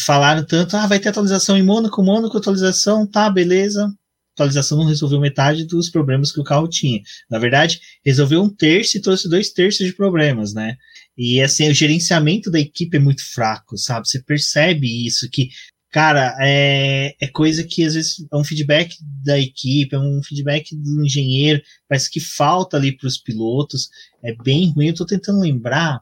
falaram 0.06 0.46
tanto, 0.46 0.76
ah, 0.76 0.88
vai 0.88 1.00
ter 1.00 1.10
atualização 1.10 1.58
em 1.58 1.64
Mônaco, 1.64 2.04
Mônaco, 2.04 2.38
atualização, 2.38 3.08
tá, 3.08 3.30
beleza. 3.30 3.92
atualização 4.34 4.78
não 4.78 4.86
resolveu 4.86 5.20
metade 5.20 5.66
dos 5.66 5.90
problemas 5.90 6.32
que 6.32 6.40
o 6.40 6.44
carro 6.44 6.68
tinha. 6.68 7.02
Na 7.30 7.40
verdade, 7.40 7.80
resolveu 8.06 8.42
um 8.42 8.50
terço 8.50 8.98
e 8.98 9.02
trouxe 9.02 9.30
dois 9.30 9.52
terços 9.52 9.86
de 9.86 9.94
problemas, 9.94 10.54
né? 10.54 10.78
E 11.18 11.42
assim, 11.42 11.70
o 11.70 11.74
gerenciamento 11.74 12.50
da 12.50 12.60
equipe 12.60 12.98
é 12.98 13.00
muito 13.00 13.24
fraco, 13.34 13.78
sabe? 13.78 14.08
Você 14.08 14.22
percebe 14.24 15.06
isso, 15.06 15.30
que, 15.30 15.50
cara, 15.92 16.36
é, 16.40 17.16
é 17.20 17.28
coisa 17.28 17.64
que 17.64 17.84
às 17.84 17.96
vezes 17.96 18.26
é 18.32 18.38
um 18.38 18.44
feedback 18.44 18.96
da 19.24 19.38
equipe, 19.38 19.96
é 19.96 20.00
um 20.00 20.22
feedback 20.24 20.76
do 20.76 21.06
engenheiro, 21.06 21.62
parece 21.88 22.10
que 22.10 22.20
falta 22.20 22.78
ali 22.78 22.96
para 22.96 23.08
os 23.08 23.18
pilotos, 23.18 23.90
é 24.24 24.34
bem 24.44 24.72
ruim. 24.72 24.88
Eu 24.88 24.96
tô 24.96 25.06
tentando 25.06 25.42
lembrar 25.42 26.02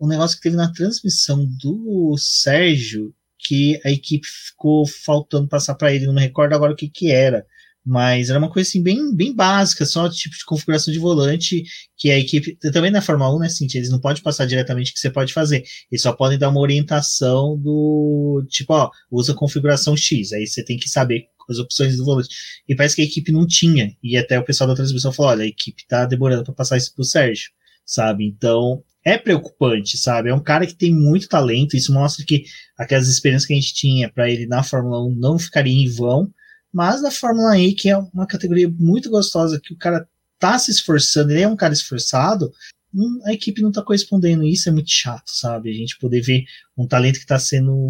um 0.00 0.08
negócio 0.08 0.36
que 0.36 0.42
teve 0.42 0.56
na 0.56 0.72
transmissão 0.72 1.46
do 1.60 2.16
Sérgio, 2.18 3.14
que 3.38 3.80
a 3.84 3.90
equipe 3.90 4.26
ficou 4.26 4.86
faltando 4.86 5.48
passar 5.48 5.74
para 5.74 5.92
ele, 5.92 6.06
não 6.06 6.14
me 6.14 6.20
recordo 6.20 6.54
agora 6.54 6.72
o 6.72 6.76
que 6.76 6.88
que 6.88 7.10
era, 7.10 7.46
mas 7.84 8.30
era 8.30 8.38
uma 8.38 8.50
coisa 8.50 8.68
assim 8.68 8.82
bem, 8.82 9.14
bem 9.14 9.32
básica, 9.32 9.86
só 9.86 10.08
tipo 10.08 10.36
de 10.36 10.44
configuração 10.44 10.92
de 10.92 10.98
volante, 10.98 11.62
que 11.96 12.10
a 12.10 12.18
equipe, 12.18 12.56
também 12.72 12.90
na 12.90 13.00
Fórmula 13.00 13.36
1, 13.36 13.38
né, 13.38 13.48
Cintia, 13.48 13.78
eles 13.78 13.90
não 13.90 14.00
podem 14.00 14.20
passar 14.20 14.44
diretamente 14.44 14.90
o 14.90 14.94
que 14.94 14.98
você 14.98 15.08
pode 15.08 15.32
fazer, 15.32 15.62
eles 15.90 16.02
só 16.02 16.12
podem 16.12 16.36
dar 16.36 16.48
uma 16.48 16.60
orientação 16.60 17.56
do, 17.56 18.44
tipo, 18.48 18.72
ó, 18.74 18.90
usa 19.08 19.34
configuração 19.34 19.96
X, 19.96 20.32
aí 20.32 20.46
você 20.46 20.64
tem 20.64 20.76
que 20.76 20.88
saber 20.88 21.26
as 21.48 21.58
opções 21.58 21.96
do 21.96 22.04
volante. 22.04 22.28
E 22.68 22.74
parece 22.74 22.96
que 22.96 23.02
a 23.02 23.04
equipe 23.04 23.30
não 23.30 23.46
tinha, 23.46 23.96
e 24.02 24.16
até 24.16 24.36
o 24.36 24.44
pessoal 24.44 24.66
da 24.66 24.74
transmissão 24.74 25.12
falou, 25.12 25.30
olha, 25.30 25.44
a 25.44 25.48
equipe 25.48 25.86
tá 25.86 26.04
demorando 26.06 26.42
para 26.42 26.54
passar 26.54 26.76
isso 26.76 26.92
pro 26.92 27.04
Sérgio, 27.04 27.50
sabe? 27.84 28.26
Então, 28.26 28.82
é 29.06 29.16
preocupante, 29.16 29.96
sabe? 29.96 30.30
É 30.30 30.34
um 30.34 30.42
cara 30.42 30.66
que 30.66 30.74
tem 30.74 30.92
muito 30.92 31.28
talento, 31.28 31.76
isso 31.76 31.94
mostra 31.94 32.24
que 32.26 32.42
aquelas 32.76 33.06
experiências 33.06 33.46
que 33.46 33.52
a 33.52 33.56
gente 33.56 33.72
tinha 33.72 34.10
para 34.12 34.28
ele 34.28 34.48
na 34.48 34.64
Fórmula 34.64 35.00
1 35.06 35.14
não 35.14 35.38
ficariam 35.38 35.78
em 35.78 35.88
vão, 35.88 36.28
mas 36.72 37.00
na 37.00 37.12
Fórmula 37.12 37.56
E, 37.56 37.72
que 37.72 37.88
é 37.88 37.96
uma 37.96 38.26
categoria 38.26 38.68
muito 38.68 39.08
gostosa, 39.08 39.60
que 39.62 39.72
o 39.72 39.78
cara 39.78 40.08
tá 40.40 40.58
se 40.58 40.72
esforçando, 40.72 41.30
ele 41.30 41.42
é 41.42 41.48
um 41.48 41.54
cara 41.54 41.72
esforçado, 41.72 42.50
hum, 42.92 43.20
a 43.24 43.32
equipe 43.32 43.62
não 43.62 43.70
tá 43.70 43.80
correspondendo, 43.80 44.42
isso 44.42 44.68
é 44.68 44.72
muito 44.72 44.90
chato, 44.90 45.28
sabe? 45.28 45.70
A 45.70 45.74
gente 45.74 45.96
poder 46.00 46.20
ver 46.20 46.42
um 46.76 46.84
talento 46.84 47.20
que 47.20 47.26
tá 47.26 47.38
sendo 47.38 47.86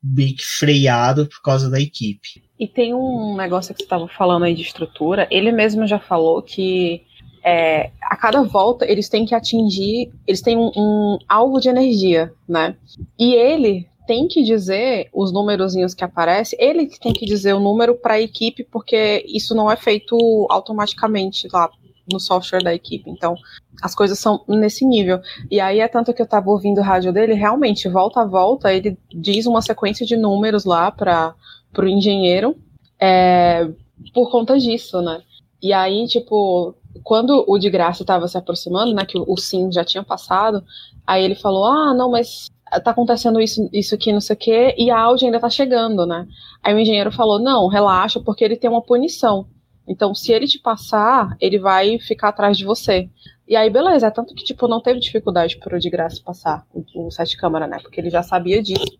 bem 0.00 0.36
freado 0.38 1.26
por 1.26 1.42
causa 1.42 1.68
da 1.68 1.80
equipe. 1.80 2.44
E 2.56 2.68
tem 2.68 2.94
um 2.94 3.36
negócio 3.36 3.74
que 3.74 3.80
você 3.80 3.84
estava 3.84 4.06
falando 4.06 4.44
aí 4.44 4.54
de 4.54 4.62
estrutura, 4.62 5.26
ele 5.32 5.50
mesmo 5.50 5.84
já 5.84 5.98
falou 5.98 6.40
que 6.40 7.02
é, 7.42 7.90
a 8.02 8.16
cada 8.16 8.42
volta 8.42 8.90
eles 8.90 9.08
têm 9.08 9.24
que 9.24 9.34
atingir, 9.34 10.12
eles 10.26 10.42
têm 10.42 10.56
um, 10.56 10.70
um, 10.76 11.18
alvo 11.28 11.60
de 11.60 11.68
energia, 11.68 12.32
né? 12.48 12.76
E 13.18 13.34
ele 13.34 13.88
tem 14.06 14.26
que 14.26 14.42
dizer 14.42 15.08
os 15.12 15.32
númerozinhos 15.32 15.94
que 15.94 16.04
aparecem, 16.04 16.58
ele 16.60 16.86
tem 16.98 17.12
que 17.12 17.24
dizer 17.24 17.54
o 17.54 17.60
número 17.60 17.94
para 17.94 18.14
a 18.14 18.20
equipe, 18.20 18.64
porque 18.64 19.24
isso 19.28 19.54
não 19.54 19.70
é 19.70 19.76
feito 19.76 20.16
automaticamente 20.50 21.48
lá 21.52 21.70
no 22.12 22.18
software 22.18 22.62
da 22.62 22.74
equipe. 22.74 23.08
Então, 23.08 23.36
as 23.80 23.94
coisas 23.94 24.18
são 24.18 24.42
nesse 24.48 24.84
nível. 24.84 25.20
E 25.50 25.60
aí 25.60 25.80
é 25.80 25.86
tanto 25.86 26.12
que 26.12 26.20
eu 26.20 26.24
estava 26.24 26.50
ouvindo 26.50 26.78
o 26.78 26.84
rádio 26.84 27.12
dele, 27.12 27.34
realmente, 27.34 27.88
volta 27.88 28.22
a 28.22 28.26
volta, 28.26 28.72
ele 28.74 28.98
diz 29.14 29.46
uma 29.46 29.62
sequência 29.62 30.04
de 30.04 30.16
números 30.16 30.64
lá 30.64 30.90
para 30.90 31.34
o 31.78 31.86
engenheiro 31.86 32.56
é, 32.98 33.68
por 34.12 34.30
conta 34.30 34.58
disso, 34.58 35.00
né? 35.00 35.22
E 35.62 35.72
aí, 35.72 36.06
tipo, 36.06 36.74
quando 37.02 37.44
o 37.46 37.58
de 37.58 37.70
graça 37.70 38.02
estava 38.02 38.26
se 38.28 38.36
aproximando, 38.36 38.94
né, 38.94 39.04
que 39.04 39.18
o, 39.18 39.36
sim 39.36 39.70
já 39.72 39.84
tinha 39.84 40.02
passado, 40.02 40.64
aí 41.06 41.24
ele 41.24 41.34
falou: 41.34 41.64
"Ah, 41.64 41.94
não, 41.94 42.10
mas 42.10 42.48
tá 42.84 42.90
acontecendo 42.90 43.40
isso, 43.40 43.68
isso 43.72 43.94
aqui, 43.94 44.12
não 44.12 44.20
sei 44.20 44.34
o 44.34 44.38
quê, 44.38 44.74
e 44.78 44.90
a 44.90 44.98
Audi 44.98 45.24
ainda 45.24 45.40
tá 45.40 45.50
chegando, 45.50 46.06
né?" 46.06 46.26
Aí 46.62 46.74
o 46.74 46.78
engenheiro 46.78 47.12
falou: 47.12 47.38
"Não, 47.38 47.68
relaxa, 47.68 48.20
porque 48.20 48.44
ele 48.44 48.56
tem 48.56 48.70
uma 48.70 48.82
punição. 48.82 49.46
Então, 49.88 50.14
se 50.14 50.32
ele 50.32 50.46
te 50.46 50.58
passar, 50.58 51.36
ele 51.40 51.58
vai 51.58 51.98
ficar 51.98 52.28
atrás 52.28 52.56
de 52.56 52.64
você." 52.64 53.08
E 53.50 53.56
aí, 53.56 53.68
beleza, 53.68 54.06
é 54.06 54.10
tanto 54.12 54.32
que, 54.32 54.44
tipo, 54.44 54.68
não 54.68 54.80
teve 54.80 55.00
dificuldade 55.00 55.58
pro 55.58 55.80
de 55.80 55.90
graça 55.90 56.22
passar 56.24 56.64
o, 56.72 57.08
o 57.08 57.10
sete 57.10 57.36
câmara, 57.36 57.66
né? 57.66 57.78
Porque 57.82 58.00
ele 58.00 58.08
já 58.08 58.22
sabia 58.22 58.62
disso. 58.62 58.96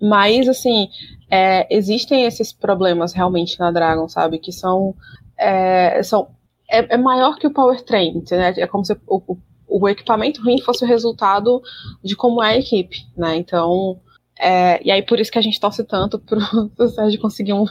Mas, 0.00 0.48
assim, 0.48 0.88
é, 1.28 1.66
existem 1.68 2.24
esses 2.24 2.52
problemas 2.52 3.12
realmente 3.12 3.58
na 3.58 3.72
Dragon, 3.72 4.08
sabe? 4.08 4.38
Que 4.38 4.52
são, 4.52 4.94
é, 5.36 6.00
são 6.04 6.28
é, 6.70 6.94
é 6.94 6.96
maior 6.96 7.36
que 7.36 7.46
o 7.46 7.52
powertrain, 7.52 8.22
né? 8.30 8.54
É 8.56 8.66
como 8.66 8.84
se 8.84 8.92
o, 9.06 9.22
o, 9.26 9.38
o, 9.66 9.88
equipamento 9.88 10.42
ruim 10.42 10.60
fosse 10.60 10.84
o 10.84 10.88
resultado 10.88 11.60
de 12.02 12.14
como 12.16 12.42
é 12.42 12.52
a 12.54 12.58
equipe, 12.58 13.06
né? 13.16 13.36
Então, 13.36 14.00
é, 14.38 14.80
e 14.82 14.90
aí 14.90 15.02
por 15.02 15.20
isso 15.20 15.30
que 15.30 15.38
a 15.38 15.42
gente 15.42 15.60
torce 15.60 15.84
tanto 15.84 16.18
pro, 16.20 16.38
pro 16.70 16.88
Sérgio 16.88 17.20
conseguir 17.20 17.52
um, 17.52 17.66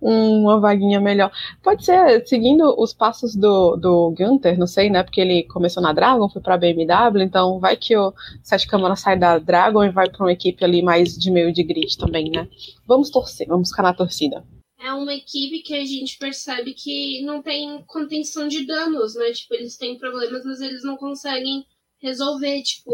uma 0.00 0.60
vaguinha 0.60 1.00
melhor. 1.00 1.30
Pode 1.62 1.84
ser 1.84 2.26
seguindo 2.26 2.74
os 2.80 2.94
passos 2.94 3.34
do, 3.34 3.76
do 3.76 4.14
Gunther, 4.16 4.58
não 4.58 4.66
sei, 4.66 4.88
né? 4.88 5.02
Porque 5.02 5.20
ele 5.20 5.42
começou 5.44 5.82
na 5.82 5.92
Dragon, 5.92 6.28
foi 6.28 6.40
pra 6.40 6.56
BMW, 6.56 7.22
então 7.22 7.58
vai 7.58 7.76
que 7.76 7.96
o 7.96 8.14
Sete 8.42 8.66
Câmara 8.68 8.96
sai 8.96 9.18
da 9.18 9.38
Dragon 9.38 9.84
e 9.84 9.90
vai 9.90 10.08
para 10.08 10.24
uma 10.24 10.32
equipe 10.32 10.64
ali 10.64 10.80
mais 10.82 11.18
de 11.18 11.30
meio 11.30 11.52
de 11.52 11.62
grid 11.62 11.98
também, 11.98 12.30
né? 12.30 12.48
Vamos 12.86 13.10
torcer, 13.10 13.48
vamos 13.48 13.70
ficar 13.70 13.82
na 13.82 13.92
torcida 13.92 14.44
é 14.84 14.92
uma 14.92 15.14
equipe 15.14 15.62
que 15.62 15.74
a 15.74 15.84
gente 15.84 16.18
percebe 16.18 16.74
que 16.74 17.22
não 17.22 17.42
tem 17.42 17.82
contenção 17.86 18.46
de 18.46 18.66
danos, 18.66 19.14
né? 19.14 19.32
Tipo, 19.32 19.54
eles 19.54 19.78
têm 19.78 19.98
problemas, 19.98 20.44
mas 20.44 20.60
eles 20.60 20.84
não 20.84 20.98
conseguem 20.98 21.64
resolver. 21.98 22.62
Tipo, 22.62 22.92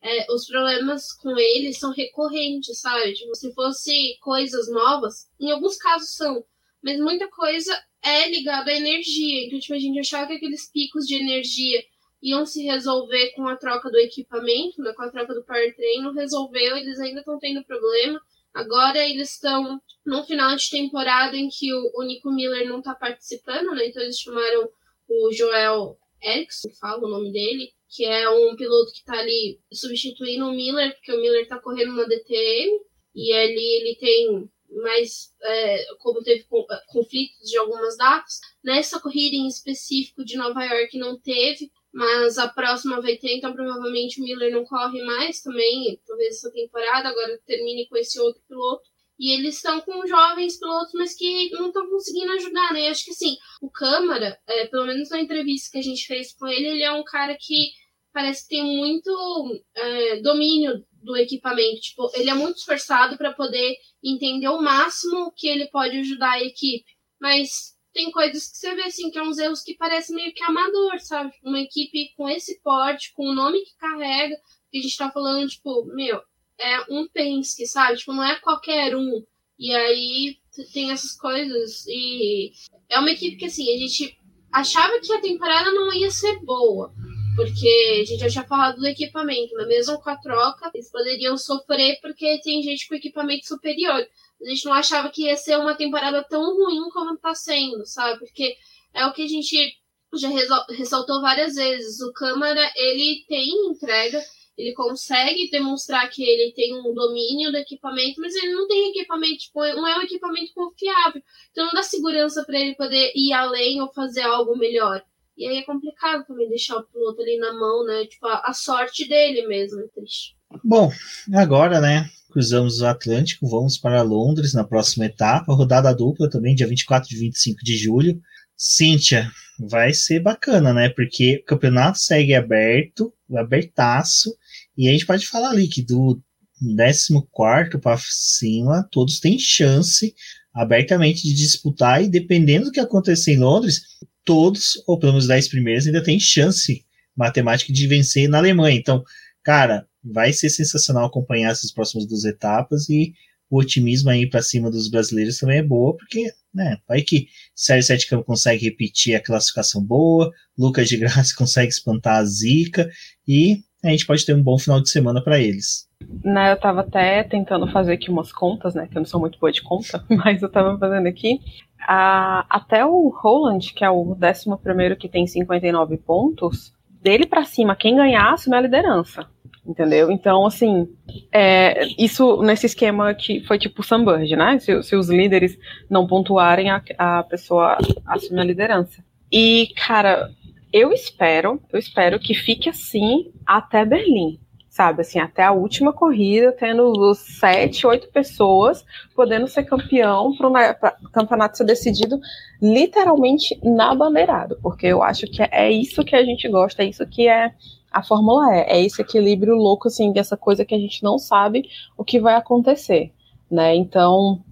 é, 0.00 0.32
os 0.32 0.46
problemas 0.46 1.12
com 1.12 1.38
eles 1.38 1.78
são 1.78 1.92
recorrentes, 1.92 2.80
sabe? 2.80 3.12
Tipo, 3.12 3.34
se 3.34 3.52
fosse 3.52 4.16
coisas 4.20 4.70
novas, 4.70 5.26
em 5.38 5.50
alguns 5.50 5.76
casos 5.76 6.14
são, 6.14 6.42
mas 6.82 6.98
muita 6.98 7.28
coisa 7.28 7.78
é 8.02 8.30
ligada 8.30 8.70
à 8.70 8.74
energia. 8.74 9.46
Então, 9.46 9.60
tipo, 9.60 9.74
a 9.74 9.78
gente 9.78 10.00
achava 10.00 10.28
que 10.28 10.34
aqueles 10.34 10.70
picos 10.72 11.06
de 11.06 11.16
energia 11.16 11.84
iam 12.22 12.46
se 12.46 12.62
resolver 12.64 13.32
com 13.32 13.46
a 13.46 13.56
troca 13.56 13.90
do 13.90 13.98
equipamento, 13.98 14.80
né, 14.80 14.94
com 14.94 15.02
a 15.02 15.10
troca 15.10 15.34
do 15.34 15.44
powertrain, 15.44 16.00
não 16.00 16.14
resolveu, 16.14 16.78
eles 16.78 16.98
ainda 16.98 17.20
estão 17.20 17.38
tendo 17.38 17.62
problema. 17.62 18.18
Agora 18.54 19.06
eles 19.06 19.32
estão 19.32 19.78
no 20.06 20.24
final 20.24 20.54
de 20.56 20.70
temporada 20.70 21.36
em 21.36 21.48
que 21.48 21.74
o, 21.74 21.90
o 21.96 22.02
Nico 22.04 22.30
Miller 22.30 22.68
não 22.68 22.78
está 22.78 22.94
participando, 22.94 23.74
né? 23.74 23.88
Então 23.88 24.02
eles 24.02 24.18
chamaram 24.18 24.70
o 25.08 25.32
Joel 25.32 25.98
Erickson, 26.22 26.70
fala 26.80 27.04
o 27.04 27.10
nome 27.10 27.32
dele, 27.32 27.72
que 27.90 28.04
é 28.04 28.28
um 28.28 28.54
piloto 28.56 28.92
que 28.92 28.98
está 28.98 29.18
ali 29.18 29.58
substituindo 29.72 30.46
o 30.46 30.52
Miller, 30.52 30.94
porque 30.94 31.12
o 31.12 31.20
Miller 31.20 31.42
está 31.42 31.58
correndo 31.58 31.92
uma 31.92 32.06
DTM 32.06 32.80
e 33.14 33.32
ali 33.32 33.80
ele 33.80 33.96
tem 33.96 34.50
mais, 34.82 35.32
é, 35.42 35.84
como 35.98 36.22
teve 36.22 36.44
conflitos 36.88 37.48
de 37.48 37.56
algumas 37.58 37.96
datas. 37.96 38.40
Nessa 38.62 39.00
corrida 39.00 39.36
em 39.36 39.48
específico 39.48 40.24
de 40.24 40.36
Nova 40.36 40.64
York 40.64 40.96
não 40.98 41.18
teve, 41.18 41.70
mas 41.92 42.38
a 42.38 42.48
próxima 42.48 43.00
vai 43.00 43.16
ter, 43.16 43.36
então 43.36 43.54
provavelmente 43.54 44.20
o 44.20 44.24
Miller 44.24 44.52
não 44.52 44.64
corre 44.64 45.02
mais 45.02 45.40
também, 45.40 46.00
talvez 46.06 46.36
essa 46.36 46.52
temporada, 46.52 47.08
agora 47.08 47.40
termine 47.46 47.88
com 47.88 47.96
esse 47.96 48.20
outro 48.20 48.42
piloto. 48.46 48.88
E 49.18 49.32
eles 49.32 49.56
estão 49.56 49.80
com 49.80 50.06
jovens 50.06 50.58
pilotos, 50.58 50.92
mas 50.94 51.14
que 51.14 51.50
não 51.50 51.68
estão 51.68 51.88
conseguindo 51.88 52.32
ajudar, 52.32 52.72
né? 52.72 52.88
Acho 52.88 53.04
que 53.04 53.10
assim, 53.12 53.36
o 53.62 53.70
Câmara, 53.70 54.38
é, 54.46 54.66
pelo 54.66 54.86
menos 54.86 55.08
na 55.08 55.20
entrevista 55.20 55.70
que 55.72 55.78
a 55.78 55.82
gente 55.82 56.06
fez 56.06 56.34
com 56.34 56.46
ele, 56.46 56.66
ele 56.66 56.82
é 56.82 56.92
um 56.92 57.04
cara 57.04 57.36
que 57.38 57.70
parece 58.12 58.42
que 58.42 58.56
tem 58.56 58.64
muito 58.64 59.62
é, 59.74 60.20
domínio 60.20 60.84
do 61.02 61.16
equipamento. 61.16 61.80
Tipo, 61.80 62.10
ele 62.14 62.28
é 62.28 62.34
muito 62.34 62.56
esforçado 62.56 63.16
para 63.16 63.32
poder 63.32 63.76
entender 64.02 64.48
o 64.48 64.60
máximo 64.60 65.32
que 65.34 65.48
ele 65.48 65.66
pode 65.68 65.98
ajudar 65.98 66.32
a 66.32 66.42
equipe. 66.42 66.90
Mas 67.20 67.76
tem 67.92 68.10
coisas 68.10 68.50
que 68.50 68.58
você 68.58 68.74
vê 68.74 68.82
assim, 68.82 69.10
que 69.10 69.18
é 69.18 69.22
uns 69.22 69.38
erros 69.38 69.62
que 69.62 69.74
parecem 69.74 70.14
meio 70.14 70.34
que 70.34 70.44
amador, 70.44 70.98
sabe? 71.00 71.32
Uma 71.42 71.60
equipe 71.60 72.12
com 72.16 72.28
esse 72.28 72.60
porte, 72.60 73.12
com 73.14 73.26
o 73.28 73.34
nome 73.34 73.62
que 73.62 73.76
carrega, 73.78 74.36
que 74.70 74.78
a 74.78 74.82
gente 74.82 74.96
tá 74.96 75.10
falando, 75.10 75.48
tipo, 75.48 75.86
meu, 75.94 76.20
é 76.58 76.80
um 76.90 77.08
Penske, 77.08 77.66
sabe? 77.66 77.98
Tipo, 77.98 78.12
não 78.12 78.24
é 78.24 78.36
qualquer 78.36 78.96
um. 78.96 79.24
E 79.58 79.74
aí 79.74 80.38
tem 80.72 80.90
essas 80.90 81.12
coisas. 81.12 81.84
E 81.86 82.52
é 82.88 82.98
uma 82.98 83.10
equipe 83.10 83.36
que, 83.36 83.46
assim, 83.46 83.74
a 83.74 83.78
gente 83.78 84.18
achava 84.52 84.98
que 85.00 85.12
a 85.12 85.20
temporada 85.20 85.70
não 85.72 85.92
ia 85.92 86.10
ser 86.10 86.38
boa. 86.40 86.92
Porque 87.34 88.00
a 88.00 88.04
gente 88.04 88.20
já 88.20 88.30
tinha 88.30 88.44
falado 88.44 88.78
do 88.78 88.86
equipamento, 88.86 89.54
mas 89.56 89.68
mesmo 89.68 90.00
com 90.00 90.08
a 90.08 90.16
troca, 90.16 90.70
eles 90.72 90.90
poderiam 90.90 91.36
sofrer 91.36 91.98
porque 92.00 92.40
tem 92.42 92.62
gente 92.62 92.88
com 92.88 92.94
equipamento 92.94 93.46
superior 93.46 94.06
a 94.44 94.48
gente 94.48 94.64
não 94.64 94.72
achava 94.72 95.08
que 95.10 95.24
ia 95.24 95.36
ser 95.36 95.56
uma 95.58 95.74
temporada 95.74 96.22
tão 96.24 96.56
ruim 96.56 96.88
como 96.90 97.14
está 97.14 97.34
sendo, 97.34 97.86
sabe? 97.86 98.18
Porque 98.18 98.56
é 98.92 99.06
o 99.06 99.12
que 99.12 99.22
a 99.22 99.28
gente 99.28 99.76
já 100.14 100.28
ressaltou 100.70 101.20
várias 101.20 101.54
vezes. 101.54 102.00
O 102.00 102.12
Câmara, 102.12 102.72
ele 102.76 103.24
tem 103.28 103.48
entrega, 103.70 104.22
ele 104.56 104.72
consegue 104.72 105.50
demonstrar 105.50 106.08
que 106.08 106.22
ele 106.22 106.52
tem 106.52 106.74
um 106.74 106.94
domínio 106.94 107.50
do 107.50 107.58
equipamento, 107.58 108.20
mas 108.20 108.34
ele 108.34 108.52
não 108.52 108.66
tem 108.66 108.90
equipamento, 108.90 109.38
tipo, 109.38 109.60
não 109.60 109.86
é 109.86 109.98
um 109.98 110.02
equipamento 110.02 110.52
confiável. 110.54 111.22
Então 111.50 111.66
não 111.66 111.72
dá 111.72 111.82
segurança 111.82 112.44
para 112.44 112.58
ele 112.58 112.74
poder 112.74 113.12
ir 113.14 113.32
além 113.32 113.80
ou 113.80 113.92
fazer 113.92 114.22
algo 114.22 114.56
melhor. 114.56 115.02
E 115.36 115.46
aí 115.46 115.58
é 115.58 115.62
complicado 115.62 116.24
também 116.26 116.48
deixar 116.48 116.76
o 116.76 116.84
piloto 116.84 117.20
ali 117.20 117.36
na 117.36 117.52
mão, 117.52 117.84
né? 117.84 118.06
Tipo, 118.06 118.26
a, 118.26 118.42
a 118.46 118.54
sorte 118.54 119.06
dele 119.06 119.46
mesmo, 119.46 119.80
é 119.80 119.88
triste. 119.88 120.34
Bom, 120.64 120.90
agora, 121.34 121.80
né? 121.80 122.08
cruzamos 122.36 122.82
o 122.82 122.86
Atlântico, 122.86 123.48
vamos 123.48 123.78
para 123.78 124.02
Londres 124.02 124.52
na 124.52 124.62
próxima 124.62 125.06
etapa, 125.06 125.54
rodada 125.54 125.94
dupla 125.94 126.28
também, 126.28 126.54
dia 126.54 126.66
24 126.66 127.10
e 127.10 127.18
25 127.18 127.64
de 127.64 127.78
julho. 127.78 128.20
Cíntia, 128.54 129.30
vai 129.58 129.94
ser 129.94 130.20
bacana, 130.20 130.74
né? 130.74 130.90
Porque 130.90 131.40
o 131.42 131.44
campeonato 131.46 131.96
segue 131.96 132.34
aberto, 132.34 133.10
abertaço, 133.34 134.36
e 134.76 134.88
a 134.88 134.92
gente 134.92 135.06
pode 135.06 135.26
falar 135.26 135.50
ali 135.50 135.68
que 135.68 135.82
do 135.82 136.20
14 136.58 137.78
para 137.80 137.98
cima, 137.98 138.88
todos 138.90 139.20
têm 139.20 139.38
chance 139.38 140.14
abertamente 140.54 141.22
de 141.22 141.34
disputar, 141.34 142.02
e 142.02 142.08
dependendo 142.08 142.66
do 142.66 142.72
que 142.72 142.80
acontecer 142.80 143.34
em 143.34 143.38
Londres, 143.38 143.82
todos, 144.24 144.82
ou 144.86 144.98
pelo 144.98 145.12
menos 145.12 145.26
10 145.26 145.48
primeiros, 145.48 145.86
ainda 145.86 146.02
têm 146.02 146.18
chance 146.18 146.84
matemática 147.14 147.72
de 147.72 147.86
vencer 147.86 148.28
na 148.28 148.38
Alemanha. 148.38 148.76
Então, 148.76 149.04
cara, 149.42 149.86
vai 150.02 150.32
ser 150.32 150.48
sensacional 150.48 151.06
acompanhar 151.06 151.52
essas 151.52 151.70
próximas 151.70 152.06
duas 152.06 152.24
etapas 152.24 152.88
e 152.88 153.12
o 153.50 153.58
otimismo 153.58 154.10
aí 154.10 154.28
para 154.28 154.42
cima 154.42 154.70
dos 154.70 154.88
brasileiros 154.88 155.38
também 155.38 155.58
é 155.58 155.62
boa, 155.62 155.96
porque, 155.96 156.32
né, 156.52 156.78
vai 156.88 157.02
que 157.02 157.28
Sérgio 157.54 157.86
Sete 157.86 158.08
Campo 158.08 158.24
consegue 158.24 158.64
repetir 158.64 159.14
a 159.14 159.22
classificação 159.22 159.84
boa, 159.84 160.32
Lucas 160.58 160.88
de 160.88 160.96
Graça 160.96 161.34
consegue 161.36 161.68
espantar 161.68 162.16
a 162.16 162.24
zica 162.24 162.90
e 163.26 163.62
a 163.88 163.92
gente 163.92 164.06
pode 164.06 164.24
ter 164.24 164.34
um 164.34 164.42
bom 164.42 164.58
final 164.58 164.80
de 164.80 164.90
semana 164.90 165.22
para 165.22 165.38
eles. 165.38 165.86
Né, 166.24 166.52
eu 166.52 166.56
tava 166.58 166.80
até 166.80 167.22
tentando 167.22 167.70
fazer 167.70 167.94
aqui 167.94 168.10
umas 168.10 168.32
contas, 168.32 168.74
né, 168.74 168.86
que 168.90 168.96
eu 168.96 169.00
não 169.00 169.06
sou 169.06 169.20
muito 169.20 169.38
boa 169.38 169.50
de 169.50 169.62
conta, 169.62 170.04
mas 170.10 170.42
eu 170.42 170.48
tava 170.48 170.78
fazendo 170.78 171.06
aqui. 171.06 171.40
Ah, 171.88 172.44
até 172.50 172.84
o 172.84 173.08
Roland, 173.08 173.72
que 173.74 173.84
é 173.84 173.90
o 173.90 174.12
11 174.12 174.56
primeiro 174.62 174.96
que 174.96 175.08
tem 175.08 175.26
59 175.26 175.96
pontos, 175.98 176.72
dele 177.02 177.26
para 177.26 177.44
cima, 177.44 177.76
quem 177.76 177.96
ganhar 177.96 178.32
assume 178.32 178.56
a 178.56 178.60
liderança 178.60 179.26
entendeu? 179.66 180.10
Então, 180.10 180.46
assim, 180.46 180.88
é, 181.32 181.86
isso 181.98 182.40
nesse 182.42 182.66
esquema 182.66 183.12
que 183.14 183.40
foi 183.46 183.58
tipo 183.58 183.82
Sunbird, 183.82 184.36
né? 184.36 184.58
Se, 184.58 184.82
se 184.82 184.94
os 184.94 185.08
líderes 185.08 185.58
não 185.90 186.06
pontuarem, 186.06 186.70
a, 186.70 186.82
a 186.96 187.22
pessoa 187.24 187.76
assume 188.06 188.40
a 188.40 188.44
liderança. 188.44 189.04
E, 189.30 189.68
cara, 189.76 190.30
eu 190.72 190.92
espero, 190.92 191.60
eu 191.72 191.78
espero 191.78 192.18
que 192.18 192.34
fique 192.34 192.68
assim 192.68 193.32
até 193.46 193.84
Berlim, 193.84 194.38
sabe? 194.68 195.00
Assim, 195.00 195.18
até 195.18 195.42
a 195.42 195.52
última 195.52 195.92
corrida, 195.92 196.52
tendo 196.52 197.14
sete, 197.14 197.86
oito 197.86 198.08
pessoas 198.08 198.84
podendo 199.14 199.46
ser 199.48 199.64
campeão 199.64 200.36
para 200.36 200.96
o 201.02 201.10
campeonato 201.10 201.56
ser 201.56 201.64
decidido 201.64 202.18
literalmente 202.60 203.58
na 203.62 203.94
bandeirada, 203.94 204.58
porque 204.62 204.86
eu 204.86 205.02
acho 205.02 205.26
que 205.26 205.42
é 205.42 205.70
isso 205.70 206.04
que 206.04 206.14
a 206.14 206.24
gente 206.24 206.48
gosta, 206.48 206.82
é 206.82 206.86
isso 206.86 207.06
que 207.06 207.26
é 207.26 207.52
a 207.90 208.02
Fórmula 208.02 208.54
é. 208.54 208.76
É 208.76 208.84
esse 208.84 209.00
equilíbrio 209.00 209.54
louco, 209.54 209.88
assim, 209.88 210.12
dessa 210.12 210.36
coisa 210.36 210.64
que 210.64 210.74
a 210.74 210.78
gente 210.78 211.02
não 211.02 211.18
sabe 211.18 211.68
o 211.96 212.04
que 212.04 212.20
vai 212.20 212.34
acontecer, 212.34 213.10
né? 213.50 213.74
Então, 213.74 214.42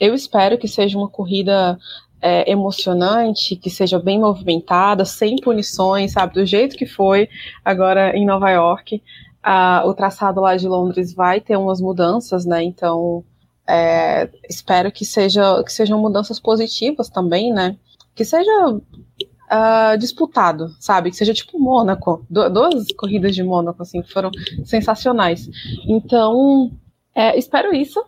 eu 0.00 0.14
espero 0.14 0.56
que 0.56 0.66
seja 0.66 0.96
uma 0.96 1.08
corrida 1.08 1.78
é, 2.20 2.50
emocionante, 2.50 3.56
que 3.56 3.70
seja 3.70 3.98
bem 3.98 4.18
movimentada, 4.18 5.04
sem 5.04 5.36
punições, 5.36 6.12
sabe? 6.12 6.34
Do 6.34 6.46
jeito 6.46 6.76
que 6.76 6.86
foi 6.86 7.28
agora 7.64 8.16
em 8.16 8.24
Nova 8.24 8.50
York. 8.50 9.02
Ah, 9.42 9.82
o 9.84 9.92
traçado 9.92 10.40
lá 10.40 10.56
de 10.56 10.66
Londres 10.66 11.12
vai 11.12 11.40
ter 11.40 11.56
umas 11.56 11.80
mudanças, 11.80 12.46
né? 12.46 12.62
Então, 12.62 13.22
é, 13.66 14.30
espero 14.48 14.90
que, 14.90 15.04
seja, 15.04 15.62
que 15.62 15.72
sejam 15.72 16.00
mudanças 16.00 16.40
positivas 16.40 17.08
também, 17.08 17.52
né? 17.52 17.76
Que 18.14 18.24
seja 18.24 18.50
uh, 18.68 19.98
disputado, 19.98 20.68
sabe? 20.80 21.10
Que 21.10 21.16
seja 21.16 21.34
tipo 21.34 21.58
Mônaco, 21.58 22.24
duas 22.30 22.86
corridas 22.96 23.34
de 23.34 23.42
Mônaco, 23.42 23.82
assim, 23.82 24.02
foram 24.02 24.30
sensacionais. 24.64 25.48
Então, 25.86 26.70
é, 27.14 27.38
espero 27.38 27.74
isso. 27.74 28.02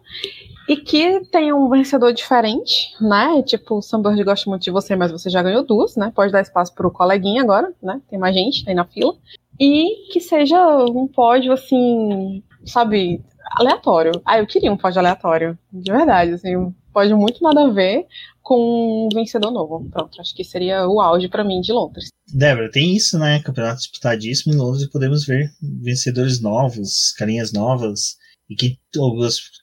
E 0.69 0.77
que 0.77 1.21
tenha 1.31 1.55
um 1.55 1.69
vencedor 1.69 2.13
diferente, 2.13 2.93
né? 3.01 3.43
Tipo, 3.43 3.77
o 3.77 3.83
Sunbird 3.83 4.23
gosta 4.25 4.51
muito 4.51 4.63
de 4.63 4.71
você, 4.71 4.97
mas 4.97 5.13
você 5.13 5.31
já 5.31 5.43
ganhou 5.43 5.65
duas, 5.65 5.97
né? 5.97 6.13
Pode 6.15 6.33
dar 6.33 6.41
espaço 6.41 6.75
pro 6.75 6.91
coleguinha 6.91 7.43
agora, 7.43 7.73
né? 7.83 8.01
Tem 8.11 8.19
mais 8.19 8.35
gente 8.35 8.69
aí 8.69 8.75
na 8.75 8.85
fila. 8.85 9.15
E 9.61 10.13
que 10.13 10.21
seja 10.21 10.59
um 10.87 11.07
pódio, 11.07 11.53
assim, 11.53 12.43
sabe, 12.65 13.23
aleatório. 13.53 14.13
Ah, 14.25 14.39
eu 14.39 14.47
queria 14.47 14.73
um 14.73 14.77
pódio 14.77 14.99
aleatório, 14.99 15.59
de 15.73 15.91
verdade, 15.91 16.33
assim, 16.33 16.57
um 16.57 16.75
pódio 16.93 17.17
muito 17.17 17.43
nada 17.43 17.65
a 17.65 17.71
ver, 17.71 18.07
com 18.43 19.07
um 19.07 19.09
vencedor 19.15 19.51
novo. 19.51 19.89
Pronto, 19.91 20.21
acho 20.21 20.35
que 20.35 20.45
seria 20.45 20.87
o 20.89 21.01
auge 21.01 21.29
para 21.29 21.45
mim 21.45 21.61
de 21.61 21.73
Londres. 21.73 22.09
Débora, 22.33 22.71
tem 22.71 22.95
isso, 22.95 23.19
né? 23.19 23.41
Campeonato 23.41 23.79
disputadíssimo 23.79 24.55
em 24.55 24.57
Londres 24.57 24.89
podemos 24.91 25.25
ver 25.25 25.51
vencedores 25.83 26.41
novos, 26.41 27.13
carinhas 27.19 27.53
novas, 27.53 28.17
e 28.49 28.55
que 28.55 28.79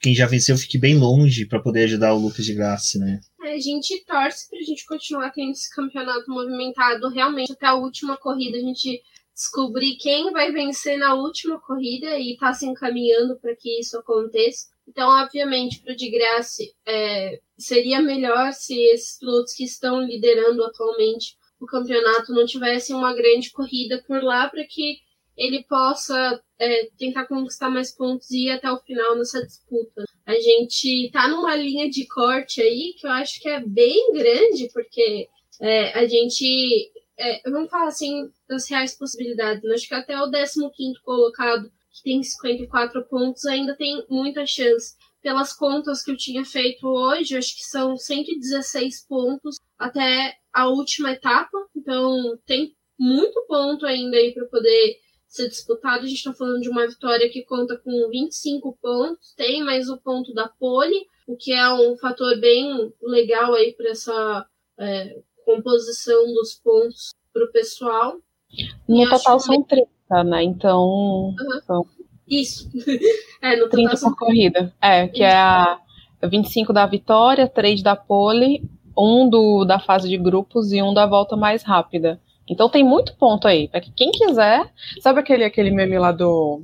quem 0.02 0.14
já 0.14 0.28
venceu 0.28 0.58
fique 0.58 0.78
bem 0.78 0.98
longe 0.98 1.46
para 1.46 1.62
poder 1.62 1.86
ajudar 1.86 2.14
o 2.14 2.20
Lucas 2.20 2.46
de 2.46 2.54
Graça, 2.54 3.00
né? 3.00 3.22
É, 3.44 3.54
a 3.54 3.60
gente 3.60 4.04
torce 4.06 4.50
para 4.50 4.60
a 4.60 4.64
gente 4.64 4.86
continuar 4.86 5.32
tendo 5.32 5.52
esse 5.52 5.74
campeonato 5.74 6.30
movimentado 6.30 7.10
realmente 7.10 7.54
até 7.54 7.68
a 7.68 7.76
última 7.76 8.18
corrida, 8.18 8.58
a 8.58 8.62
gente 8.62 9.02
descobrir 9.34 9.96
quem 9.96 10.32
vai 10.32 10.52
vencer 10.52 10.98
na 10.98 11.16
última 11.16 11.60
corrida 11.60 12.18
e 12.20 12.38
tá 12.38 12.54
se 12.54 12.66
encaminhando 12.66 13.38
para 13.38 13.56
que 13.56 13.80
isso 13.80 13.98
aconteça. 13.98 14.68
Então, 14.88 15.10
obviamente, 15.10 15.80
para 15.80 15.94
o 15.94 15.96
de 15.96 16.12
graça, 16.12 16.62
é, 16.86 17.40
seria 17.58 18.02
melhor 18.02 18.54
se 18.54 18.76
esses 18.92 19.18
pilotos 19.18 19.54
que 19.54 19.64
estão 19.64 20.02
liderando 20.02 20.64
atualmente 20.64 21.38
o 21.60 21.66
campeonato 21.66 22.34
não 22.34 22.46
tivessem 22.46 22.96
uma 22.96 23.16
grande 23.16 23.50
corrida 23.52 24.04
por 24.06 24.22
lá 24.22 24.50
para 24.50 24.66
que 24.66 24.98
ele 25.38 25.64
possa 25.64 26.42
é, 26.60 26.90
tentar 26.98 27.26
conquistar 27.26 27.70
mais 27.70 27.92
pontos 27.92 28.30
e 28.32 28.46
ir 28.48 28.52
até 28.52 28.72
o 28.72 28.80
final 28.80 29.16
nessa 29.16 29.44
disputa. 29.44 30.04
A 30.26 30.34
gente 30.36 31.10
tá 31.12 31.28
numa 31.28 31.56
linha 31.56 31.90
de 31.90 32.08
corte 32.08 32.62
aí 32.62 32.94
que 32.98 33.06
eu 33.06 33.12
acho 33.12 33.40
que 33.42 33.50
é 33.50 33.60
bem 33.60 34.14
grande, 34.14 34.70
porque 34.74 35.28
é, 35.60 36.00
a 36.00 36.06
gente. 36.06 36.92
É, 37.18 37.50
vamos 37.50 37.70
falar 37.70 37.88
assim 37.88 38.32
das 38.48 38.68
reais 38.70 38.98
possibilidades. 38.98 39.64
Né? 39.64 39.76
Acho 39.76 39.88
que 39.88 39.94
até 39.94 40.20
o 40.20 40.32
15 40.32 41.02
colocado 41.04 41.72
que 41.94 42.04
tem 42.04 42.24
54 42.24 43.04
pontos, 43.06 43.46
ainda 43.46 43.76
tem 43.76 44.04
muita 44.10 44.46
chance. 44.46 44.96
Pelas 45.22 45.54
contas 45.54 46.04
que 46.04 46.12
eu 46.12 46.18
tinha 46.18 46.44
feito 46.44 46.86
hoje, 46.86 47.38
acho 47.38 47.56
que 47.56 47.64
são 47.64 47.96
116 47.96 49.06
pontos 49.08 49.58
até 49.78 50.36
a 50.52 50.68
última 50.68 51.12
etapa, 51.12 51.58
então 51.76 52.38
tem 52.46 52.76
muito 53.00 53.46
ponto 53.48 53.86
ainda 53.86 54.18
aí 54.18 54.34
para 54.34 54.46
poder 54.48 54.98
ser 55.34 55.50
disputado. 55.50 56.04
A 56.04 56.08
gente 56.08 56.18
está 56.18 56.34
falando 56.34 56.62
de 56.62 56.70
uma 56.70 56.88
vitória 56.88 57.30
que 57.30 57.44
conta 57.44 57.76
com 57.78 58.10
25 58.10 58.78
pontos, 58.82 59.34
tem 59.36 59.64
mais 59.64 59.90
o 59.90 59.98
ponto 59.98 60.34
da 60.34 60.48
pole, 60.48 61.08
o 61.28 61.36
que 61.36 61.52
é 61.52 61.74
um 61.74 61.98
fator 61.98 62.40
bem 62.40 62.94
legal 63.02 63.54
aí 63.56 63.74
para 63.74 63.90
essa 63.90 64.46
é, 64.78 65.20
composição 65.44 66.26
dos 66.34 66.54
pontos 66.54 67.14
para 67.34 67.46
o 67.46 67.52
pessoal. 67.52 68.20
No 68.88 69.10
total 69.10 69.40
são 69.40 69.64
30 69.64 69.88
né? 70.24 70.44
Então, 70.44 70.80
uhum. 70.80 71.62
são 71.66 71.86
isso. 72.28 72.70
é, 73.42 73.56
no 73.56 73.68
30 73.68 74.00
por 74.00 74.16
corrida. 74.16 74.72
É, 74.80 75.08
que 75.08 75.24
é 75.24 75.36
a 75.36 75.80
25 76.22 76.72
da 76.72 76.86
vitória, 76.86 77.48
3 77.48 77.82
da 77.82 77.96
pole, 77.96 78.70
um 78.96 79.28
do, 79.28 79.66
da 79.66 79.80
fase 79.80 80.08
de 80.08 80.18
grupos 80.18 80.72
e 80.72 80.82
um 80.84 80.94
da 80.94 81.08
volta 81.08 81.36
mais 81.36 81.64
rápida. 81.64 82.22
Então 82.50 82.70
tem 82.70 82.84
muito 82.84 83.16
ponto 83.16 83.48
aí. 83.48 83.68
Para 83.68 83.82
que 83.82 83.92
quem 83.92 84.12
quiser. 84.12 84.72
Sabe 85.02 85.20
aquele, 85.20 85.44
aquele 85.44 85.72
meme 85.72 85.98
lá 85.98 86.12
do 86.12 86.64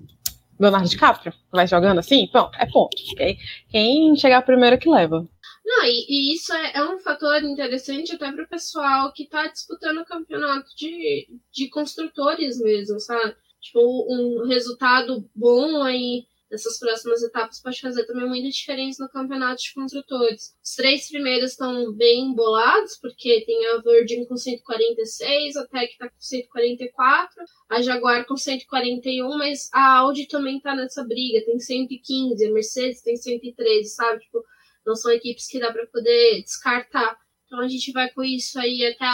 Leonardo 0.59 0.89
DiCaprio? 0.89 1.34
Vai 1.51 1.67
jogando 1.67 1.99
assim? 1.99 2.27
Pronto, 2.27 2.55
é 2.59 2.65
ponto. 2.65 2.95
Okay? 3.13 3.38
Quem 3.69 4.15
chegar 4.15 4.41
primeiro 4.41 4.77
que 4.77 4.89
leva. 4.89 5.27
Não, 5.65 5.86
e, 5.86 6.05
e 6.09 6.34
isso 6.34 6.51
é, 6.51 6.77
é, 6.77 6.84
um 6.84 6.97
fator 6.99 7.43
interessante 7.43 8.15
até 8.15 8.32
para 8.32 8.43
o 8.43 8.49
pessoal 8.49 9.13
que 9.13 9.23
está 9.23 9.45
disputando 9.47 9.99
o 9.99 10.05
campeonato 10.05 10.67
de, 10.75 11.27
de 11.53 11.69
construtores 11.69 12.59
mesmo, 12.59 12.99
sabe? 12.99 13.36
Tipo, 13.61 13.80
um 14.09 14.47
resultado 14.47 15.30
bom 15.36 15.84
aí 15.84 16.25
nessas 16.50 16.80
próximas 16.80 17.22
etapas 17.24 17.62
pode 17.62 17.80
fazer 17.80 18.06
também 18.06 18.28
muita 18.28 18.50
diferença 18.50 19.04
no 19.04 19.10
campeonato 19.10 19.62
de 19.62 19.74
construtores. 19.74 20.56
Os 20.64 20.76
três 20.76 21.08
primeiros 21.08 21.52
estão 21.52 21.93
bem 21.93 22.32
embolados, 22.32 22.97
porque 23.00 23.43
tem 23.45 23.66
a 23.68 23.78
Virgin 23.78 24.26
com 24.26 24.36
146, 24.36 25.56
a 25.56 25.68
Tech 25.68 25.97
tá 25.97 26.10
com 26.10 26.20
144, 26.20 27.43
a 27.70 27.82
Jaguar 27.82 28.26
com 28.26 28.36
141, 28.36 29.38
mas 29.38 29.70
a 29.74 29.97
Audi 30.00 30.28
também 30.28 30.60
tá 30.60 30.76
nessa 30.76 31.04
briga, 31.04 31.45
tem 31.45 31.60
115, 31.60 32.45
a 32.45 32.52
Mercedes 32.52 33.02
tem 33.02 33.16
113, 33.16 33.89
sabe? 33.89 34.20
Tipo, 34.22 34.43
não 34.86 34.95
são 34.95 35.12
equipes 35.12 35.47
que 35.47 35.60
dá 35.60 35.72
para 35.72 35.86
poder 35.88 36.41
descartar. 36.41 37.18
Então 37.45 37.60
a 37.60 37.68
gente 37.68 37.91
vai 37.91 38.10
com 38.12 38.24
isso 38.24 38.60
aí 38.60 38.86
até 38.86 39.06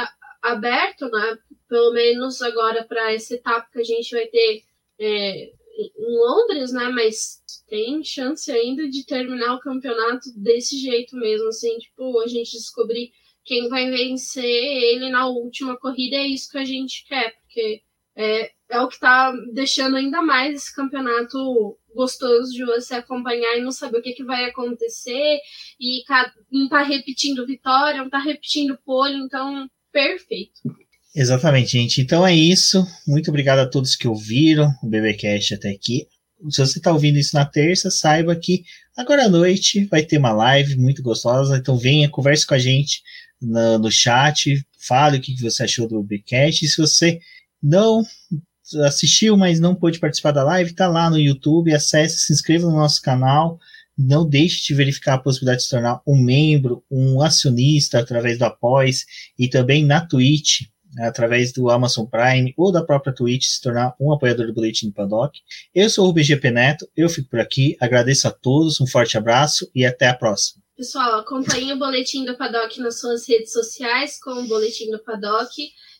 aberto, 0.41 1.09
né? 1.09 1.37
Pelo 1.67 1.91
menos 1.91 2.41
agora 2.41 2.83
para 2.83 3.13
essa 3.13 3.33
etapa 3.33 3.67
que 3.71 3.79
a 3.79 3.83
gente 3.83 4.15
vai 4.15 4.27
ter 4.27 4.63
é, 4.99 5.51
em 5.77 5.91
Londres, 5.97 6.71
né? 6.71 6.89
Mas 6.89 7.43
tem 7.67 8.03
chance 8.03 8.51
ainda 8.51 8.87
de 8.87 9.05
terminar 9.05 9.55
o 9.55 9.59
campeonato 9.59 10.29
desse 10.35 10.77
jeito 10.77 11.15
mesmo, 11.15 11.47
assim, 11.47 11.77
tipo, 11.77 12.19
a 12.21 12.27
gente 12.27 12.51
descobrir 12.51 13.11
quem 13.43 13.69
vai 13.69 13.89
vencer 13.89 14.43
ele 14.43 15.09
na 15.09 15.27
última 15.27 15.77
corrida, 15.77 16.15
é 16.15 16.27
isso 16.27 16.49
que 16.49 16.57
a 16.57 16.65
gente 16.65 17.05
quer, 17.07 17.35
porque 17.41 17.81
é, 18.15 18.51
é 18.69 18.79
o 18.81 18.87
que 18.87 18.99
tá 18.99 19.31
deixando 19.53 19.97
ainda 19.97 20.21
mais 20.21 20.55
esse 20.55 20.75
campeonato 20.75 21.77
gostoso 21.93 22.51
de 22.51 22.65
você 22.65 22.95
acompanhar 22.95 23.57
e 23.57 23.61
não 23.61 23.71
saber 23.71 23.99
o 23.99 24.01
que, 24.01 24.13
que 24.13 24.23
vai 24.23 24.45
acontecer, 24.45 25.39
e 25.79 26.03
não 26.51 26.67
tá 26.67 26.81
repetindo 26.81 27.45
vitória, 27.45 28.01
não 28.01 28.09
tá 28.09 28.19
repetindo 28.19 28.79
pole, 28.83 29.15
então 29.15 29.69
perfeito. 29.91 30.59
Exatamente, 31.15 31.71
gente. 31.71 32.01
Então 32.01 32.27
é 32.27 32.35
isso. 32.35 32.85
Muito 33.07 33.29
obrigado 33.29 33.59
a 33.59 33.65
todos 33.65 33.95
que 33.95 34.05
ouviram 34.05 34.75
o 34.83 34.89
BBcast 34.89 35.53
até 35.53 35.69
aqui. 35.69 36.07
Se 36.49 36.59
você 36.59 36.77
está 36.77 36.91
ouvindo 36.91 37.17
isso 37.17 37.33
na 37.33 37.45
terça, 37.45 37.89
saiba 37.89 38.35
que 38.35 38.65
agora 38.97 39.23
à 39.23 39.29
noite 39.29 39.85
vai 39.85 40.03
ter 40.03 40.17
uma 40.17 40.33
live 40.33 40.75
muito 40.75 41.01
gostosa. 41.01 41.55
Então 41.55 41.77
venha, 41.77 42.09
converse 42.09 42.45
com 42.45 42.53
a 42.53 42.59
gente 42.59 43.01
no, 43.41 43.79
no 43.79 43.89
chat, 43.89 44.61
fale 44.77 45.17
o 45.17 45.21
que 45.21 45.41
você 45.41 45.63
achou 45.63 45.87
do 45.87 46.03
BBcast. 46.03 46.65
E 46.65 46.67
se 46.67 46.81
você 46.81 47.21
não 47.63 48.03
assistiu, 48.83 49.37
mas 49.37 49.57
não 49.57 49.73
pôde 49.73 49.99
participar 49.99 50.31
da 50.31 50.43
live, 50.43 50.71
está 50.71 50.89
lá 50.89 51.09
no 51.09 51.17
YouTube. 51.17 51.73
Acesse, 51.73 52.25
se 52.25 52.33
inscreva 52.33 52.65
no 52.65 52.75
nosso 52.75 53.01
canal. 53.01 53.57
Não 53.97 54.27
deixe 54.27 54.65
de 54.65 54.73
verificar 54.73 55.13
a 55.13 55.19
possibilidade 55.19 55.59
de 55.59 55.63
se 55.63 55.69
tornar 55.69 56.01
um 56.05 56.21
membro, 56.21 56.83
um 56.91 57.21
acionista 57.21 57.99
através 57.99 58.37
do 58.37 58.43
Após 58.43 59.05
e 59.39 59.47
também 59.47 59.85
na 59.85 60.05
Twitch 60.05 60.63
através 60.99 61.51
do 61.51 61.69
Amazon 61.69 62.05
Prime 62.05 62.53
ou 62.57 62.71
da 62.71 62.83
própria 62.83 63.13
Twitch, 63.13 63.45
se 63.45 63.61
tornar 63.61 63.95
um 63.99 64.11
apoiador 64.13 64.47
do 64.47 64.53
Boletim 64.53 64.87
do 64.87 64.93
Paddock. 64.93 65.39
Eu 65.73 65.89
sou 65.89 66.09
o 66.09 66.13
BGP 66.13 66.51
Neto, 66.51 66.87
eu 66.95 67.09
fico 67.09 67.29
por 67.29 67.39
aqui, 67.39 67.75
agradeço 67.79 68.27
a 68.27 68.31
todos, 68.31 68.79
um 68.79 68.87
forte 68.87 69.17
abraço 69.17 69.69
e 69.73 69.85
até 69.85 70.07
a 70.07 70.15
próxima. 70.15 70.63
Pessoal, 70.77 71.19
acompanhe 71.19 71.71
o 71.71 71.79
Boletim 71.79 72.25
do 72.25 72.37
Paddock 72.37 72.79
nas 72.81 72.99
suas 72.99 73.27
redes 73.27 73.53
sociais, 73.53 74.19
com 74.19 74.31
o 74.31 74.47
Boletim 74.47 74.91
do 74.91 75.01
Paddock, 75.01 75.49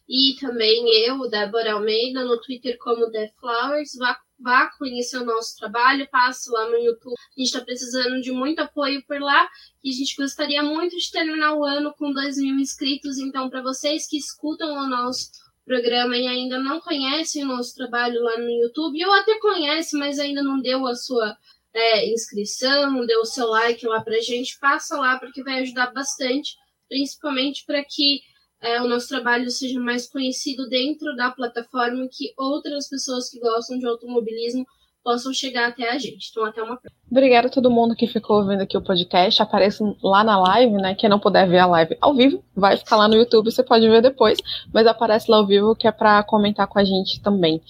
e 0.08 0.36
também 0.39 0.86
eu, 1.08 1.30
Débora 1.30 1.74
Almeida, 1.74 2.24
no 2.24 2.39
Twitter 2.41 2.78
como 2.78 3.10
The 3.10 3.32
Flowers. 3.39 3.96
Vá 3.98 4.18
vá 4.40 4.70
conhecer 4.78 5.18
o 5.18 5.26
nosso 5.26 5.58
trabalho, 5.58 6.08
passe 6.10 6.50
lá 6.52 6.70
no 6.70 6.78
YouTube. 6.78 7.16
A 7.16 7.40
gente 7.40 7.48
está 7.48 7.62
precisando 7.62 8.22
de 8.22 8.32
muito 8.32 8.60
apoio 8.60 9.04
por 9.06 9.20
lá 9.20 9.50
e 9.84 9.90
a 9.90 9.94
gente 9.94 10.16
gostaria 10.16 10.62
muito 10.62 10.98
de 10.98 11.12
terminar 11.12 11.54
o 11.54 11.64
ano 11.64 11.94
com 11.94 12.12
2 12.12 12.38
mil 12.38 12.56
inscritos. 12.60 13.18
Então, 13.18 13.50
para 13.50 13.62
vocês 13.62 14.08
que 14.08 14.18
escutam 14.18 14.74
o 14.74 14.88
nosso 14.88 15.32
programa 15.66 16.16
e 16.16 16.28
ainda 16.28 16.60
não 16.60 16.80
conhecem 16.80 17.44
o 17.44 17.48
nosso 17.48 17.74
trabalho 17.76 18.22
lá 18.22 18.38
no 18.38 18.50
YouTube, 18.50 19.04
ou 19.04 19.14
até 19.14 19.40
conhece, 19.40 19.98
mas 19.98 20.20
ainda 20.20 20.44
não 20.44 20.62
deu 20.62 20.86
a 20.86 20.96
sua 20.96 21.36
é, 21.74 22.08
inscrição, 22.10 22.92
não 22.92 23.06
deu 23.06 23.22
o 23.22 23.26
seu 23.26 23.48
like 23.48 23.86
lá 23.86 24.02
para 24.02 24.16
a 24.16 24.22
gente, 24.22 24.60
passa 24.60 24.96
lá 24.98 25.20
porque 25.20 25.44
vai 25.44 25.60
ajudar 25.60 25.92
bastante, 25.92 26.56
principalmente 26.88 27.66
para 27.66 27.84
que 27.84 28.22
é, 28.62 28.82
o 28.82 28.88
nosso 28.88 29.08
trabalho 29.08 29.49
seja 29.49 29.80
mais 29.80 30.08
conhecido 30.08 30.68
dentro 30.70 31.16
da 31.16 31.32
plataforma 31.32 32.08
que 32.12 32.34
outras 32.38 32.89
pessoas 32.89 33.30
que 33.30 33.39
gostam 33.39 33.78
de 33.78 33.86
automobilismo 33.86 34.66
possam 35.03 35.32
chegar 35.32 35.70
até 35.70 35.91
a 35.91 35.99
gente. 35.99 36.30
Então, 36.32 36.43
até 36.43 36.64
uma 36.64 36.78
próxima. 36.78 36.99
Obrigada 37.10 37.47
a 37.47 37.51
todo 37.51 37.70
mundo 37.70 37.95
que 37.95 38.08
ficou 38.08 38.38
ouvindo 38.38 38.62
aqui 38.62 38.76
o 38.76 38.82
podcast. 38.82 39.39
Apareça 39.39 39.84
lá 40.01 40.24
na 40.24 40.39
live, 40.39 40.74
né? 40.74 40.95
Quem 40.95 41.08
não 41.08 41.20
puder 41.20 41.47
ver 41.47 41.60
a 41.60 41.68
live 41.68 41.95
ao 42.01 42.16
vivo, 42.16 42.43
vai 42.56 42.76
ficar 42.76 42.97
lá 42.97 43.08
no 43.08 43.16
YouTube, 43.16 43.51
você 43.51 43.62
pode 43.62 43.88
ver 43.88 44.01
depois, 44.01 44.39
mas 44.74 44.88
aparece 44.88 45.30
lá 45.30 45.38
ao 45.38 45.45
vivo 45.45 45.76
que 45.76 45.88
é 45.88 45.91
para 45.91 46.24
comentar 46.24 46.66
com 46.66 46.80
a 46.80 46.84
gente 46.84 47.22
também. 47.22 47.62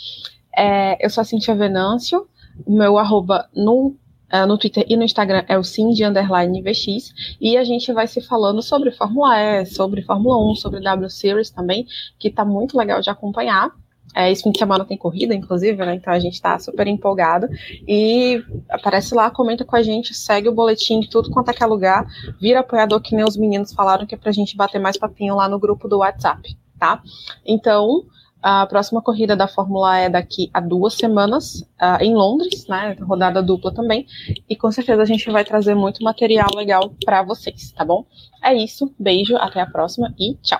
É, 0.58 1.06
eu 1.06 1.10
sou 1.10 1.22
a 1.22 1.26
Cintia 1.26 1.54
Venâncio, 1.54 2.26
meu 2.66 2.98
arroba 2.98 3.50
no 3.54 3.98
Uh, 4.36 4.46
no 4.48 4.58
Twitter 4.58 4.86
e 4.90 4.98
no 4.98 5.04
Instagram 5.04 5.46
é 5.48 5.58
o 5.58 5.62
de 5.62 6.04
underline 6.04 6.62
VX, 6.62 7.14
e 7.40 7.56
a 7.56 7.64
gente 7.64 7.94
vai 7.94 8.08
se 8.08 8.20
falando 8.20 8.62
sobre 8.62 8.92
Fórmula 8.92 9.40
E, 9.40 9.66
sobre 9.66 10.02
Fórmula 10.02 10.52
1, 10.52 10.56
sobre 10.56 10.82
W 10.82 11.10
Series 11.10 11.50
também, 11.50 11.88
que 12.20 12.30
tá 12.30 12.44
muito 12.44 12.78
legal 12.78 13.00
de 13.00 13.10
acompanhar. 13.10 13.72
É, 14.16 14.32
esse 14.32 14.44
fim 14.44 14.52
de 14.52 14.58
semana 14.58 14.86
tem 14.86 14.98
corrida, 14.98 15.36
inclusive, 15.36 15.78
né? 15.86 15.96
Então 15.96 16.14
a 16.14 16.20
gente 16.20 16.42
tá 16.42 16.58
super 16.58 16.88
empolgado. 16.88 17.48
E 17.86 18.42
aparece 18.70 19.14
lá, 19.14 19.30
comenta 19.30 19.66
com 19.66 19.76
a 19.76 19.84
gente, 19.84 20.14
segue 20.14 20.48
o 20.48 20.54
boletim, 20.54 21.02
tudo 21.02 21.30
quanto 21.30 21.52
é 21.52 21.54
que 21.54 21.62
é 21.62 21.66
lugar, 21.66 22.08
vira 22.40 22.62
apoiador, 22.62 23.02
que 23.02 23.14
nem 23.14 23.26
os 23.26 23.36
meninos 23.36 23.74
falaram, 23.74 24.06
que 24.06 24.16
é 24.16 24.18
pra 24.18 24.32
gente 24.32 24.56
bater 24.56 24.80
mais 24.80 24.98
papinho 24.98 25.36
lá 25.36 25.50
no 25.50 25.60
grupo 25.60 25.88
do 25.90 25.98
WhatsApp, 25.98 26.58
tá? 26.80 27.02
Então, 27.46 28.06
a 28.48 28.68
próxima 28.68 29.02
corrida 29.02 29.36
da 29.36 29.48
Fórmula 29.48 29.98
é 29.98 30.08
daqui 30.08 30.52
a 30.54 30.60
duas 30.60 30.94
semanas, 30.94 31.62
uh, 31.82 31.98
em 32.00 32.14
Londres, 32.14 32.68
né? 32.68 32.96
Rodada 33.02 33.42
dupla 33.42 33.74
também. 33.74 34.06
E 34.48 34.56
com 34.56 34.72
certeza 34.72 35.02
a 35.02 35.06
gente 35.06 35.32
vai 35.32 35.44
trazer 35.44 35.74
muito 35.74 36.04
material 36.04 36.50
legal 36.56 36.94
para 37.04 37.24
vocês, 37.24 37.72
tá 37.72 37.84
bom? 37.84 38.06
É 38.44 38.54
isso, 38.54 38.94
beijo, 39.00 39.36
até 39.38 39.62
a 39.62 39.66
próxima 39.66 40.14
e 40.20 40.36
tchau! 40.44 40.60